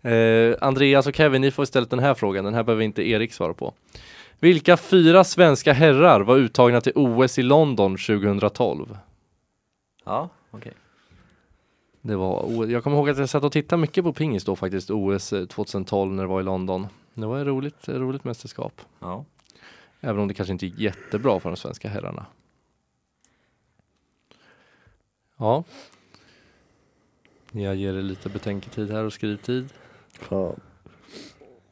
Eh, 0.01 0.55
Andreas 0.61 1.07
och 1.07 1.15
Kevin, 1.15 1.41
ni 1.41 1.51
får 1.51 1.63
istället 1.63 1.89
den 1.89 1.99
här 1.99 2.13
frågan. 2.13 2.45
Den 2.45 2.53
här 2.53 2.63
behöver 2.63 2.83
inte 2.83 3.09
Erik 3.09 3.33
svara 3.33 3.53
på. 3.53 3.73
Vilka 4.39 4.77
fyra 4.77 5.23
svenska 5.23 5.73
herrar 5.73 6.21
var 6.21 6.37
uttagna 6.37 6.81
till 6.81 6.91
OS 6.95 7.39
i 7.39 7.43
London 7.43 7.97
2012? 7.97 8.97
Ja, 10.05 10.29
okej. 10.51 10.73
Det 12.01 12.15
var, 12.15 12.43
O- 12.45 12.65
jag 12.65 12.83
kommer 12.83 12.97
ihåg 12.97 13.09
att 13.09 13.17
jag 13.17 13.29
satt 13.29 13.43
och 13.43 13.51
tittade 13.51 13.81
mycket 13.81 14.03
på 14.03 14.13
pingis 14.13 14.43
då 14.43 14.55
faktiskt, 14.55 14.89
OS 14.89 15.33
eh, 15.33 15.45
2012 15.45 16.11
när 16.11 16.23
det 16.23 16.29
var 16.29 16.39
i 16.39 16.43
London. 16.43 16.87
Det 17.13 17.25
var 17.25 17.39
ett 17.39 17.47
roligt, 17.47 17.87
ett 17.87 17.95
roligt 17.95 18.23
mästerskap. 18.23 18.81
Ja. 18.99 19.25
Även 20.01 20.21
om 20.21 20.27
det 20.27 20.33
kanske 20.33 20.51
inte 20.53 20.65
gick 20.65 20.79
jättebra 20.79 21.39
för 21.39 21.49
de 21.49 21.55
svenska 21.57 21.89
herrarna. 21.89 22.25
Ja. 25.37 25.63
Jag 27.51 27.75
ger 27.75 27.93
er 27.93 28.01
lite 28.01 28.29
betänketid 28.29 28.91
här 28.91 29.03
och 29.03 29.13
skrivtid. 29.13 29.69
Fan, 30.19 30.59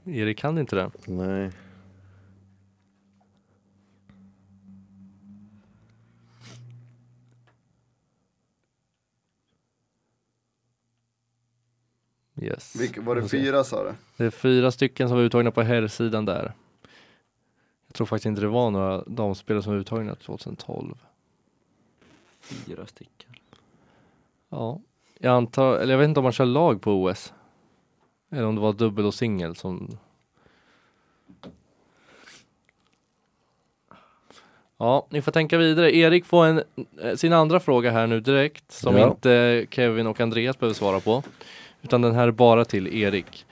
Erik 0.06 0.38
kan 0.38 0.58
inte 0.58 0.76
det. 0.76 0.92
nej. 1.06 1.52
Yes. 12.42 12.76
Vilka, 12.76 13.02
var 13.02 13.16
det 13.16 13.30
fyra 13.30 13.64
sa 13.64 13.84
du? 13.84 13.94
Det 14.18 14.26
är 14.26 14.30
fyra 14.30 14.72
stycken 14.72 15.08
som 15.08 15.18
var 15.18 15.24
uttagna 15.24 15.52
på 15.52 15.62
herrsidan 15.62 16.26
där. 16.26 16.54
Jag 17.88 17.94
tror 17.94 18.08
faktiskt 18.08 18.26
inte 18.26 18.42
det 18.42 18.48
var 18.48 18.72
några 18.72 19.04
damspelare 19.04 19.64
som 19.64 19.74
var 19.74 19.80
uttagna 19.80 20.16
2012. 20.16 20.96
Fyra 22.40 22.86
stycken. 22.86 23.36
Ja, 24.50 24.82
jag 25.20 25.34
antar, 25.34 25.78
eller 25.78 25.94
jag 25.94 26.00
vet 26.00 26.08
inte 26.08 26.20
om 26.20 26.24
man 26.24 26.34
kör 26.34 26.46
lag 26.46 26.82
på 26.82 27.04
OS. 27.04 27.34
Eller 28.32 28.46
om 28.46 28.56
det 28.56 28.62
var 28.62 28.74
dubbel 28.74 29.06
och 29.06 29.14
singel 29.14 29.56
som 29.56 29.98
Ja, 34.80 35.08
ni 35.10 35.22
får 35.22 35.32
tänka 35.32 35.58
vidare. 35.58 35.96
Erik 35.96 36.26
får 36.26 36.46
en, 36.46 36.64
eh, 37.02 37.16
sin 37.16 37.34
andra 37.34 37.60
fråga 37.60 37.92
här 37.92 38.08
nu 38.08 38.20
direkt 38.20 38.72
som 38.72 38.96
Ja. 38.98 39.08
inte 39.08 39.66
Kevin 39.70 40.08
och 40.08 40.20
Andreas 40.22 40.60
behöver 40.60 40.74
svara 40.74 41.00
på. 41.00 41.24
Utan 41.82 42.02
den 42.02 42.16
här 42.16 42.28
är 42.28 42.32
bara 42.32 42.66
till 42.66 42.88
Erik. 43.02 43.46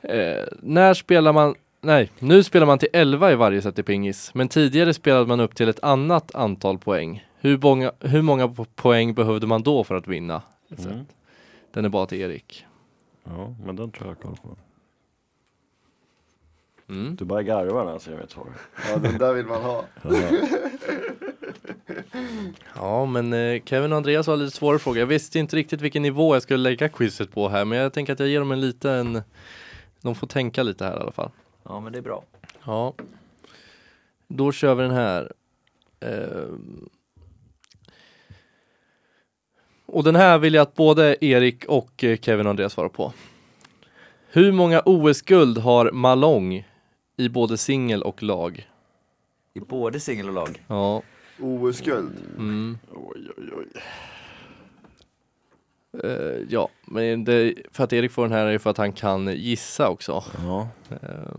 Eh, 0.00 0.44
när 0.62 0.94
spelar 0.94 1.32
man, 1.32 1.54
nej, 1.80 2.10
nu 2.18 2.42
spelar 2.44 2.66
man 2.66 2.78
till 2.78 2.88
11 2.92 3.32
i 3.32 3.34
varje 3.34 3.62
set 3.62 3.78
i 3.78 3.82
pingis. 3.82 4.34
Men 4.34 4.48
tidigare 4.48 4.94
spelade 4.94 5.26
man 5.26 5.40
upp 5.40 5.54
till 5.54 5.68
ett 5.68 5.82
annat 5.84 6.34
antal 6.34 6.78
poäng. 6.78 7.26
Hur 7.40 7.58
många, 7.58 7.92
hur 8.00 8.22
många 8.22 8.46
po- 8.46 8.66
poäng 8.74 9.14
behövde 9.14 9.46
man 9.46 9.62
då 9.62 9.84
för 9.84 9.94
att 9.94 10.08
vinna? 10.08 10.42
Mm. 10.78 10.98
Den 11.72 11.84
är 11.84 11.88
bara 11.88 12.06
till 12.06 12.20
Erik. 12.20 12.64
Ja, 13.24 13.54
men 13.64 13.76
den 13.76 13.90
tror 13.90 14.08
jag 14.08 14.14
har 14.14 14.22
koll 14.22 14.36
på. 14.36 14.56
Mm. 16.88 17.16
Du 17.16 17.24
bara 17.24 17.42
garvar 17.42 17.84
när 17.84 17.92
jag 17.92 18.00
säger 18.00 18.18
mitt 18.18 18.30
svar. 18.30 18.46
Ja, 18.90 18.98
den 18.98 19.18
där 19.18 19.32
vill 19.32 19.46
man 19.46 19.62
ha. 19.62 19.84
Ja, 22.74 23.06
men 23.06 23.32
eh, 23.32 23.62
Kevin 23.64 23.92
och 23.92 23.96
Andreas 23.96 24.26
har 24.26 24.36
lite 24.36 24.56
svårare 24.56 24.78
frågor. 24.78 24.98
Jag 24.98 25.06
visste 25.06 25.38
inte 25.38 25.56
riktigt 25.56 25.80
vilken 25.80 26.02
nivå 26.02 26.34
jag 26.34 26.42
skulle 26.42 26.62
lägga 26.62 26.88
quizet 26.88 27.32
på 27.32 27.48
här, 27.48 27.64
men 27.64 27.78
jag 27.78 27.92
tänker 27.92 28.12
att 28.12 28.20
jag 28.20 28.28
ger 28.28 28.38
dem 28.38 28.52
en 28.52 28.60
liten, 28.60 29.22
de 30.00 30.14
får 30.14 30.26
tänka 30.26 30.62
lite 30.62 30.84
här 30.84 30.96
i 30.96 31.00
alla 31.00 31.12
fall. 31.12 31.30
Ja, 31.62 31.80
men 31.80 31.92
det 31.92 31.98
är 31.98 32.02
bra. 32.02 32.24
Ja. 32.64 32.94
Då 34.28 34.52
kör 34.52 34.74
vi 34.74 34.82
den 34.82 34.90
här. 34.90 35.32
Ehm. 36.00 36.88
Och 39.92 40.04
den 40.04 40.16
här 40.16 40.38
vill 40.38 40.54
jag 40.54 40.62
att 40.62 40.74
både 40.74 41.24
Erik 41.24 41.64
och 41.64 42.04
eh, 42.04 42.18
Kevin 42.18 42.46
och 42.46 42.50
Andreas 42.50 42.72
svarar 42.72 42.88
på. 42.88 43.12
Hur 44.28 44.52
många 44.52 44.82
OS-guld 44.84 45.58
har 45.58 45.90
Malong 45.90 46.68
i 47.16 47.28
både 47.28 47.58
singel 47.58 48.02
och 48.02 48.22
lag? 48.22 48.70
I 49.54 49.60
både 49.60 50.00
singel 50.00 50.28
och 50.28 50.34
lag. 50.34 50.64
Ja. 50.66 51.02
OS-guld. 51.40 52.12
Mm. 52.38 52.78
Oj, 52.90 53.28
oj, 53.36 53.50
oj. 53.56 53.82
Eh, 56.04 56.46
ja, 56.48 56.68
men 56.84 57.24
det, 57.24 57.54
för 57.70 57.84
att 57.84 57.92
Erik 57.92 58.12
får 58.12 58.22
den 58.22 58.32
här 58.32 58.46
är 58.46 58.58
för 58.58 58.70
att 58.70 58.78
han 58.78 58.92
kan 58.92 59.26
gissa 59.36 59.88
också. 59.88 60.24
Ja. 60.44 60.68
Eh. 60.90 61.36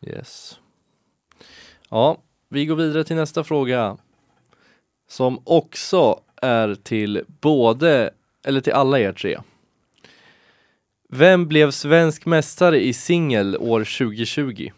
Yes. 0.00 0.58
Ja, 1.88 2.22
vi 2.48 2.66
går 2.66 2.76
vidare 2.76 3.04
till 3.04 3.16
nästa 3.16 3.44
fråga. 3.44 3.96
Som 5.08 5.42
också 5.44 6.20
är 6.36 6.74
till 6.74 7.24
både, 7.40 8.14
eller 8.42 8.60
till 8.60 8.72
alla 8.72 8.98
er 8.98 9.12
tre. 9.12 9.38
Vem 11.08 11.48
blev 11.48 11.70
svensk 11.70 12.26
mästare 12.26 12.80
i 12.84 12.92
singel 12.92 13.56
år 13.56 13.80
2020? 13.80 14.70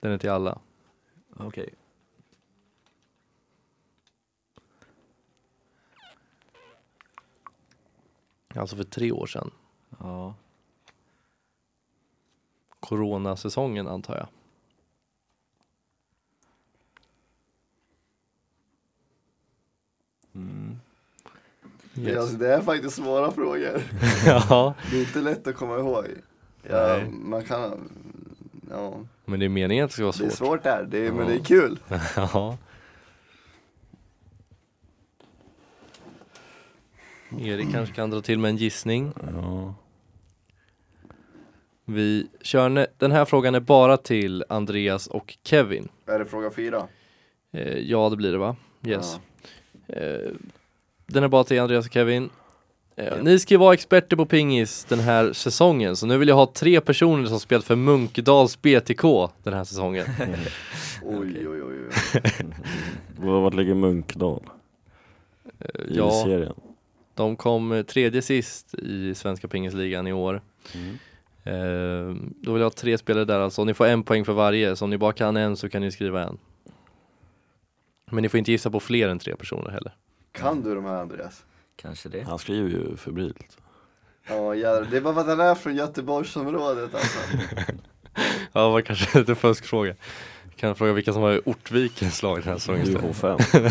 Den 0.00 0.12
är 0.12 0.18
till 0.18 0.30
alla. 0.30 0.58
Okej. 1.36 1.74
Alltså 8.54 8.76
för 8.76 8.84
tre 8.84 9.12
år 9.12 9.26
sedan. 9.26 9.50
Ja. 9.98 10.34
Coronasäsongen 12.80 13.88
antar 13.88 14.16
jag. 14.16 14.28
Mm. 20.40 20.76
Det, 21.94 22.10
är, 22.10 22.16
alltså, 22.18 22.36
det 22.36 22.54
är 22.54 22.60
faktiskt 22.60 22.96
svåra 22.96 23.30
frågor. 23.30 23.82
ja, 24.26 24.74
Det 24.90 24.96
är 24.96 25.00
inte 25.00 25.20
lätt 25.20 25.46
att 25.46 25.56
komma 25.56 25.78
ihåg. 25.78 26.04
Ja, 26.70 27.00
man 27.10 27.42
kan, 27.44 27.90
ja, 28.70 28.94
men 29.24 29.40
det 29.40 29.46
är 29.46 29.48
meningen 29.48 29.84
att 29.84 29.90
det 29.90 29.94
ska 29.94 30.02
vara 30.04 30.12
det 30.18 30.24
är 30.24 30.28
svårt. 30.30 30.48
svårt 30.48 30.62
där, 30.62 30.86
det 30.90 31.06
är, 31.06 31.12
men 31.12 31.20
Ja. 31.26 31.32
det 31.32 31.34
är 31.34 31.44
kul. 31.44 31.78
ja. 32.16 32.56
Erik 37.40 37.72
kanske 37.72 37.94
kan 37.94 38.10
dra 38.10 38.20
till 38.20 38.38
med 38.38 38.48
en 38.48 38.56
gissning. 38.56 39.12
Ja. 39.34 39.74
Vi 41.84 42.26
kör 42.40 42.86
den 42.98 43.12
här 43.12 43.24
frågan 43.24 43.54
är 43.54 43.60
bara 43.60 43.96
till 43.96 44.44
Andreas 44.48 45.06
och 45.06 45.36
Kevin. 45.44 45.88
Är 46.06 46.18
det 46.18 46.24
fråga 46.24 46.50
fyra? 46.50 46.86
Eh, 47.52 47.78
ja, 47.78 48.08
det 48.08 48.16
blir 48.16 48.32
det 48.32 48.38
va? 48.38 48.56
Yes. 48.86 49.12
Ja. 49.14 49.20
Eh, 49.92 50.30
den 51.06 51.24
är 51.24 51.28
bara 51.28 51.44
till 51.44 51.60
Andreas 51.60 51.86
och 51.86 51.92
Kevin. 51.92 52.24
Eh, 52.96 53.04
Ja. 53.06 53.14
Ni 53.22 53.38
ska 53.38 53.54
ju 53.54 53.58
vara 53.58 53.74
experter 53.74 54.16
på 54.16 54.26
pingis 54.26 54.84
den 54.88 54.98
här 55.00 55.32
säsongen, 55.32 55.96
så 55.96 56.06
nu 56.06 56.18
vill 56.18 56.28
jag 56.28 56.36
ha 56.36 56.46
tre 56.54 56.80
personer 56.80 57.26
som 57.26 57.40
spelat 57.40 57.64
för 57.64 57.76
Munkedals 57.76 58.62
BTK 58.62 59.02
den 59.42 59.52
här 59.54 59.64
säsongen. 59.64 60.06
Oj, 61.04 61.48
oj, 61.48 61.62
oj, 61.62 61.62
oj. 62.14 62.44
Var- 63.18 63.40
Vart 63.40 63.54
ligger 63.54 63.74
Munkdal? 63.74 64.42
Eh, 65.58 65.80
I 65.80 65.96
ja, 65.96 66.10
serien? 66.24 66.54
de 67.14 67.36
kom 67.36 67.84
tredje 67.88 68.22
sist 68.22 68.74
i 68.74 69.14
Svenska 69.14 69.48
Pingisligan 69.48 70.06
i 70.06 70.12
år. 70.12 70.42
Mm. 70.74 70.98
Eh, 71.44 72.16
då 72.40 72.52
vill 72.52 72.60
jag 72.60 72.66
ha 72.66 72.70
tre 72.70 72.98
spelare 72.98 73.24
där 73.24 73.40
alltså, 73.40 73.64
ni 73.64 73.74
får 73.74 73.86
en 73.86 74.02
poäng 74.02 74.24
för 74.24 74.32
varje, 74.32 74.76
så 74.76 74.84
om 74.84 74.90
ni 74.90 74.98
bara 74.98 75.12
kan 75.12 75.36
en 75.36 75.56
så 75.56 75.68
kan 75.68 75.82
ni 75.82 75.90
skriva 75.92 76.24
en. 76.24 76.38
Men 78.10 78.22
ni 78.22 78.28
får 78.28 78.38
inte 78.38 78.52
gissa 78.52 78.70
på 78.70 78.80
fler 78.80 79.08
än 79.08 79.18
tre 79.18 79.36
personer 79.36 79.70
heller. 79.70 79.92
Kan 80.32 80.62
du 80.62 80.74
de 80.74 80.84
här 80.84 80.94
Andreas? 80.96 81.44
Kanske 81.76 82.08
det. 82.08 82.22
Han 82.22 82.38
skriver 82.38 82.70
ju 82.70 82.96
febrilt. 82.96 83.58
Ja 84.28 84.54
jävlar, 84.54 84.90
det 84.90 84.96
är 84.96 85.00
bara 85.00 85.14
för 85.14 85.20
att 85.20 85.26
han 85.26 85.40
är 85.40 85.54
från 85.54 85.76
Göteborgsområdet 85.76 86.94
alltså. 86.94 87.18
Ja, 88.52 88.64
det 88.64 88.70
var 88.70 88.80
kanske 88.80 89.18
lite 89.18 89.34
fuskfråga. 89.34 89.94
Kan 90.56 90.68
jag 90.68 90.78
fråga 90.78 90.92
vilka 90.92 91.12
som 91.12 91.22
var 91.22 91.32
i 91.32 91.40
Ortvikens 91.44 92.22
lag 92.22 92.38
den 92.38 92.48
här 92.48 92.58
säsongen 92.58 92.84
Division 92.84 93.10
istället? 93.10 93.46
5. 93.46 93.62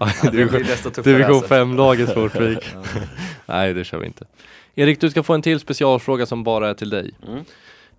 Ja, 0.00 0.12
det 0.22 0.30
division, 0.30 0.56
blir 0.58 0.64
desto 0.64 0.90
tuffare 0.90 1.12
division 1.12 1.36
alltså. 1.36 1.54
5-laget 1.54 2.12
för 2.14 2.26
Ortvik. 2.26 2.74
Nej, 3.46 3.74
det 3.74 3.84
kör 3.84 3.98
vi 3.98 4.06
inte. 4.06 4.26
Erik, 4.74 5.00
du 5.00 5.10
ska 5.10 5.22
få 5.22 5.34
en 5.34 5.42
till 5.42 5.60
specialfråga 5.60 6.26
som 6.26 6.44
bara 6.44 6.70
är 6.70 6.74
till 6.74 6.90
dig. 6.90 7.14
Mm. 7.28 7.44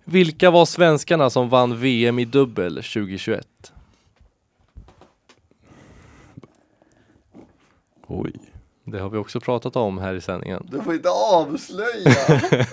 Vilka 0.04 0.50
var 0.50 0.66
svenskarna 0.66 1.30
som 1.30 1.48
vann 1.48 1.80
VM 1.80 2.18
i 2.18 2.24
dubbel 2.24 2.74
2021? 2.74 3.72
Oj. 8.06 8.32
Det 8.84 8.98
har 8.98 9.08
vi 9.10 9.18
också 9.18 9.40
pratat 9.40 9.76
om 9.76 9.98
här 9.98 10.14
i 10.14 10.20
sändningen. 10.20 10.68
Du 10.70 10.82
får 10.82 10.94
inte 10.94 11.10
avslöja! 11.10 12.10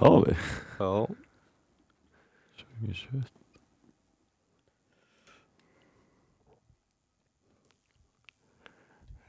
Har 0.00 0.24
vi? 0.26 0.36
Ja. 0.78 1.08
2021. 2.80 3.24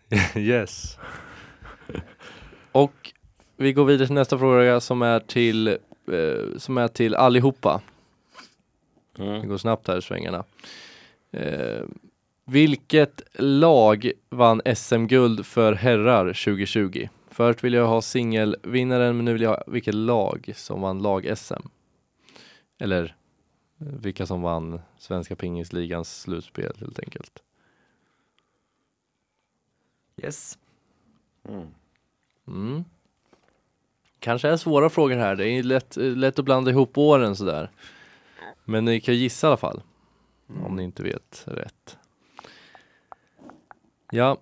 yes. 0.35 0.97
Och 2.71 3.13
vi 3.57 3.73
går 3.73 3.85
vidare 3.85 4.07
till 4.07 4.15
nästa 4.15 4.37
fråga 4.39 4.79
som 4.79 5.01
är 5.01 5.19
till, 5.19 5.67
eh, 5.67 6.57
som 6.57 6.77
är 6.77 6.87
till 6.87 7.15
allihopa. 7.15 7.81
Det 9.15 9.23
Mm. 9.23 9.47
går 9.47 9.57
snabbt 9.57 9.87
här 9.87 9.97
i 9.97 10.01
svängarna. 10.01 10.43
Eh, 11.31 11.81
vilket 12.49 13.21
lag 13.33 14.11
vann 14.29 14.61
SM-guld 14.75 15.45
för 15.45 15.73
herrar 15.73 16.25
2020? 16.25 17.07
Först 17.29 17.63
vill 17.63 17.73
jag 17.73 17.87
ha 17.87 18.01
singelvinnaren 18.01 19.15
men 19.15 19.25
nu 19.25 19.33
vill 19.33 19.41
jag 19.41 19.49
ha 19.49 19.63
vilket 19.67 19.93
lag 19.93 20.51
som 20.55 20.81
vann 20.81 21.01
lag-SM. 21.01 21.69
Eller 22.79 23.15
eh, 23.81 23.87
vilka 23.87 24.25
som 24.25 24.41
vann 24.41 24.81
Svenska 24.97 25.35
Pingisligans 25.35 26.21
slutspel 26.21 26.73
helt 26.79 26.99
enkelt. 26.99 27.43
Yes. 30.17 30.57
Mm. 31.49 31.67
Mm. 32.47 32.83
Kanske 34.19 34.49
är 34.49 34.57
svåra 34.57 34.89
frågor 34.89 35.17
här, 35.17 35.35
det 35.35 35.47
är 35.47 35.63
lätt, 35.63 35.95
lätt 35.95 36.39
att 36.39 36.45
blanda 36.45 36.71
ihop 36.71 36.97
åren 36.97 37.35
sådär. 37.35 37.71
Men 38.65 38.85
ni 38.85 39.01
kan 39.01 39.15
gissa 39.15 39.47
i 39.47 39.49
alla 39.49 39.57
fall. 39.57 39.81
Om 40.65 40.75
ni 40.75 40.83
inte 40.83 41.03
vet 41.03 41.43
rätt. 41.47 41.97
Ja. 44.11 44.37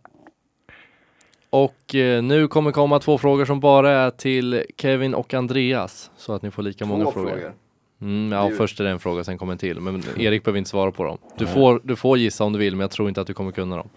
Och 1.50 1.96
eh, 1.96 2.24
nu 2.24 2.48
kommer 2.48 2.72
komma 2.72 3.00
två 3.00 3.18
frågor 3.18 3.46
som 3.46 3.60
bara 3.60 3.92
är 3.92 4.10
till 4.10 4.64
Kevin 4.78 5.14
och 5.14 5.34
Andreas. 5.34 6.12
Så 6.18 6.34
att 6.34 6.42
ni 6.42 6.52
får 6.52 6.64
lika 6.64 6.86
många 6.86 7.12
frågor. 7.12 7.30
frågor. 7.30 7.54
Mm, 8.02 8.32
ja, 8.32 8.44
Det 8.48 8.54
är- 8.54 8.58
först 8.58 8.80
är 8.80 8.84
det 8.84 8.90
en 8.90 9.00
fråga, 9.00 9.24
sen 9.24 9.38
kommer 9.38 9.52
en 9.52 9.58
till. 9.58 9.80
Men 9.80 10.04
Erik 10.18 10.44
behöver 10.44 10.58
inte 10.58 10.70
svara 10.70 10.92
på 10.92 11.04
dem. 11.04 11.18
Du 11.38 11.48
får, 11.48 11.82
du 11.84 11.96
får 11.96 12.18
gissa 12.18 12.44
om 12.44 12.54
du 12.54 12.60
vill, 12.60 12.76
men 12.76 12.82
jag 12.82 12.92
tror 12.92 13.08
inte 13.10 13.22
att 13.22 13.28
du 13.28 13.34
kommer 13.34 13.52
kunna 13.52 13.76
dem. 13.78 13.90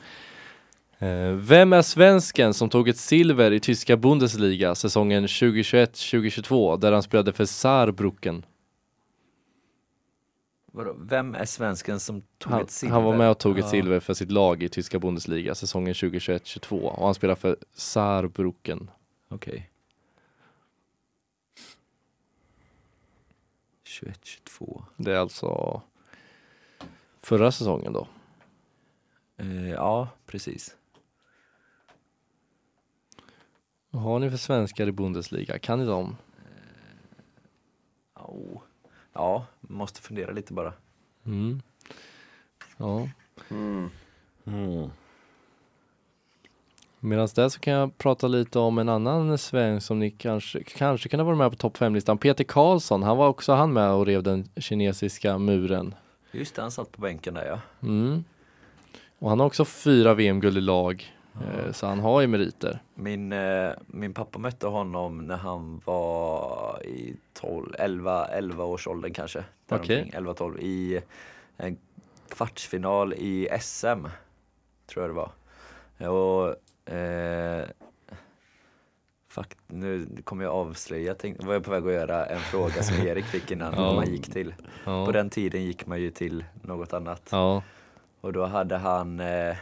Eh, 0.99 1.33
vem 1.35 1.73
är 1.73 1.83
svensken 1.83 2.55
som 2.55 2.69
tog 2.69 2.89
ett 2.89 2.97
silver 2.97 3.51
i 3.53 3.61
tyska 3.61 3.97
Bundesliga 3.97 4.75
säsongen 4.75 5.27
2021-2022 5.27 6.77
där 6.77 6.93
han 6.93 7.03
spelade 7.03 7.33
för 7.33 7.45
Saarbrücken? 7.45 8.43
Vadå? 10.73 10.97
Vem 10.99 11.35
är 11.35 11.45
svensken 11.45 12.01
som 12.01 12.23
tog 12.39 12.53
Han, 12.53 12.63
ett 12.63 12.71
silver? 12.71 12.95
han 12.95 13.05
var 13.05 13.17
med 13.17 13.31
och 13.31 13.39
tog 13.39 13.59
ett 13.59 13.65
Ja. 13.65 13.71
silver 13.71 14.01
för 14.01 14.15
sitt 14.15 14.31
lag 14.31 14.63
i 14.63 14.69
tyska 14.69 14.99
Bundesliga 14.99 15.55
säsongen 15.55 15.95
2021-22 15.95 16.81
och 16.81 17.05
han 17.05 17.15
spelar 17.15 17.35
för 17.35 17.57
Saarbrücken. 17.75 18.89
Okej. 19.29 19.71
21, 23.85 24.21
22. 24.25 24.85
Det 24.97 25.13
är 25.13 25.17
alltså 25.19 25.83
förra 27.23 27.53
säsongen 27.53 27.93
då. 27.93 28.09
Eh, 29.37 29.71
ja, 29.71 30.09
precis. 30.27 30.77
Vad 33.91 34.03
har 34.03 34.19
ni 34.19 34.31
för 34.31 34.37
svenskar 34.37 34.87
i 34.87 34.93
Bundesliga? 34.93 35.59
Kan 35.59 35.79
ni 35.79 35.85
dem? 35.87 36.17
Oh. 38.15 38.61
Ja, 39.13 39.47
måste 39.61 40.03
fundera 40.03 40.33
lite 40.33 40.53
bara. 40.53 40.73
Mm. 41.27 41.63
Ja. 42.77 43.09
Mm. 43.51 43.91
Mm. 44.45 44.91
Medan 47.01 47.29
det 47.35 47.51
så 47.51 47.61
kan 47.61 47.73
jag 47.73 47.99
prata 47.99 48.29
lite 48.29 48.59
om 48.59 48.79
en 48.79 48.89
annan 48.89 49.39
svensk 49.39 49.87
som 49.87 49.99
ni 49.99 50.11
kanske, 50.11 50.63
kanske 50.63 51.09
kan 51.09 51.21
ha 51.21 51.25
varit 51.25 51.39
med 51.39 51.51
på 51.51 51.57
topp 51.57 51.79
5-listan. 51.79 52.19
Peter 52.19 52.45
Karlsson, 52.45 53.03
han 53.03 53.17
var 53.17 53.29
också 53.29 53.53
han 53.53 53.73
med 53.73 53.91
och 53.91 54.07
rev 54.07 54.23
den 54.23 54.49
kinesiska 54.57 55.39
muren. 55.39 55.95
Just 56.33 56.55
det, 56.55 56.63
han 56.63 56.71
satt 56.71 56.93
på 56.93 57.01
bänken 57.01 57.35
där 57.35 57.47
ja. 57.47 57.61
Mm. 57.83 58.25
Och 59.19 59.29
han 59.29 59.41
har 59.41 59.47
också 59.47 59.65
fyra 59.65 60.15
VM-guld 60.15 60.59
i 60.59 60.61
lag. 60.61 61.13
Eh, 61.41 61.73
så 61.73 61.87
han 61.87 62.01
har 62.01 62.21
ju 62.21 62.27
meriter. 62.27 62.79
Min, 62.95 63.33
eh, 63.33 63.71
min 63.87 64.15
pappa 64.15 64.39
mötte 64.39 64.67
honom 64.67 65.19
när 65.27 65.37
han 65.37 65.81
var 65.85 66.83
i 66.87 67.17
12, 67.35 67.75
11, 67.79 68.27
11 68.27 68.65
års 68.65 68.87
åldern 68.87 69.13
kanske. 69.13 69.45
Okej. 69.69 70.11
11-12 70.15 70.59
i 70.61 71.01
en 71.57 71.79
kvartsfinal 72.29 73.13
i 73.13 73.49
SM. 73.61 74.07
Tror 74.87 75.05
jag 75.05 75.11
det 75.11 75.13
var. 75.15 75.31
Och 76.13 76.93
eh, 76.95 77.65
Fuck, 79.29 79.57
nu 79.67 80.07
kommer 80.25 80.45
jag 80.45 80.55
avslöja, 80.55 81.15
tänkte, 81.15 81.47
var 81.47 81.55
jag 81.55 81.65
på 81.65 81.71
väg 81.71 81.87
att 81.87 81.93
göra 81.93 82.27
en 82.27 82.41
fråga 82.41 82.83
som 82.83 83.07
Erik 83.07 83.25
fick 83.25 83.51
innan 83.51 83.75
Ja. 83.77 83.93
man 83.95 84.11
gick 84.11 84.33
till. 84.33 84.55
Ja. 84.85 85.07
På 85.07 85.13
den 85.13 85.31
tiden 85.31 85.63
gick 85.65 85.87
man 85.87 86.01
ju 86.01 86.11
till 86.11 86.45
något 86.63 86.93
annat. 86.93 87.29
Ja. 87.31 87.63
Och 88.21 88.33
då 88.33 88.47
hade 88.47 88.77
han, 88.77 89.21
eh, 89.21 89.57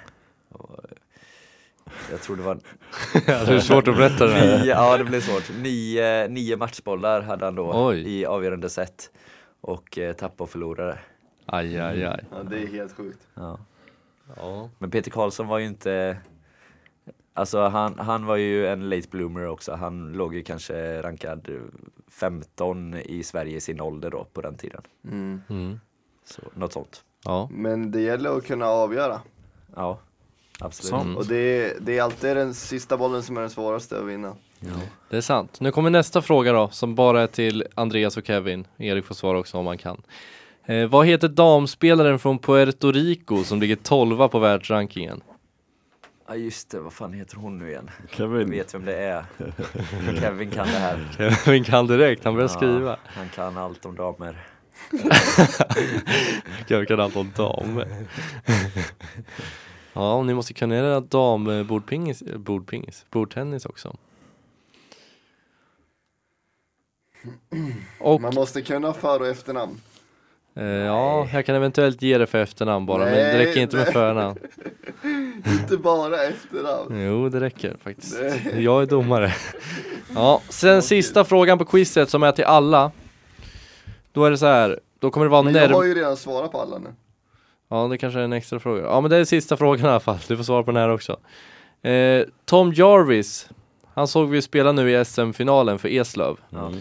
jag 2.11 2.20
tror 2.22 2.36
det 2.36 2.42
var 2.42 2.54
det 3.46 3.54
är 3.54 3.61
svårt 3.61 3.88
att 3.88 3.96
berätta 3.96 4.26
det 4.26 4.32
här. 4.32 4.59
Nio, 4.59 4.66
ja 4.66 4.96
det 4.96 5.04
blev 5.04 5.20
svårt. 5.20 5.50
Nio, 5.62 6.28
nio 6.28 6.56
matchbollar 6.56 7.20
hade 7.22 7.44
han 7.44 7.54
då 7.54 7.88
Oj. 7.88 8.18
i 8.18 8.26
avgörande 8.26 8.68
set. 8.68 9.11
Och 9.61 9.98
eh, 9.98 10.12
tappade 10.12 10.42
och 10.42 10.50
förlorade. 10.50 10.98
Aj, 11.46 11.78
aj, 11.80 12.04
aj. 12.04 12.24
Ja, 12.30 12.42
det 12.42 12.62
är 12.62 12.66
helt 12.66 12.96
sjukt. 12.96 13.28
Ja. 13.34 13.59
Ja. 14.36 14.70
Men 14.78 14.90
Peter 14.90 15.11
Karlsson 15.11 15.46
var 15.46 15.59
ju 15.59 15.66
inte 15.66 16.16
Alltså 17.38 17.61
han, 17.61 17.98
han 17.98 18.26
var 18.26 18.36
ju 18.36 18.66
en 18.66 18.88
late 18.88 19.09
bloomer 19.11 19.46
också. 19.46 19.74
Han 19.74 20.12
låg 20.12 20.34
ju 20.34 20.42
kanske 20.42 21.02
rankad 21.02 21.48
15 22.09 22.94
i 22.94 23.22
Sverige 23.22 23.56
i 23.56 23.61
sin 23.61 23.80
ålder 23.80 24.11
då 24.11 24.24
på 24.24 24.40
den 24.40 24.56
tiden. 24.56 24.82
Mm. 25.04 25.42
Mm. 25.48 25.80
Så, 26.24 26.42
något 26.54 26.72
sånt. 26.72 27.04
Ja. 27.24 27.48
Men 27.52 27.90
det 27.90 28.00
gäller 28.00 28.36
att 28.36 28.46
kunna 28.46 28.66
avgöra. 28.66 29.20
Ja, 29.76 29.98
absolut. 30.61 30.90
Sant. 30.90 31.18
Och 31.18 31.26
det 31.26 31.36
är, 31.36 31.72
det 31.80 31.98
är 31.98 32.02
alltid 32.02 32.36
den 32.36 32.54
sista 32.54 32.96
bollen 32.96 33.22
som 33.22 33.36
är 33.36 33.40
den 33.40 33.50
svåraste 33.50 33.98
att 33.98 34.04
vinna. 34.06 34.36
Ja. 34.61 34.68
Det 35.11 35.16
är 35.16 35.20
sant. 35.20 35.61
Nu 35.61 35.72
kommer 35.72 35.90
nästa 35.90 36.22
fråga 36.22 36.52
då, 36.52 36.68
som 36.68 36.94
bara 36.94 37.22
är 37.22 37.26
till 37.26 37.64
Andreas 37.74 38.16
och 38.16 38.26
Kevin. 38.26 38.66
Erik 38.78 39.04
får 39.04 39.14
svara 39.14 39.38
också 39.38 39.59
om 39.59 39.66
han 39.66 39.78
kan. 39.78 40.02
Eh, 40.66 40.86
vad 40.88 41.06
heter 41.06 41.28
damspelaren 41.28 42.18
från 42.18 42.38
Puerto 42.38 42.92
Rico 42.92 43.44
som 43.44 43.61
ligger 43.61 43.76
12 43.76 44.28
på 44.28 44.38
världsrankingen? 44.38 45.20
ja 46.30 46.34
just 46.34 46.70
det, 46.70 46.80
vad 46.80 46.92
fan 46.92 47.12
heter 47.12 47.36
hon 47.36 47.59
nu 47.59 47.70
igen? 47.70 47.90
Jag 48.00 48.11
Kevin. 48.16 48.50
vet 48.50 48.74
vem 48.74 48.84
det 48.84 48.96
är. 48.96 49.24
Kevin 50.20 50.50
kan 50.50 50.66
det 50.66 50.72
här. 50.72 51.09
Kevin 51.44 51.64
kan 51.64 51.86
direkt, 51.86 52.24
han 52.24 52.34
börjar 52.34 52.48
Ja, 52.48 52.56
skriva. 52.56 52.96
Han 53.04 53.28
kan 53.28 53.56
allt 53.59 53.84
om 53.84 53.96
damer. 53.96 54.46
Kevin 56.68 56.86
kan 56.86 57.00
allt 57.00 57.16
om 57.16 57.32
damer. 57.36 57.88
ja, 59.93 60.14
och 60.14 60.26
ni 60.26 60.34
måste 60.34 60.55
kunna 60.55 60.76
era 60.76 61.01
dambordpingis, 61.01 62.22
bordpingis, 62.36 63.07
bordtennis 63.11 63.66
också. 63.66 63.97
Och 68.01 68.20
Man 68.20 68.34
måste 68.34 68.62
kunna 68.62 68.93
för 68.93 69.20
och 69.20 69.26
efternamn. 69.26 69.80
eh, 70.55 70.64
ja, 70.64 71.28
jag 71.32 71.47
kan 71.47 71.55
eventuellt 71.57 72.03
ge 72.03 72.18
det 72.18 72.26
för 72.26 72.39
efternamn 72.39 72.86
bara, 72.86 73.05
men 73.05 73.14
det 73.14 73.22
Nej, 73.22 73.47
räcker 73.47 73.61
inte 73.61 73.76
med 73.76 73.84
nej. 73.84 73.93
förnamn. 73.93 74.39
Inte 75.61 75.76
bara 75.76 76.22
efternamn. 76.24 77.01
Jo, 77.01 77.28
det 77.28 77.41
räcker 77.41 77.76
faktiskt. 77.82 78.18
Nej. 78.20 78.64
Jag 78.64 78.82
är 78.82 78.86
domare. 78.86 79.32
Ja, 80.14 80.43
sen 80.49 80.82
sista 80.82 81.24
frågan 81.24 81.59
på 81.59 81.64
quizet 81.64 82.11
som 82.11 82.22
är 82.22 82.32
till 82.32 82.45
alla. 82.45 82.91
Då 84.12 84.24
är 84.24 84.30
det 84.30 84.39
så 84.39 84.47
här, 84.47 84.80
då 84.99 85.11
kommer 85.11 85.26
det 85.26 85.30
vara 85.30 85.43
Men 85.43 85.55
jag 85.55 85.68
har 85.68 85.84
ju 85.84 85.95
redan 85.95 86.16
svarat 86.16 86.53
på 86.53 86.61
alla 86.61 86.78
nu. 86.78 86.89
Ja, 87.69 87.89
det 87.89 87.99
kanske 87.99 88.21
är 88.21 88.25
en 88.25 88.33
extra 88.33 88.61
fråga. 88.61 88.83
Ja, 88.83 89.01
men 89.01 89.11
det 89.11 89.16
är 89.16 89.25
sista 89.25 89.57
frågan 89.57 89.87
i 89.87 89.89
alla 89.89 90.01
fall. 90.01 90.19
Du 90.29 90.37
får 90.37 90.45
svara 90.45 90.62
på 90.62 90.71
den 90.71 90.83
här 90.83 90.89
också. 90.89 91.16
Eh, 91.83 92.25
Tom 92.45 92.73
Jarvis, 92.73 93.51
han 93.95 94.09
såg 94.09 94.31
vi 94.31 94.43
spela 94.43 94.73
nu 94.73 94.91
i 94.91 95.05
SM-finalen 95.05 95.79
för 95.79 95.89
Eslöv. 95.89 96.37
Ja. 96.51 96.73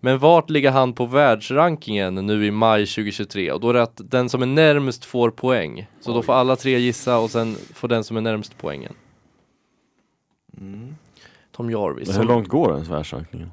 Men 0.00 0.18
vart 0.18 0.50
ligger 0.50 0.70
han 0.70 0.92
på 0.92 1.06
världsrankingen 1.06 2.14
nu 2.14 2.46
i 2.46 2.50
maj 2.50 2.86
2023? 2.86 3.52
Och 3.52 3.60
då 3.60 3.68
är 3.70 3.74
det 3.74 3.82
att 3.82 4.00
den 4.04 4.28
som 4.28 4.42
är 4.42 4.46
närmst 4.46 5.04
får 5.04 5.30
poäng. 5.30 5.86
Så 6.00 6.12
då 6.12 6.22
får 6.22 6.32
alla 6.32 6.56
tre 6.56 6.78
gissa 6.78 7.18
och 7.18 7.30
sen 7.30 7.56
får 7.74 7.88
den 7.88 8.04
som 8.04 8.16
är 8.16 8.20
närmst 8.20 8.54
poängen. 8.58 8.92
Mm. 10.60 10.94
Tom 11.52 11.70
Jarvis. 11.70 12.08
Men 12.08 12.16
hur 12.16 12.24
långt 12.24 12.48
går 12.48 12.74
ens 12.74 12.88
världsrankningen? 12.88 13.50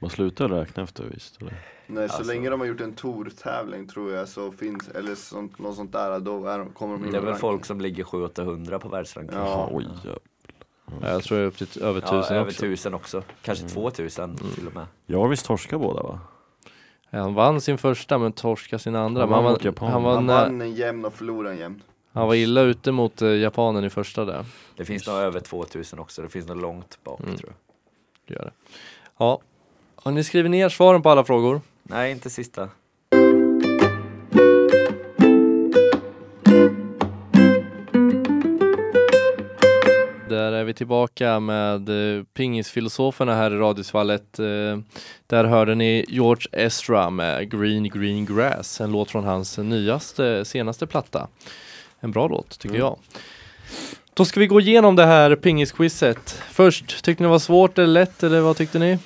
Man 0.00 0.10
slutar 0.10 0.48
räkna 0.48 0.82
efter 0.82 1.04
visst 1.04 1.40
eller? 1.42 1.54
Nej, 1.86 2.08
så 2.08 2.14
Alltså. 2.16 2.32
länge 2.32 2.50
de 2.50 2.60
har 2.60 2.66
gjort 2.66 2.80
en 2.80 2.92
tour-tävling 2.94 3.86
tror 3.88 4.12
jag 4.12 4.28
så 4.28 4.52
finns, 4.52 4.88
eller 4.88 5.14
sånt, 5.14 5.58
något 5.58 5.76
sånt 5.76 5.92
där, 5.92 6.20
då 6.20 6.46
är 6.46 6.58
de, 6.58 6.70
kommer 6.70 6.94
de 6.98 7.04
in 7.04 7.12
Det 7.12 7.18
är 7.18 7.22
väl 7.22 7.34
folk 7.34 7.64
som 7.64 7.80
ligger 7.80 8.04
700-800 8.04 8.78
på 8.78 8.88
världsrankingen. 8.88 9.44
Ja. 9.44 9.68
Oj, 9.72 9.86
ja. 10.04 10.18
Ja, 11.02 11.08
jag 11.08 11.22
tror 11.22 11.38
det 11.38 11.44
är 11.44 11.46
upp 11.46 11.56
till 11.56 11.82
över 11.82 12.00
Ja, 12.06 12.10
tusen 12.22 12.36
över 12.36 12.46
också. 12.48 12.60
tusen 12.60 12.94
också. 12.94 13.22
Kanske 13.42 13.64
Mm. 13.64 13.74
2000 13.74 14.36
till 14.36 14.66
och 14.66 14.74
med. 14.74 14.86
Jarvis 15.06 15.42
torskar 15.42 15.78
båda 15.78 16.02
va? 16.02 16.20
Ja, 17.10 17.18
Han 17.18 17.34
vann 17.34 17.60
sin 17.60 17.78
första 17.78 18.18
men 18.18 18.32
torskade 18.32 18.82
sin 18.82 18.94
andra. 18.96 19.22
Han 19.22 19.32
Han 19.32 19.44
vann 19.44 19.56
Japan. 19.62 19.92
han, 19.92 20.02
var 20.02 20.14
Han 20.14 20.26
vann 20.26 20.60
en 20.60 20.74
jämn 20.74 21.04
och 21.04 21.14
förlorade 21.14 21.54
en 21.54 21.58
jämn. 21.60 21.82
han 22.12 22.26
var 22.26 22.34
illa 22.34 22.60
ute 22.60 22.92
mot 22.92 23.22
eh, 23.22 23.28
japanen 23.28 23.84
i 23.84 23.90
första 23.90 24.24
där. 24.24 24.44
Det 24.76 24.84
finns 24.84 25.06
nog 25.06 25.16
över 25.16 25.40
2000 25.40 25.98
också. 25.98 26.22
Det 26.22 26.28
finns 26.28 26.46
nog 26.48 26.56
långt 26.60 26.98
bak 27.04 27.20
Mm. 27.20 27.36
tror 27.36 27.50
jag. 27.50 27.56
Det 28.26 28.34
gör 28.34 28.44
det. 28.44 28.52
Ja. 29.18 29.40
Har 30.02 30.12
ni 30.12 30.24
skrivit 30.24 30.50
ner 30.50 30.68
svaren 30.68 31.02
på 31.02 31.10
alla 31.10 31.24
frågor? 31.24 31.60
Nej, 31.82 32.10
inte 32.12 32.30
sista. 32.30 32.68
Där 40.28 40.52
är 40.52 40.64
vi 40.64 40.74
tillbaka 40.74 41.40
med 41.40 41.88
eh, 42.18 42.22
pingisfilosoferna 42.34 43.34
här 43.34 43.50
i 43.50 43.56
Radiosvallet. 43.56 44.38
Eh, 44.38 44.78
där 45.26 45.44
hörde 45.44 45.74
ni 45.74 46.04
George 46.08 46.46
Ezra 46.52 47.10
med 47.10 47.50
Green 47.50 47.84
Green 47.88 48.26
Grass, 48.26 48.80
en 48.80 48.92
låt 48.92 49.10
från 49.10 49.24
hans 49.24 49.58
nyaste, 49.58 50.44
senaste 50.44 50.86
platta. 50.86 51.28
En 52.00 52.10
bra 52.10 52.28
låt 52.28 52.58
tycker 52.58 52.74
Mm. 52.74 52.86
jag. 52.86 52.96
Då 54.14 54.24
ska 54.24 54.40
vi 54.40 54.46
gå 54.46 54.60
igenom 54.60 54.96
det 54.96 55.06
här 55.06 55.36
pingisquizet. 55.36 56.30
Först, 56.50 57.04
tyckte 57.04 57.22
ni 57.22 57.26
det 57.26 57.30
var 57.30 57.38
svårt 57.38 57.78
eller 57.78 57.88
lätt 57.88 58.22
eller 58.22 58.40
vad 58.40 58.56
tyckte 58.56 58.78
ni? 58.78 58.98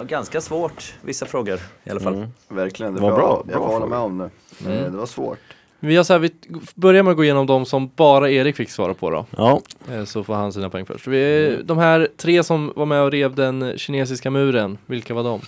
Ja, 0.00 0.04
ganska 0.04 0.40
svårt, 0.40 0.94
vissa 1.02 1.26
frågor 1.26 1.58
i 1.84 1.90
alla 1.90 2.00
fall. 2.00 2.14
Mm. 2.14 2.28
Verkligen, 2.48 2.94
det 2.94 3.00
Vad 3.00 3.10
får 3.10 3.16
bra, 3.18 3.28
jag, 3.38 3.46
bra 3.46 3.54
jag 3.54 3.62
får 3.62 3.72
hålla 3.72 3.86
med 3.86 3.98
om 3.98 4.18
det. 4.18 4.30
Mm. 4.66 4.78
Eh, 4.84 4.90
Det 4.92 4.96
var 4.98 5.06
svårt. 5.06 5.38
Vi, 5.80 5.96
har 5.96 6.04
så 6.04 6.12
här, 6.12 6.20
vi 6.20 6.30
börjar 6.74 7.02
med 7.02 7.10
att 7.10 7.16
gå 7.16 7.24
igenom 7.24 7.46
de 7.46 7.66
som 7.66 7.90
bara 7.96 8.30
Erik 8.30 8.56
fick 8.56 8.70
svara 8.70 8.94
på 8.94 9.10
då. 9.10 9.26
Ja, 9.36 9.60
Eh, 9.92 10.04
Så 10.04 10.24
får 10.24 10.34
han 10.34 10.52
sina 10.52 10.70
poäng 10.70 10.86
först. 10.86 11.06
Vi, 11.06 11.56
de 11.64 11.78
här 11.78 12.08
tre 12.16 12.42
som 12.42 12.72
var 12.76 12.86
med 12.86 13.02
och 13.02 13.10
rev 13.10 13.34
den 13.34 13.72
kinesiska 13.78 14.30
muren, 14.30 14.78
vilka 14.86 15.14
var 15.14 15.24
de? 15.24 15.40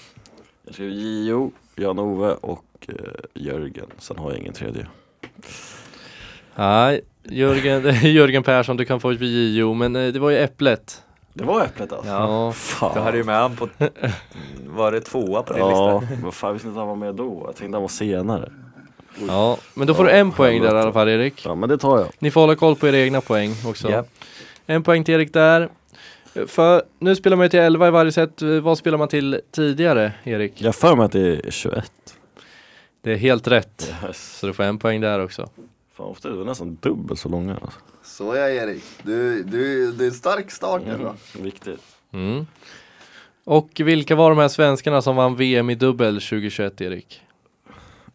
jag 0.65 0.75
skrev 0.75 0.89
Gio, 0.89 1.53
Jan-Ove 1.77 2.33
och 2.41 2.65
eh, 2.89 2.95
Jörgen. 3.35 3.87
Sen 3.99 4.19
har 4.19 4.31
jag 4.31 4.41
ingen 4.41 4.53
tredje. 4.53 4.87
Nej, 6.55 7.01
Jörgen, 7.25 7.83
Jörgen 8.13 8.43
Persson, 8.43 8.77
du 8.77 8.85
kan 8.85 9.01
få 9.01 9.11
ett 9.11 9.21
JO, 9.21 9.75
men 9.75 9.97
eh, 9.97 10.13
det 10.13 10.19
var 10.19 10.31
ju 10.31 10.37
Äpplet. 10.39 11.03
Det 11.35 11.45
var 11.45 11.65
Äpplet 11.65 11.93
alltså? 11.93 12.11
Ja. 12.11 12.53
Fan. 12.53 12.95
Du 12.95 13.01
hade 13.01 13.17
ju 13.17 13.25
med 13.25 13.37
han 13.37 13.57
på, 13.57 13.69
var 14.67 14.93
det 14.93 15.01
tvåa 15.01 15.43
på 15.43 15.53
din 15.53 15.63
Ja, 15.63 16.01
lista? 16.01 16.15
vad 16.25 16.35
fan 16.35 16.49
jag 16.49 16.53
visste 16.53 16.69
inte 16.69 16.81
att 16.81 16.87
han 16.87 16.89
var 16.89 17.07
med 17.07 17.15
då. 17.15 17.43
Jag 17.47 17.57
tänkte 17.57 17.77
han 17.77 17.83
var 17.83 17.89
senare. 17.89 18.53
ja, 19.29 19.57
men 19.75 19.87
då 19.87 19.95
får 19.95 20.05
du 20.05 20.11
Ja, 20.11 20.17
en 20.17 20.33
poäng 20.33 20.63
där 20.63 20.75
i 20.77 20.81
alla 20.81 20.93
fall 20.93 21.09
Erik. 21.09 21.43
Ja 21.47 21.55
men 21.55 21.69
det 21.69 21.79
tar 21.79 21.99
jag. 21.99 22.07
Ni 22.19 22.31
får 22.31 22.41
hålla 22.41 22.55
koll 22.55 22.77
på 22.77 22.89
era 22.89 22.97
egna 22.99 23.21
poäng 23.21 23.55
också. 23.67 23.91
Ja. 23.91 24.05
En 24.67 24.83
poäng 24.83 25.05
till 25.05 25.15
Erik 25.15 25.33
där. 25.33 25.69
För 26.47 26.83
nu 26.99 27.17
spelar 27.17 27.37
man 27.37 27.45
ju 27.45 27.49
till 27.51 27.61
11 27.61 27.89
i 27.89 27.91
varje 27.91 28.13
set. 28.13 28.43
Vad 28.63 28.79
spelar 28.79 28.99
man 28.99 29.09
till 29.09 29.41
tidigare, 29.51 30.13
Erik? 30.25 30.53
Jag 30.63 30.75
för 30.75 30.97
mig 30.97 31.05
att 31.05 31.13
det 31.13 31.21
är 31.47 31.51
21. 31.51 31.93
Det 33.03 33.13
är 33.13 33.17
helt 33.17 33.49
rätt. 33.49 33.95
Yes. 34.07 34.39
Så 34.39 34.47
du 34.47 34.53
får 34.53 34.63
en 34.65 34.79
poäng 34.79 35.01
där 35.01 35.25
också. 35.25 35.49
Fan 35.95 36.07
ofta 36.07 36.29
är 36.29 36.33
det 36.33 36.45
nästan 36.45 36.79
dubbelt 36.81 37.21
så 37.21 37.29
långa 37.29 37.55
alltså. 37.55 37.79
Så 38.03 38.37
ja 38.37 38.49
Erik, 38.49 38.85
du, 39.03 39.43
du, 39.43 39.93
det 39.93 40.05
är 40.05 40.09
en 40.09 40.15
stark 40.15 40.51
start 40.51 40.83
va? 41.01 41.15
Viktigt. 41.39 41.83
Mm. 42.13 42.47
Och 43.45 43.71
vilka 43.85 44.15
var 44.15 44.31
de 44.31 44.39
här 44.39 44.49
svenskarna 44.49 45.03
som 45.03 45.17
vann 45.17 45.37
VM 45.37 45.71
i 45.71 45.75
dubbel 45.75 46.15
2021, 46.15 46.81
Erik? 46.81 47.23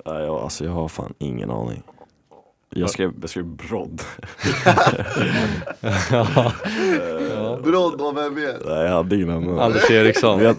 Nej, 0.06 0.24
jag, 0.24 0.36
alltså 0.36 0.66
jag 0.66 0.72
har 0.72 0.88
fan 0.88 1.14
ingen 1.18 1.52
aning. 1.52 1.84
Jag 2.70 2.90
skrev, 2.90 3.14
jag 3.22 3.30
skrev 3.30 3.46
brodd. 3.46 4.02
ja. 6.12 7.60
Brodd 7.64 8.02
och 8.02 8.18
vem 8.18 8.36
vet? 8.36 8.66
Nej 8.66 8.84
jag 8.84 8.92
hade 8.92 9.16
ingen 9.16 9.30
aning. 9.30 9.60
Anders 9.60 9.92
Eriksson. 9.92 10.40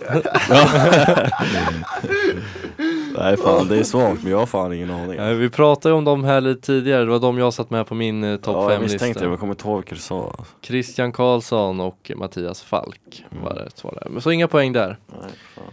Nej 3.14 3.36
fan 3.36 3.68
det 3.68 3.78
är 3.78 3.82
svagt 3.84 4.22
men 4.22 4.32
jag 4.32 4.38
har 4.38 4.46
fan 4.46 4.72
ingen 4.72 4.90
aning. 4.90 5.38
Vi 5.38 5.50
pratade 5.50 5.92
ju 5.92 5.98
om 5.98 6.04
dem 6.04 6.24
här 6.24 6.40
lite 6.40 6.61
tidigare, 6.61 7.04
det 7.04 7.11
var 7.11 7.18
de 7.18 7.38
jag 7.38 7.54
satt 7.54 7.70
med 7.70 7.86
på 7.86 7.94
min 7.94 8.24
eh, 8.24 8.36
topp 8.36 8.54
ja, 8.56 8.62
jag 8.62 8.72
5 8.72 8.82
misstänkte 8.82 9.20
det, 9.20 9.24
men 9.24 9.30
jag 9.30 9.40
kommer 9.40 9.52
inte 9.52 9.68
ihåg 9.68 9.76
vilka 9.76 9.94
du 9.94 10.00
sa. 10.00 10.34
Alltså. 10.38 10.54
Christian 10.62 11.12
Karlsson 11.12 11.80
och 11.80 12.11
Mattias 12.16 12.62
Falk 12.62 13.24
Mm. 13.30 13.44
var 13.44 13.54
det 13.54 13.70
svar 13.74 13.98
där. 14.02 14.11
Men 14.11 14.22
så 14.22 14.30
inga 14.30 14.48
poäng 14.48 14.72
där. 14.72 14.96
Nej, 15.06 15.30
fan. 15.54 15.64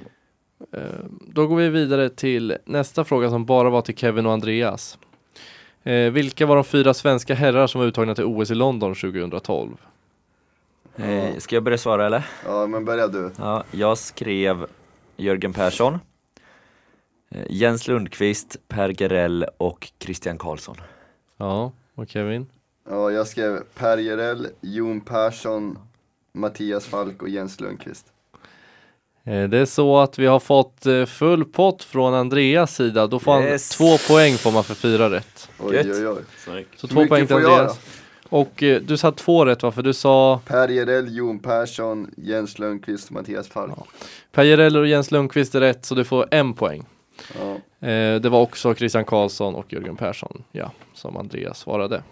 Eh, 0.81 1.05
Då 1.33 1.47
går 1.47 1.55
vi 1.55 1.69
vidare 1.69 2.09
till 2.09 2.57
nästa 2.65 3.03
fråga 3.03 3.29
som 3.29 3.45
bara 3.45 3.69
var 3.69 3.81
till 3.81 3.95
Kevin 3.97 4.25
och 4.25 4.31
Andreas. 4.33 4.97
Eh, 5.83 6.11
vilka 6.11 6.45
var 6.45 6.55
de 6.55 6.63
fyra 6.63 6.93
svenska 6.93 7.35
herrar 7.35 7.67
som 7.67 7.81
var 7.81 7.87
uttagna 7.87 8.15
till 8.15 8.23
OS 8.25 8.51
i 8.51 8.55
London 8.55 8.95
2012? 8.95 9.69
Eh, 10.97 11.37
ska 11.37 11.55
jag 11.55 11.63
börja 11.63 11.77
svara 11.77 12.05
eller? 12.05 12.23
Ja 12.45 12.67
men 12.67 12.85
börja 12.85 13.07
du. 13.07 13.31
Ja, 13.37 13.63
jag 13.71 13.97
skrev 13.97 14.65
Jörgen 15.17 15.53
Persson, 15.53 15.99
Jens 17.49 17.87
Lundqvist, 17.87 18.57
Per 18.67 18.89
Gerell 19.01 19.45
och 19.57 19.91
Christian 19.99 20.37
Karlsson. 20.37 20.75
Ja, 21.37 21.71
och 21.95 22.09
Kevin? 22.09 22.47
Ja 22.89 23.11
jag 23.11 23.27
skrev 23.27 23.59
Per 23.75 23.97
Gerell, 23.97 24.47
Jon 24.61 25.01
Persson, 25.01 25.77
Mattias 26.33 26.85
Falk 26.85 27.21
och 27.21 27.29
Jens 27.29 27.59
Lundqvist. 27.59 28.05
Eh, 29.23 29.43
Det 29.49 29.57
är 29.57 29.65
så 29.65 29.97
att 29.97 30.19
vi 30.19 30.25
har 30.25 30.39
fått 30.39 30.85
eh, 30.85 31.05
full 31.05 31.45
pott 31.45 31.83
från 31.83 32.13
Andreas 32.13 32.75
sida. 32.75 33.07
Då 33.07 33.19
får 33.19 33.41
Yes. 33.43 33.79
han 33.79 33.87
två 33.97 34.13
poäng 34.13 34.33
får 34.33 34.51
man 34.51 34.63
för 34.63 34.75
fyra 34.75 35.09
rätt. 35.09 35.49
Oj 35.59 35.77
oj 35.91 36.07
oj. 36.07 36.23
Så 36.37 36.51
Hur 36.51 36.87
två 36.87 37.05
poäng 37.07 37.27
till 37.27 37.35
Andreas. 37.35 37.79
Och 38.29 38.63
eh, 38.63 38.81
du 38.81 38.97
sa 38.97 39.11
två 39.11 39.45
rätt 39.45 39.63
va? 39.63 39.71
För 39.71 39.81
du 39.81 39.93
sa 39.93 40.39
Per 40.45 40.67
Gerell, 40.67 41.15
Jon 41.17 41.39
Persson, 41.39 42.11
Jens 42.17 42.59
Lundqvist 42.59 43.05
och 43.07 43.11
Mattias 43.13 43.47
Falk. 43.49 43.73
Per 44.31 44.43
Gereller 44.43 44.79
och 44.79 44.87
Jens 44.87 45.11
Lundqvist 45.11 45.55
är 45.55 45.59
rätt 45.59 45.85
så 45.85 45.95
du 45.95 46.03
får 46.03 46.27
en 46.31 46.53
poäng. 46.53 46.85
Ja. 47.39 47.53
Eh, 47.87 48.21
det 48.21 48.29
var 48.29 48.41
också 48.41 48.75
Christian 48.75 49.05
Karlsson 49.05 49.55
och 49.55 49.73
Jörgen 49.73 49.95
Persson, 49.95 50.43
ja, 50.51 50.71
som 50.93 51.17
Andreas 51.17 51.59
svarade. 51.59 52.03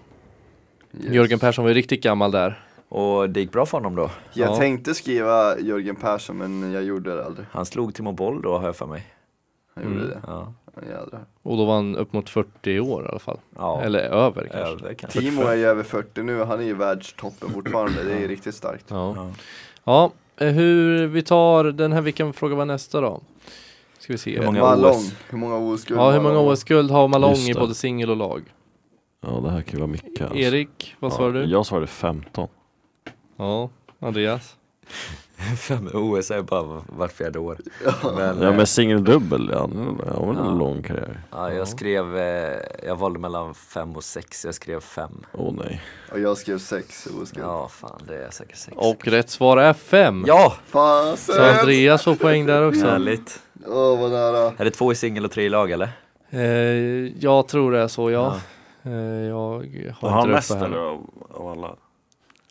Yes. 0.93 1.13
Jörgen 1.13 1.39
Persson 1.39 1.63
var 1.63 1.69
ju 1.69 1.75
riktigt 1.75 2.03
gammal 2.03 2.31
där. 2.31 2.63
Och 2.89 3.29
det 3.29 3.39
gick 3.39 3.51
bra 3.51 3.65
för 3.65 3.77
honom 3.77 3.95
då. 3.95 4.09
Jag 4.33 4.49
Ja. 4.49 4.55
tänkte 4.57 4.93
skriva 4.93 5.59
Jörgen 5.59 5.95
Persson 5.95 6.37
men 6.37 6.71
jag 6.71 6.83
gjorde 6.83 7.15
det 7.15 7.25
aldrig. 7.25 7.45
Han 7.51 7.65
slog 7.65 7.93
Timo 7.95 8.11
Boll 8.11 8.41
då 8.41 8.57
har 8.57 8.65
jag 8.65 8.75
för 8.75 8.85
mig. 8.85 9.05
Jag 9.75 9.83
gjorde 9.83 9.95
Mm. 9.95 10.09
det. 10.09 10.21
Ja, 10.27 10.53
Ja, 10.75 10.81
jädrar. 10.89 11.25
Och 11.43 11.57
då 11.57 11.65
var 11.65 11.75
han 11.75 11.95
upp 11.95 12.13
mot 12.13 12.29
40 12.29 12.79
år 12.79 13.05
i 13.05 13.07
alla 13.09 13.19
fall. 13.19 13.39
ja. 13.55 13.81
Eller 13.81 13.99
över 13.99 14.41
kanske. 14.51 14.57
över 14.85 14.93
kanske. 14.93 15.19
Timo 15.19 15.41
är 15.41 15.55
ju 15.55 15.65
över 15.65 15.83
40 15.83 16.23
nu, 16.23 16.43
han 16.43 16.59
är 16.59 16.63
ju 16.63 16.73
världstoppen 16.73 17.49
fortfarande. 17.49 18.03
Det 18.03 18.13
är 18.13 18.27
riktigt 18.27 18.55
starkt. 18.55 18.85
Ja. 18.87 19.13
Ja. 19.15 19.31
ja, 19.83 20.11
eh, 20.45 20.51
hur 20.53 21.07
vi 21.07 21.21
tar 21.23 21.63
den 21.63 21.91
här, 21.93 22.01
vilken 22.01 22.33
fråga 22.33 22.55
var 22.55 22.65
nästa 22.65 23.01
då? 23.01 23.21
Ska 24.03 24.13
vi 24.13 24.17
se. 24.17 24.37
Hur 24.39 24.45
många 24.45 24.59
Malong, 24.59 24.91
OS? 24.95 25.13
hur 25.29 25.37
många 25.37 25.55
OS-guld 25.57 25.99
Ja, 25.99 26.11
hur 26.11 26.19
många? 26.21 26.39
OS-guld 26.39 26.91
har 26.91 27.07
Malong 27.07 27.29
Just 27.31 27.49
i 27.49 27.53
det. 27.53 27.59
både 27.59 27.75
singel 27.75 28.09
och 28.09 28.17
lag? 28.17 28.43
Ja 29.21 29.29
det 29.43 29.49
här 29.49 29.61
kan 29.61 29.73
ju 29.73 29.79
vara 29.79 29.91
mycket 29.91 30.21
alltså. 30.21 30.37
Erik, 30.37 30.95
vad 30.99 31.13
svarade 31.13 31.39
ja, 31.39 31.45
du? 31.45 31.51
Jag 31.51 31.65
svarade 31.65 31.87
15. 31.87 32.47
Ja, 33.37 33.69
Andreas? 33.99 34.55
Fem 35.57 35.89
OS 35.93 36.31
är 36.31 36.41
bara 36.41 36.81
vart 36.87 37.11
fjärde 37.11 37.39
år. 37.39 37.57
Men, 38.15 38.41
Ja 38.41 38.49
eh, 38.49 38.55
men 38.55 38.67
singeldubbel, 38.67 39.49
ja, 39.51 39.59
har 39.59 40.27
väl 40.27 40.37
en 40.37 40.45
Ja. 40.45 40.51
lång 40.53 40.83
karriär. 40.83 41.21
ja, 41.31 41.53
jag 41.53 41.67
skrev, 41.67 42.17
eh, 42.17 42.59
jag 42.85 42.95
valde 42.95 43.19
mellan 43.19 43.53
fem 43.53 43.95
och 43.95 44.03
sex, 44.03 44.45
jag 44.45 44.55
skrev 44.55 44.79
fem. 44.79 45.25
Åh 45.33 45.53
nej. 45.53 45.81
Och 46.11 46.19
jag 46.19 46.37
skrev 46.37 46.57
sex 46.57 47.07
OS-guld. 47.07 47.45
Ja, 47.45 47.67
fan 47.67 48.01
det 48.07 48.25
är 48.25 48.29
säkert 48.31 48.57
sex. 48.57 48.77
Och 48.77 49.07
rätt 49.07 49.29
svar 49.29 49.57
är 49.57 49.73
fem. 49.73 50.23
Ja! 50.27 50.53
Fan, 50.65 51.17
Så! 51.17 51.43
Andreas 51.43 52.03
får 52.03 52.15
poäng 52.15 52.45
där 52.45 52.67
också. 52.67 52.85
Härligt. 52.85 53.39
Åh, 53.67 53.99
vad 54.01 54.11
nära. 54.11 54.53
Är 54.57 54.65
det 54.65 54.71
två 54.71 54.91
i 54.91 54.95
singel 54.95 55.25
och 55.25 55.31
tre 55.31 55.43
i 55.43 55.49
lag 55.49 55.71
eller? 55.71 55.89
Eh, 56.29 56.41
jag 57.23 57.47
tror 57.47 57.71
det 57.71 57.79
är 57.79 57.87
så, 57.87 58.11
ja. 58.11 58.39
Eh, 58.83 58.91
jag 58.93 59.93
har 59.99 60.09
han 60.09 60.29
mest 60.29 60.51
eller 60.51 60.77
av, 60.77 61.09
av 61.29 61.47
alla? 61.47 61.75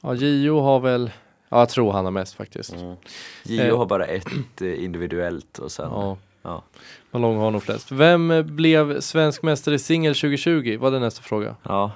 Ja, 0.03 0.15
Gio 0.15 0.61
har 0.61 0.81
väl, 0.81 1.11
ja 1.49 1.59
jag 1.59 1.69
tror 1.69 1.93
han 1.93 2.05
har 2.05 2.13
mest 2.13 2.35
faktiskt. 2.35 2.73
Mm. 2.75 2.97
Gio 3.43 3.63
Eh. 3.63 3.79
har 3.79 3.87
bara 3.87 4.05
ett 4.05 4.61
eh, 4.63 4.85
individuellt 4.85 5.59
och 5.59 5.73
sen, 5.73 5.89
Ja. 5.91 6.17
ja. 6.43 6.63
Malong 7.11 7.37
har 7.37 7.51
nog 7.51 7.63
flest. 7.63 7.93
Vem 7.93 8.43
blev 8.57 9.01
svensk 9.01 9.43
mästare 9.43 9.75
i 9.75 9.79
singel 9.79 10.15
2020? 10.15 10.79
Var 10.81 10.91
det 10.91 10.99
nästa 10.99 11.23
fråga? 11.23 11.57
ja. 11.63 11.93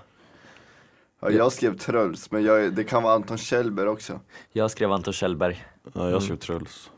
Ja, 1.21 1.31
jag 1.31 1.53
skrev 1.53 1.79
Truls, 1.79 2.31
men 2.31 2.45
jag, 2.45 2.73
det 2.73 2.85
kan 2.85 3.03
vara 3.03 3.15
Anton 3.15 3.39
Kjellberg 3.39 3.89
också. 3.89 4.21
Jag 4.53 4.71
skrev 4.71 4.93
Anton 4.93 5.13
Kjellberg. 5.13 5.65
Ja 5.93 6.11
jag 6.11 6.23
skrev 6.23 6.37
Truls. 6.37 6.91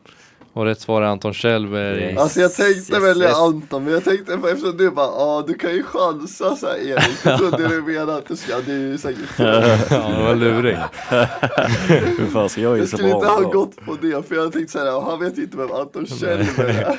Och 0.59 0.65
rätt 0.65 0.81
svar 0.81 1.03
är 1.03 1.07
Anton 1.07 1.35
Kjellberg. 1.35 2.03
Yes. 2.03 2.19
Alltså 2.19 2.41
jag 2.41 2.55
tänkte 2.55 2.93
yes, 2.93 3.03
välja 3.03 3.29
yes. 3.29 3.39
Anton, 3.39 3.85
men 3.85 3.93
jag 3.93 4.05
tänkte 4.05 4.35
eftersom 4.35 4.77
du 4.77 4.91
bara 4.91 5.07
ja 5.07 5.45
du 5.47 5.55
kan 5.55 5.71
ju 5.75 5.83
chansa 5.83 6.57
såhär 6.57 6.77
Erik. 6.77 7.19
Jag 7.25 7.39
trodde 7.39 7.69
du 7.69 7.83
menade 7.83 8.17
att 8.17 8.29
du 8.29 8.37
ska, 8.37 8.53
ja, 8.53 8.59
det 8.67 8.73
är 8.73 8.77
ju 8.77 8.99
säkert 8.99 9.21
Ja, 9.39 9.45
det 9.91 10.25
var 10.25 10.35
luring. 10.35 10.77
Hur 12.19 12.27
fan 12.27 12.49
ska 12.49 12.61
jag 12.61 12.73
Jag 12.73 12.79
gissa 12.79 12.97
skulle 12.97 13.13
på 13.13 13.19
inte 13.19 13.29
ha 13.29 13.41
gått 13.41 13.77
på 13.87 13.97
det 14.01 14.29
för 14.29 14.35
jag 14.35 14.53
tänkte 14.53 14.73
såhär, 14.73 15.01
han 15.01 15.21
vet 15.21 15.39
inte 15.39 15.57
vem 15.57 15.73
Anton 15.73 16.07
Kjellberg 16.07 16.77
är. 16.77 16.99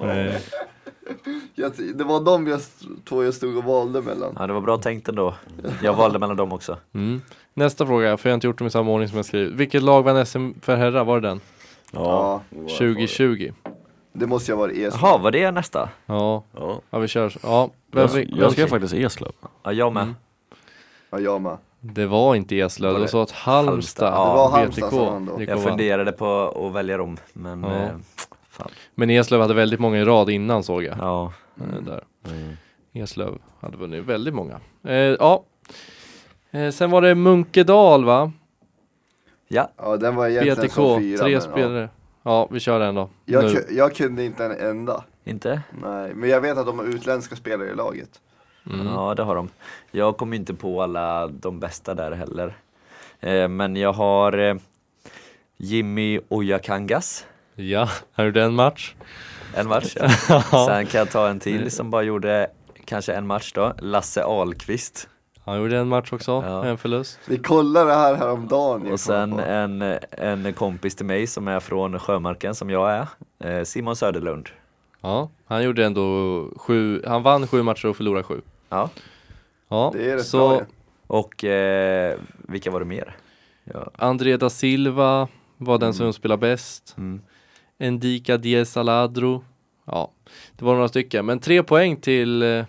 Nej. 0.00 0.42
Jag, 1.54 1.72
det 1.94 2.04
var 2.04 2.20
de 2.20 2.46
jag, 2.46 2.60
två 3.08 3.24
jag 3.24 3.34
stod 3.34 3.56
och 3.56 3.64
valde 3.64 4.02
mellan. 4.02 4.36
Ja, 4.38 4.46
det 4.46 4.52
var 4.52 4.60
bra 4.60 4.78
tänkt 4.78 5.08
ändå. 5.08 5.34
Jag 5.82 5.94
valde 5.94 6.18
mellan 6.18 6.36
dem 6.36 6.52
också. 6.52 6.78
Mm. 6.94 7.20
Nästa 7.54 7.86
fråga, 7.86 8.16
för 8.16 8.28
jag 8.28 8.32
har 8.32 8.34
inte 8.34 8.46
gjort 8.46 8.58
dem 8.58 8.66
i 8.66 8.70
samma 8.70 8.90
ordning 8.90 9.08
som 9.08 9.16
jag 9.16 9.26
skrivit. 9.26 9.54
Vilket 9.54 9.82
lag 9.82 10.02
vann 10.02 10.26
SM 10.26 10.50
för 10.62 10.76
herrar? 10.76 11.04
Var 11.04 11.20
det 11.20 11.28
den? 11.28 11.40
Ja, 11.92 12.42
2020. 12.78 13.52
Det 14.12 14.26
måste 14.26 14.52
ha 14.52 14.58
varit 14.58 14.76
Eslöv. 14.76 15.00
Jaha, 15.02 15.18
var 15.18 15.30
det 15.30 15.50
nästa? 15.50 15.88
Ja, 16.06 16.42
ja. 16.54 16.80
ja 16.90 16.98
vi 16.98 17.08
kör. 17.08 17.32
Ja, 17.42 17.70
vem, 17.92 18.00
Jag, 18.02 18.08
vem, 18.08 18.28
jag 18.32 18.52
skrev 18.52 18.66
faktiskt 18.66 18.94
Eslöv. 18.94 19.32
Ja, 19.62 19.72
jag 19.72 19.92
med. 19.92 20.02
Mm. 20.02 20.14
Ja, 21.10 21.18
jag 21.20 21.40
med. 21.40 21.56
Det 21.80 22.06
var 22.06 22.34
inte 22.34 22.56
Eslöv, 22.58 22.92
Var 22.92 22.94
det 22.94 22.98
det 22.98 23.00
var 23.02 23.08
så 23.08 23.20
att 23.22 23.30
Halmstad, 23.30 24.12
Halmstad? 24.12 24.12
Ja, 24.12 24.30
det 24.30 24.36
var 24.36 24.48
BTK, 24.48 24.56
Halmstad 24.82 24.90
som 24.90 24.98
vann 25.14 25.26
då. 25.26 25.40
gick 25.40 25.48
Jag 25.50 25.56
vann. 25.56 25.64
funderade 25.64 26.12
på 26.12 26.48
att 26.66 26.72
välja 26.74 26.96
dem, 26.96 27.16
men 27.32 27.62
Ja. 27.62 27.70
eh, 27.74 27.90
fan. 28.50 28.68
Men 28.94 29.10
Eslöv 29.10 29.40
hade 29.40 29.54
väldigt 29.54 29.80
många 29.80 29.98
i 29.98 30.04
rad 30.04 30.30
innan 30.30 30.62
såg 30.62 30.84
jag. 30.84 30.96
Ja. 31.00 31.32
Eh, 31.60 31.82
Där. 31.82 32.04
Mm. 32.28 32.56
Eslöv 32.92 33.38
hade 33.60 33.76
vunnit 33.76 34.04
väldigt 34.04 34.34
många. 34.34 34.60
Eh, 34.84 34.94
ja. 34.94 35.44
Eh, 36.50 36.70
sen 36.70 36.90
var 36.90 37.02
det 37.02 37.14
Munkedal 37.14 38.04
va? 38.04 38.32
Ja, 39.48 39.70
Ja 39.76 39.96
den 39.96 40.14
var 40.16 40.28
egentligen 40.28 40.56
BTK, 40.60 40.72
som 40.74 41.00
fyra. 41.00 41.18
tre 41.18 41.32
men, 41.32 41.40
spelare. 41.42 41.88
Ja. 42.22 42.48
vi 42.50 42.60
kör 42.60 42.80
den 42.80 42.94
då. 42.94 43.08
Ja. 43.24 43.42
Jag, 43.42 43.52
Nu. 43.54 43.64
jag 43.70 43.94
kunde 43.94 44.24
inte 44.24 44.44
en 44.44 44.52
enda. 44.70 45.04
inte? 45.24 45.62
Nej, 45.82 46.14
men 46.14 46.28
jag 46.28 46.40
vet 46.40 46.58
att 46.58 46.66
de 46.66 46.78
har 46.78 46.86
utländska 46.86 47.36
spelare 47.36 47.68
i 47.70 47.74
laget. 47.74 48.10
Mm. 48.72 48.86
Ja, 48.86 49.14
det 49.14 49.22
har 49.22 49.34
de. 49.36 49.48
Jag 49.90 50.16
kom 50.16 50.32
inte 50.32 50.54
på 50.54 50.82
alla 50.82 51.26
de 51.28 51.60
bästa 51.60 51.94
där 51.94 52.12
heller. 52.12 52.56
Eh, 53.20 53.48
men 53.48 53.76
jag 53.76 53.92
har 53.92 54.38
eh, 54.38 54.54
Jimmy 55.56 56.20
Oyakangas, 56.28 57.26
Ja, 57.54 57.88
här 58.12 58.24
gjorde 58.24 58.42
en 58.42 58.54
match. 58.54 58.94
en 59.54 59.68
match. 59.68 59.96
Ja. 60.28 60.66
Sen 60.68 60.86
kan 60.86 60.98
jag 60.98 61.10
ta 61.10 61.28
en 61.28 61.40
till 61.40 61.70
som 61.70 61.90
bara 61.90 62.02
gjorde 62.02 62.50
kanske 62.84 63.12
en 63.14 63.26
match 63.26 63.52
då, 63.52 63.72
Lasse 63.78 64.24
Ahlqvist. 64.24 65.08
Han 65.46 65.58
gjorde 65.58 65.76
en 65.78 65.88
match 65.88 66.12
också, 66.12 66.30
Ja. 66.46 66.64
en 66.64 66.78
förlust. 66.78 67.18
Vi 67.28 67.38
kollade 67.38 67.86
det 67.90 67.94
här 67.96 68.14
häromdagen. 68.14 68.92
Och 68.92 69.00
sen 69.00 69.32
en, 69.38 69.82
en 70.10 70.52
kompis 70.52 70.94
till 70.94 71.06
mig 71.06 71.26
som 71.26 71.48
är 71.48 71.60
från 71.60 71.98
Sjömarken 71.98 72.54
som 72.54 72.70
jag 72.70 72.90
är, 72.92 73.06
eh, 73.58 73.64
Simon 73.64 73.96
Söderlund. 73.96 74.48
Ja, 75.00 75.30
han 75.46 75.64
gjorde 75.64 75.84
ändå 75.84 76.48
sju, 76.56 77.02
han 77.06 77.22
vann 77.22 77.46
sju 77.46 77.62
matcher 77.62 77.88
och 77.88 77.96
förlorade 77.96 78.22
sju. 78.24 78.40
Ja. 78.68 78.90
Ja, 79.68 79.90
Det 79.94 80.10
är 80.10 80.16
rätt 80.16 80.26
så 80.26 80.48
bra. 80.48 80.60
Och 81.06 81.44
eh, 81.44 82.18
vilka 82.48 82.70
var 82.70 82.80
det 82.80 82.86
mer? 82.86 83.16
Ja. 83.64 83.90
André 83.96 84.36
da 84.36 84.50
Silva 84.50 85.28
var 85.56 85.78
den 85.78 85.94
som 85.94 86.12
spelade 86.12 86.40
bäst. 86.40 86.94
Mm. 86.98 87.20
Endika 87.78 88.36
Diez 88.36 88.76
Aladro. 88.76 89.44
Ja, 89.84 90.10
det 90.56 90.64
var 90.64 90.74
några 90.74 90.88
stycken. 90.88 91.26
Men 91.26 91.38
tre 91.38 91.62
poäng 91.62 91.96
till 91.96 92.42
eh, 92.42 92.64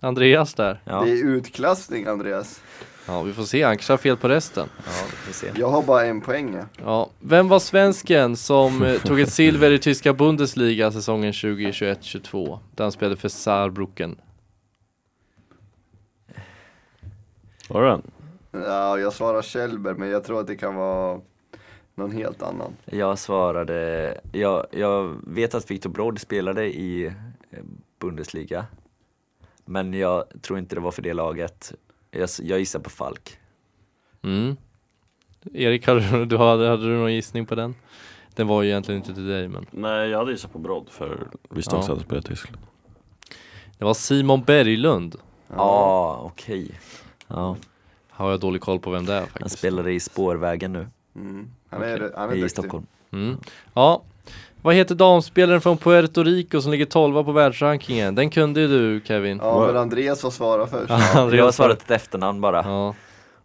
Andreas 0.00 0.54
där. 0.54 0.80
Ja. 0.84 1.04
Det 1.04 1.10
är 1.10 1.24
utklassning 1.24 2.06
Andreas. 2.06 2.60
Ja, 3.06 3.22
vi 3.22 3.32
får 3.32 3.42
se. 3.42 3.62
Han 3.62 3.76
kanske 3.76 3.92
har 3.92 3.98
fel 3.98 4.16
på 4.16 4.28
resten. 4.28 4.68
ja, 4.86 4.92
vi 5.10 5.16
får 5.16 5.32
se. 5.32 5.52
Jag 5.60 5.68
har 5.68 5.82
bara 5.82 6.04
en 6.04 6.20
poäng. 6.20 6.54
ja. 6.56 6.64
Ja, 6.84 7.10
vem 7.20 7.48
var 7.48 7.58
svensken 7.58 8.36
som 8.36 8.82
eh, 8.82 8.94
tog 8.98 9.20
ett 9.20 9.32
silver 9.32 9.70
i 9.70 9.78
tyska 9.78 10.12
Bundesliga 10.12 10.92
säsongen 10.92 11.32
2021-22? 11.32 12.58
Där 12.74 12.84
han 12.84 12.92
spelade 12.92 13.16
för 13.16 13.28
Saarbrücken. 13.28 14.16
Var 17.68 17.82
det 17.82 17.88
den? 17.88 18.02
Ja, 18.50 18.98
jag 18.98 19.12
svarar 19.12 19.42
Kjellberg, 19.42 19.94
men 19.94 20.08
jag 20.08 20.24
tror 20.24 20.40
att 20.40 20.46
det 20.46 20.56
kan 20.56 20.74
vara 20.74 21.20
någon 21.94 22.10
helt 22.12 22.42
annan. 22.42 22.72
Jag 22.84 23.18
svarade, 23.18 24.14
jag, 24.32 24.66
jag 24.70 25.16
vet 25.26 25.54
att 25.54 25.70
Viktor 25.70 25.90
Brodd 25.90 26.20
spelade 26.20 26.64
i 26.66 27.06
eh, 27.06 27.58
Bundesliga. 27.98 28.66
Men 29.68 29.94
jag 29.94 30.24
tror 30.42 30.58
inte 30.58 30.74
det 30.74 30.80
var 30.80 30.90
för 30.90 31.02
det 31.02 31.12
laget. 31.12 31.72
Jag, 32.10 32.28
jag 32.42 32.58
gissar 32.58 32.80
på 32.80 32.90
Falk. 32.90 33.38
Mm. 34.22 34.56
Erik, 35.54 35.86
hade 35.86 36.24
du, 36.24 36.36
hade, 36.36 36.68
hade 36.68 36.82
du 36.88 36.96
någon 36.96 37.14
gissning 37.14 37.46
på 37.46 37.54
den? 37.54 37.74
Den 38.34 38.46
var 38.46 38.62
ju 38.62 38.68
egentligen 38.68 39.00
inte 39.00 39.14
till 39.14 39.26
dig, 39.26 39.48
men 39.48 39.66
Nej, 39.70 40.08
jag 40.08 40.18
hade 40.18 40.30
gissat 40.32 40.52
på 40.52 40.58
Brodd 40.58 40.88
för 40.90 41.28
visste 41.50 41.74
Ja. 41.74 41.78
också 41.78 41.92
att 41.92 41.98
han 41.98 42.04
spelade 42.06 42.26
i 42.26 42.28
Tyskland. 42.30 42.66
det 43.78 43.84
var 43.84 43.94
Simon 43.94 44.42
Berglund. 44.42 45.16
Ja, 45.48 45.54
ah, 45.56 46.20
okej. 46.24 46.70
Ja, 47.28 47.56
Har 48.10 48.30
jag 48.30 48.40
dålig 48.40 48.60
koll 48.62 48.78
på 48.80 48.90
vem 48.90 49.06
det 49.06 49.12
är 49.14 49.18
han 49.20 49.28
faktiskt. 49.28 49.58
spelade 49.58 49.92
i 49.92 50.00
spårvägen 50.00 50.72
nu 50.72 50.88
Mm. 51.14 51.50
Han 51.70 51.82
är, 51.82 51.96
Okej. 51.96 52.10
han 52.16 52.30
är 52.30 52.34
i 52.34 52.40
duktig. 52.40 52.50
Stockholm. 52.50 52.86
Mm. 53.10 53.36
Ja, 53.74 54.02
vad 54.62 54.74
heter 54.74 54.94
damspelaren 54.94 55.60
från 55.60 55.76
Puerto 55.78 56.22
Rico 56.22 56.60
som 56.60 56.72
ligger 56.72 56.84
12 56.86 57.24
på 57.24 57.32
världsrankingen? 57.32 58.14
Den 58.14 58.30
kunde 58.30 58.60
ju 58.60 58.68
du 58.68 59.00
Kevin. 59.04 59.38
Ja, 59.42 59.66
men 59.66 59.76
Andreas 59.76 60.20
får 60.20 60.30
svara 60.30 60.66
först. 60.66 60.84
Ja, 60.90 60.98
Jag 60.98 61.14
har 61.14 61.22
Andreas 61.22 61.56
svarat 61.56 61.82
ett 61.82 61.90
efternamn 61.90 62.40
bara 62.40 62.62
Ja, 62.64 62.94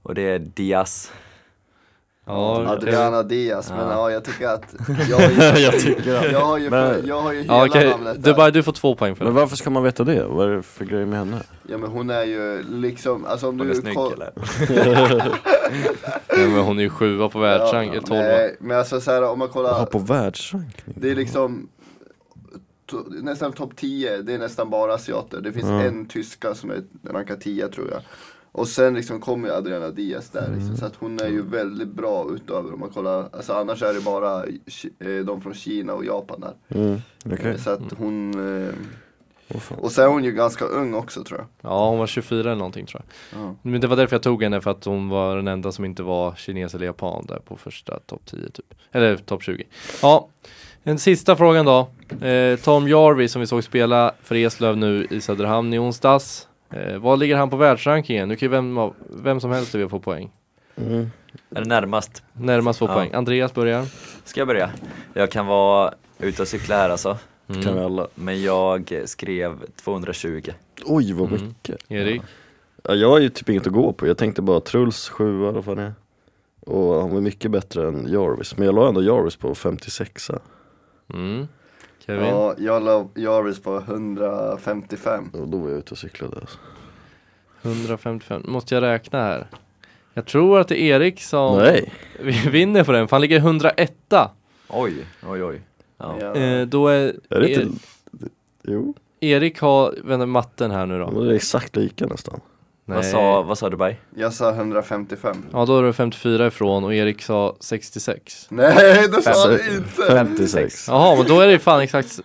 och 0.04 0.16
det 0.16 0.22
är 0.22 0.40
Diaz. 0.40 1.12
Ja, 2.26 2.66
Adriana 2.68 3.24
Diaz, 3.24 3.70
men 3.70 3.80
Ja. 3.80 3.92
ja 3.92 4.12
jag 4.12 4.24
tycker 4.24 4.48
att 4.48 4.76
jag 5.10 5.18
har 5.18 5.56
ju, 5.58 5.62
jag 5.64 5.80
tycker 5.80 6.04
det. 6.22 6.32
jag 6.32 6.40
har 6.40 6.58
ju, 6.58 6.70
Men- 6.70 7.06
jag 7.08 7.22
har 7.22 7.32
ju 7.34 7.42
hela 7.42 7.54
ja 7.56 7.66
okej. 7.68 7.90
namnet 7.90 8.24
Dubai, 8.24 8.52
du 8.52 8.64
får 8.64 8.72
två 8.72 8.96
poäng 8.96 9.16
för 9.16 9.26
Men 9.26 9.34
det. 9.34 9.40
varför 9.40 9.56
ska 9.56 9.70
man 9.70 9.84
veta 9.84 10.04
det? 10.04 10.24
Vad 10.26 10.50
är 10.52 10.56
det 10.56 10.64
för 10.64 10.86
grej 10.86 11.06
med 11.06 11.20
henne? 11.20 11.38
Ja 11.68 11.78
men 11.78 11.90
hon 11.90 12.10
är 12.10 12.24
ju 12.24 12.64
liksom, 12.70 13.26
alltså 13.26 13.50
om 13.50 13.60
Hon 13.60 13.70
är 13.70 13.74
du 13.74 13.82
snygg 13.82 13.96
koll- 13.96 14.14
eller? 14.14 14.32
Ja, 16.28 16.38
men 16.48 16.60
hon 16.64 16.80
är 16.80 16.84
ju 16.84 16.90
sjua 16.90 17.30
på 17.30 17.40
världsrankingen, 17.40 18.02
Ja, 18.04 18.08
12 18.08 18.20
nej, 18.22 18.56
men 18.60 18.78
alltså 18.78 19.02
så 19.02 19.12
här, 19.12 19.24
om 19.30 19.40
man 19.40 19.46
Jaha, 19.48 19.54
kollar, 19.54 19.86
på 19.86 20.00
världsrankning? 20.00 20.96
det 21.00 21.12
är 21.12 21.16
liksom 21.16 21.68
to- 22.92 23.22
nästan 23.24 23.52
topp 23.54 23.72
10, 23.76 24.18
det 24.22 24.34
är 24.34 24.38
nästan 24.40 24.70
bara 24.70 24.94
asiater. 24.94 25.42
Det 25.42 25.52
finns 25.54 25.66
Ja. 25.70 25.82
en 25.82 26.06
tyska 26.06 26.56
som 26.56 26.72
är 26.72 26.84
rankad 27.10 27.42
10 27.42 27.68
tror 27.68 27.88
jag. 27.92 28.02
Och 28.56 28.68
sen 28.68 28.94
liksom 28.94 29.20
kommer 29.22 29.48
ju 29.48 29.54
Adriana 29.56 29.90
Diaz 29.90 30.30
där 30.30 30.50
liksom, 30.56 30.78
så 30.78 30.86
att 30.86 30.96
hon 30.96 31.20
är 31.20 31.28
ju 31.28 31.42
väldigt 31.42 31.88
bra 31.88 32.28
utöver 32.36 32.74
om 32.74 32.80
man 32.80 32.90
kollar, 32.90 33.30
alltså 33.34 33.54
annars 33.54 33.84
är 33.84 33.94
det 33.94 34.02
bara 34.02 34.44
eh, 35.00 35.26
de 35.26 35.42
från 35.42 35.54
Kina 35.54 35.94
och 35.94 36.06
Japan 36.06 36.40
där. 36.42 36.80
Mm, 36.80 37.02
okej. 37.26 37.52
Eh, 37.52 37.58
Så 37.58 37.70
att 37.70 37.94
hon, 37.98 38.34
eh, 38.68 38.74
och 39.78 39.92
sen 39.92 40.04
är 40.04 40.08
hon 40.08 40.24
ju 40.24 40.32
ganska 40.32 40.66
ung 40.66 40.94
också 40.94 41.24
tror 41.24 41.40
jag. 41.40 41.72
Ja, 41.72 41.90
hon 41.90 42.00
var 42.00 42.08
24 42.08 42.40
eller 42.40 42.56
någonting 42.56 42.86
tror 42.86 43.02
jag. 43.32 43.42
Ja. 43.42 43.56
Men 43.62 43.82
det 43.82 43.88
var 43.88 43.96
därför 43.96 44.16
jag 44.16 44.24
tog 44.24 44.44
henne, 44.44 44.62
för 44.62 44.72
att 44.72 44.86
hon 44.86 45.10
var 45.10 45.36
den 45.36 45.48
enda 45.48 45.72
som 45.72 45.86
inte 45.86 46.04
var 46.04 46.36
kines 46.36 46.76
eller 46.76 46.86
japan 46.86 47.26
där 47.28 47.40
på 47.46 47.58
första 47.58 48.00
topp 48.00 48.22
10 48.26 48.50
typ. 48.50 48.74
Eller 48.92 49.18
topp 49.18 49.44
20. 49.44 49.64
Ja, 50.02 50.28
den 50.84 51.00
sista 51.00 51.36
frågan 51.36 51.66
då. 51.66 51.88
Eh, 52.28 52.60
Tom 52.60 52.88
Jarvis 52.88 53.32
som 53.32 53.40
vi 53.40 53.48
såg 53.48 53.64
spela 53.64 54.12
för 54.22 54.36
Eslöv 54.36 54.78
nu 54.78 55.08
i 55.10 55.22
Söderhamn 55.22 55.74
i 55.74 55.80
onsdags. 55.80 56.48
Eh, 56.74 56.98
vad 56.98 57.20
ligger 57.20 57.36
han 57.36 57.50
på 57.50 57.58
världsrankingen? 57.58 58.28
Nu 58.30 58.36
kan 58.36 58.46
ju 58.46 58.52
vem, 58.52 58.92
vem 59.10 59.40
som 59.40 59.52
helst 59.52 59.76
vilja 59.76 59.90
få 59.90 60.00
poäng. 60.00 60.32
Mm. 60.76 61.12
Är 61.50 61.62
det 61.62 61.68
närmast? 61.68 62.24
Närmast 62.34 62.80
få 62.80 62.86
Ja. 62.86 62.94
poäng. 62.94 63.14
Andreas 63.14 63.54
börjar. 63.54 63.86
Ska 64.24 64.40
jag 64.42 64.48
börja? 64.48 64.70
Jag 65.14 65.32
kan 65.32 65.46
vara 65.48 65.94
ute 66.20 66.42
och 66.42 66.48
cykla 66.48 66.76
här 66.76 66.90
alltså. 66.90 67.18
Mm. 67.48 67.62
Kan 67.64 67.76
vi 67.76 67.82
alla? 67.82 68.08
Men 68.16 68.42
jag 68.42 68.94
skrev 69.06 69.60
220. 69.84 70.42
Oj 70.86 71.14
vad 71.14 71.28
Mm. 71.28 71.42
mycket. 71.48 71.92
Erik. 71.92 72.22
Ja, 72.84 72.94
jag 72.94 73.10
har 73.10 73.20
ju 73.20 73.30
typ 73.30 73.50
inget 73.50 73.68
att 73.68 73.74
gå 73.74 73.94
på. 73.94 74.08
Jag 74.08 74.18
tänkte 74.18 74.42
bara 74.42 74.60
Truls 74.60 75.10
sjua 75.10 75.50
eller 75.50 75.62
vad 75.62 75.78
det 75.78 75.84
är. 75.84 75.94
Och 76.60 77.02
han 77.02 77.10
var 77.10 77.22
mycket 77.22 77.52
bättre 77.52 77.88
än 77.88 78.08
Jarvis. 78.12 78.58
Men 78.58 78.66
jag 78.66 78.76
la 78.76 78.88
ändå 78.88 79.04
Jarvis 79.04 79.36
på 79.36 79.56
56 79.56 80.32
Mm. 81.14 81.48
Kevin. 82.06 82.26
Ja, 82.26 82.56
jag 82.58 82.84
la 82.84 83.08
Jarvis 83.16 83.60
på 83.62 83.78
155. 83.78 85.30
Och 85.34 85.48
då 85.48 85.58
var 85.58 85.70
jag 85.70 85.78
ute 85.80 85.92
och 85.92 85.98
cyklade. 85.98 86.36
Alltså. 86.42 86.58
155. 87.62 88.42
Måste 88.46 88.76
jag 88.76 88.82
räkna 88.82 89.20
här? 89.24 89.48
Jag 90.14 90.26
tror 90.26 90.60
att 90.60 90.68
det 90.68 90.82
är 90.82 90.96
Erik 91.02 91.22
som 91.22 91.58
Nej. 91.58 91.94
vinner 92.52 92.84
på 92.84 92.92
den, 92.92 93.08
för 93.08 93.16
han 93.16 93.22
ligger 93.22 93.38
101 93.38 93.94
Oj, 94.70 94.94
oj, 95.28 95.44
oj. 95.44 95.62
Ja. 95.98 96.18
Ja. 96.20 96.36
eh, 96.36 96.68
Då 96.68 96.88
är, 96.88 97.16
Är 97.30 97.40
det 97.40 97.50
er, 97.52 97.62
inte? 97.62 97.78
Jo, 98.64 98.94
Erik 99.20 99.60
har, 99.60 99.96
vänta 100.04 100.26
matten 100.26 100.72
här 100.72 100.86
nu 100.86 101.00
då. 101.00 101.22
det 101.24 101.32
är 101.32 101.36
exakt 101.36 101.76
lika 101.76 102.06
nästan. 102.06 102.40
Vad, 102.86 103.06
sa, 103.06 103.42
vad 103.42 103.58
sa 103.58 103.70
Dubai? 103.70 103.96
Jag 104.16 104.34
sa 104.34 104.50
155. 104.50 105.46
Ja 105.54 105.66
då 105.66 105.78
är 105.78 105.84
det 105.84 105.94
54 105.94 106.48
ifrån 106.48 106.84
och 106.84 106.94
Erik 106.94 107.22
sa 107.22 107.56
66 107.60 108.48
Nej, 108.50 109.08
det 109.12 109.22
sa 109.22 109.48
du 109.48 109.54
inte! 109.76 110.04
56. 110.08 110.88
Jaha 110.88 111.16
men 111.16 111.26
då 111.28 111.40
är 111.40 111.48
det 111.48 111.60
fan 111.60 111.82
exakt 111.82 112.20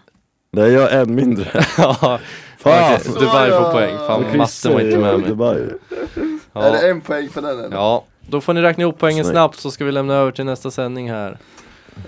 Nej, 0.52 0.72
jag 0.72 0.92
är 0.92 1.02
en 1.02 1.14
mindre. 1.14 1.64
Ja, 1.78 2.18
Fan! 2.58 3.00
Dubai 3.14 3.50
får 3.50 3.72
poäng, 3.72 3.96
fan 3.96 4.36
matten 4.36 4.72
var 4.72 4.80
inte 4.80 4.98
med 4.98 5.18
mig 5.20 5.28
Dubai. 5.28 5.60
Är 5.60 5.70
ja. 6.52 6.70
det 6.70 6.90
en 6.90 7.00
poäng 7.00 7.28
för 7.28 7.42
den 7.42 7.58
eller? 7.58 7.76
ja, 7.76 8.04
då 8.20 8.40
får 8.40 8.52
ni 8.54 8.62
räkna 8.62 8.82
ihop 8.82 8.96
poängen 8.98 9.24
Snyggt. 9.24 9.34
snabbt 9.34 9.58
så 9.58 9.70
ska 9.70 9.84
vi 9.84 9.92
lämna 9.92 10.14
över 10.14 10.32
till 10.32 10.44
nästa 10.44 10.70
sändning 10.70 11.10
här 11.10 11.38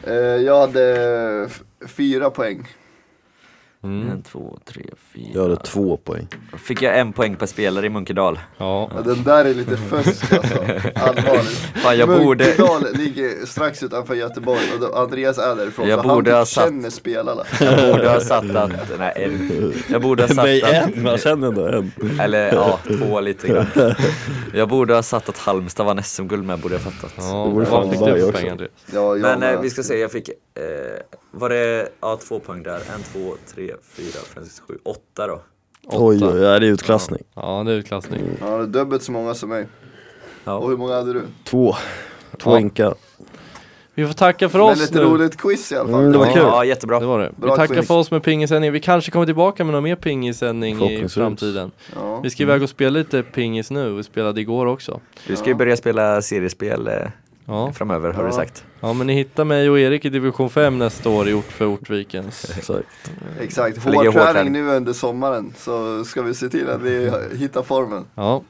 Eh, 0.07 0.15
jag 0.15 0.61
hade 0.61 1.49
fyra 1.89 2.31
poäng. 2.31 2.69
Mm. 3.85 4.11
En, 4.11 4.23
två, 4.23 4.59
tre, 4.65 4.83
fyra. 5.15 5.25
Jag 5.35 5.43
hade 5.43 5.57
två 5.57 5.97
poäng. 5.97 6.27
Fick 6.59 6.83
jag 6.83 6.99
en 6.99 7.13
poäng 7.13 7.37
per 7.37 7.47
spelare 7.47 7.87
i 7.87 7.89
Munkedal. 7.89 8.39
Ja. 8.59 8.91
Ja, 8.95 9.03
den 9.03 9.23
där 9.23 9.45
är 9.45 9.55
lite 9.55 9.77
fusk 9.77 10.33
alltså. 10.33 10.59
Allvarligt. 10.95 11.49
Fan, 11.75 11.99
jag 11.99 12.09
borde... 12.09 12.45
Munkedal 12.45 12.87
ligger 12.95 13.47
strax 13.47 13.83
utanför 13.83 14.15
Göteborg 14.15 14.61
och 14.81 14.99
Andreas 15.01 15.39
är 15.39 15.57
därifrån 15.57 15.89
Jag 15.89 16.03
så 16.03 16.09
borde 16.09 16.31
han 16.31 16.39
ha 16.41 16.47
satt- 16.47 16.65
känner 16.65 16.91
spelarna. 16.91 17.43
Jag 17.61 17.93
borde 17.93 18.09
ha 18.09 18.21
satt 18.21 18.57
att... 18.57 18.73
Nej, 18.99 19.13
en. 19.17 19.73
Jag 19.89 20.03
borde 20.03 20.23
ha 20.23 20.29
satt 20.29 20.37
Nej 20.37 20.63
att... 20.63 20.73
en, 20.97 21.07
jag 21.07 21.21
känner 21.21 21.49
ändå 21.49 21.67
en. 21.67 21.93
Eller 22.21 22.53
ja, 22.55 22.79
två 22.99 23.21
lite 23.21 23.49
grann. 23.49 23.67
Jag 24.55 24.69
borde 24.69 24.95
ha 24.95 25.03
satt 25.03 25.29
att 25.29 25.39
Halmstad 25.39 25.87
vann 25.87 26.03
SM-guld 26.03 26.45
med, 26.45 26.59
borde 26.59 26.75
jag 26.75 26.83
fattat. 26.83 27.13
Ja, 27.17 27.45
Det 27.47 27.51
borde 27.53 27.67
fan 27.67 27.91
fick 27.91 28.01
vara 28.01 28.15
du 28.15 28.21
för 28.21 28.29
också. 28.29 28.47
Ja, 28.95 29.17
jag 29.17 29.21
Men 29.21 29.43
eh, 29.43 29.61
vi 29.61 29.71
ska 29.71 29.83
se, 29.83 29.99
jag 29.99 30.13
fick, 30.13 30.29
eh, 30.29 30.35
var 31.31 31.49
det, 31.49 31.89
ja 32.01 32.17
två 32.29 32.39
poäng 32.39 32.63
där. 32.63 32.77
En, 32.95 33.03
två, 33.13 33.35
tre, 33.55 33.73
fyra, 33.83 34.19
fem, 34.35 34.45
sex, 34.45 34.63
sju, 34.69 34.79
åtta 34.85 35.27
då. 35.27 35.41
Oj, 35.87 36.19
oj, 36.25 36.29
oj, 36.33 36.41
det 36.41 36.47
är 36.49 36.61
utklassning. 36.61 37.23
Ja, 37.35 37.63
det 37.67 37.73
är 37.73 37.77
utklassning. 37.77 38.21
Ja, 38.41 38.47
det 38.57 38.63
är 38.63 38.67
dubbelt 38.67 39.03
så 39.03 39.13
många 39.13 39.35
som 39.35 39.49
mig. 39.49 39.67
Ja. 40.45 40.55
Och 40.55 40.71
hur 40.71 40.77
många 40.77 40.95
hade 40.95 41.13
du? 41.13 41.23
Två. 41.45 41.75
Två 42.39 42.71
Ja. 42.75 42.95
Vi 43.95 44.07
får 44.07 44.15
tacka 44.15 44.49
för 44.49 44.59
Men 44.59 44.67
oss 44.69 44.85
ett 44.85 44.95
nu. 44.95 45.01
roligt 45.03 45.37
quiz 45.37 45.73
i 45.73 45.77
alla 45.77 45.89
fall. 45.91 46.01
Mm, 46.01 46.13
det 46.13 46.19
var 46.19 46.27
Ja. 46.27 46.33
kul. 46.33 46.43
Ja, 46.43 46.65
jättebra. 46.65 47.01
Det 47.01 47.07
var 47.07 47.19
det. 47.21 47.33
Vi 47.37 47.41
Bra 47.43 47.57
tackar 47.57 47.75
quiz. 47.75 47.87
för 47.87 47.95
oss 47.99 48.11
med 48.11 48.23
pingissändning. 48.23 48.73
Vi 48.73 48.81
kanske 48.81 49.11
kommer 49.11 49.27
tillbaka 49.27 49.65
med 49.65 49.73
någon 49.75 49.83
mer 49.85 49.97
pingissändning 49.97 50.75
i 50.75 50.79
Förhoppningsvis. 50.79 51.15
framtiden. 51.15 51.71
Ja. 51.95 52.21
Vi 52.21 52.31
ska 52.31 52.43
iväg 52.43 52.63
och 52.63 52.69
spela 52.69 52.91
lite 52.99 53.23
pingis 53.23 53.71
nu. 53.71 53.93
Vi 53.95 54.03
spelade 54.03 54.41
igår 54.41 54.67
också. 54.67 55.01
Du 55.27 55.37
ska 55.37 55.47
ju 55.49 55.55
börja 55.55 55.77
spela 55.77 56.23
seriespel 56.23 56.87
eh, 56.87 56.95
Ja, 57.51 57.73
framöver 57.73 58.13
har 58.13 58.23
du 58.23 58.29
Ja. 58.29 58.33
sagt. 58.33 58.65
ja 58.81 58.93
men 58.93 59.07
ni 59.07 59.13
hittar 59.15 59.45
mig 59.45 59.71
och 59.71 59.79
Erik 59.79 60.05
i 60.05 60.09
division 60.09 60.51
5 60.51 60.79
nästa 60.79 61.09
år 61.11 61.29
i 61.29 61.35
Ort 61.35 61.45
för 61.53 61.67
Ortvikens. 61.67 62.51
Exakt. 62.59 62.87
Exakt, 63.41 63.85
hårdträning. 63.85 64.53
nu 64.53 64.69
under 64.69 64.93
sommaren 64.93 65.53
så 65.57 66.05
ska 66.05 66.23
vi 66.23 66.35
se 66.35 66.49
till 66.49 66.71
att 66.71 66.81
vi 66.83 67.13
hittar 67.39 67.63
formen. 67.63 68.05
Ja, 68.15 68.39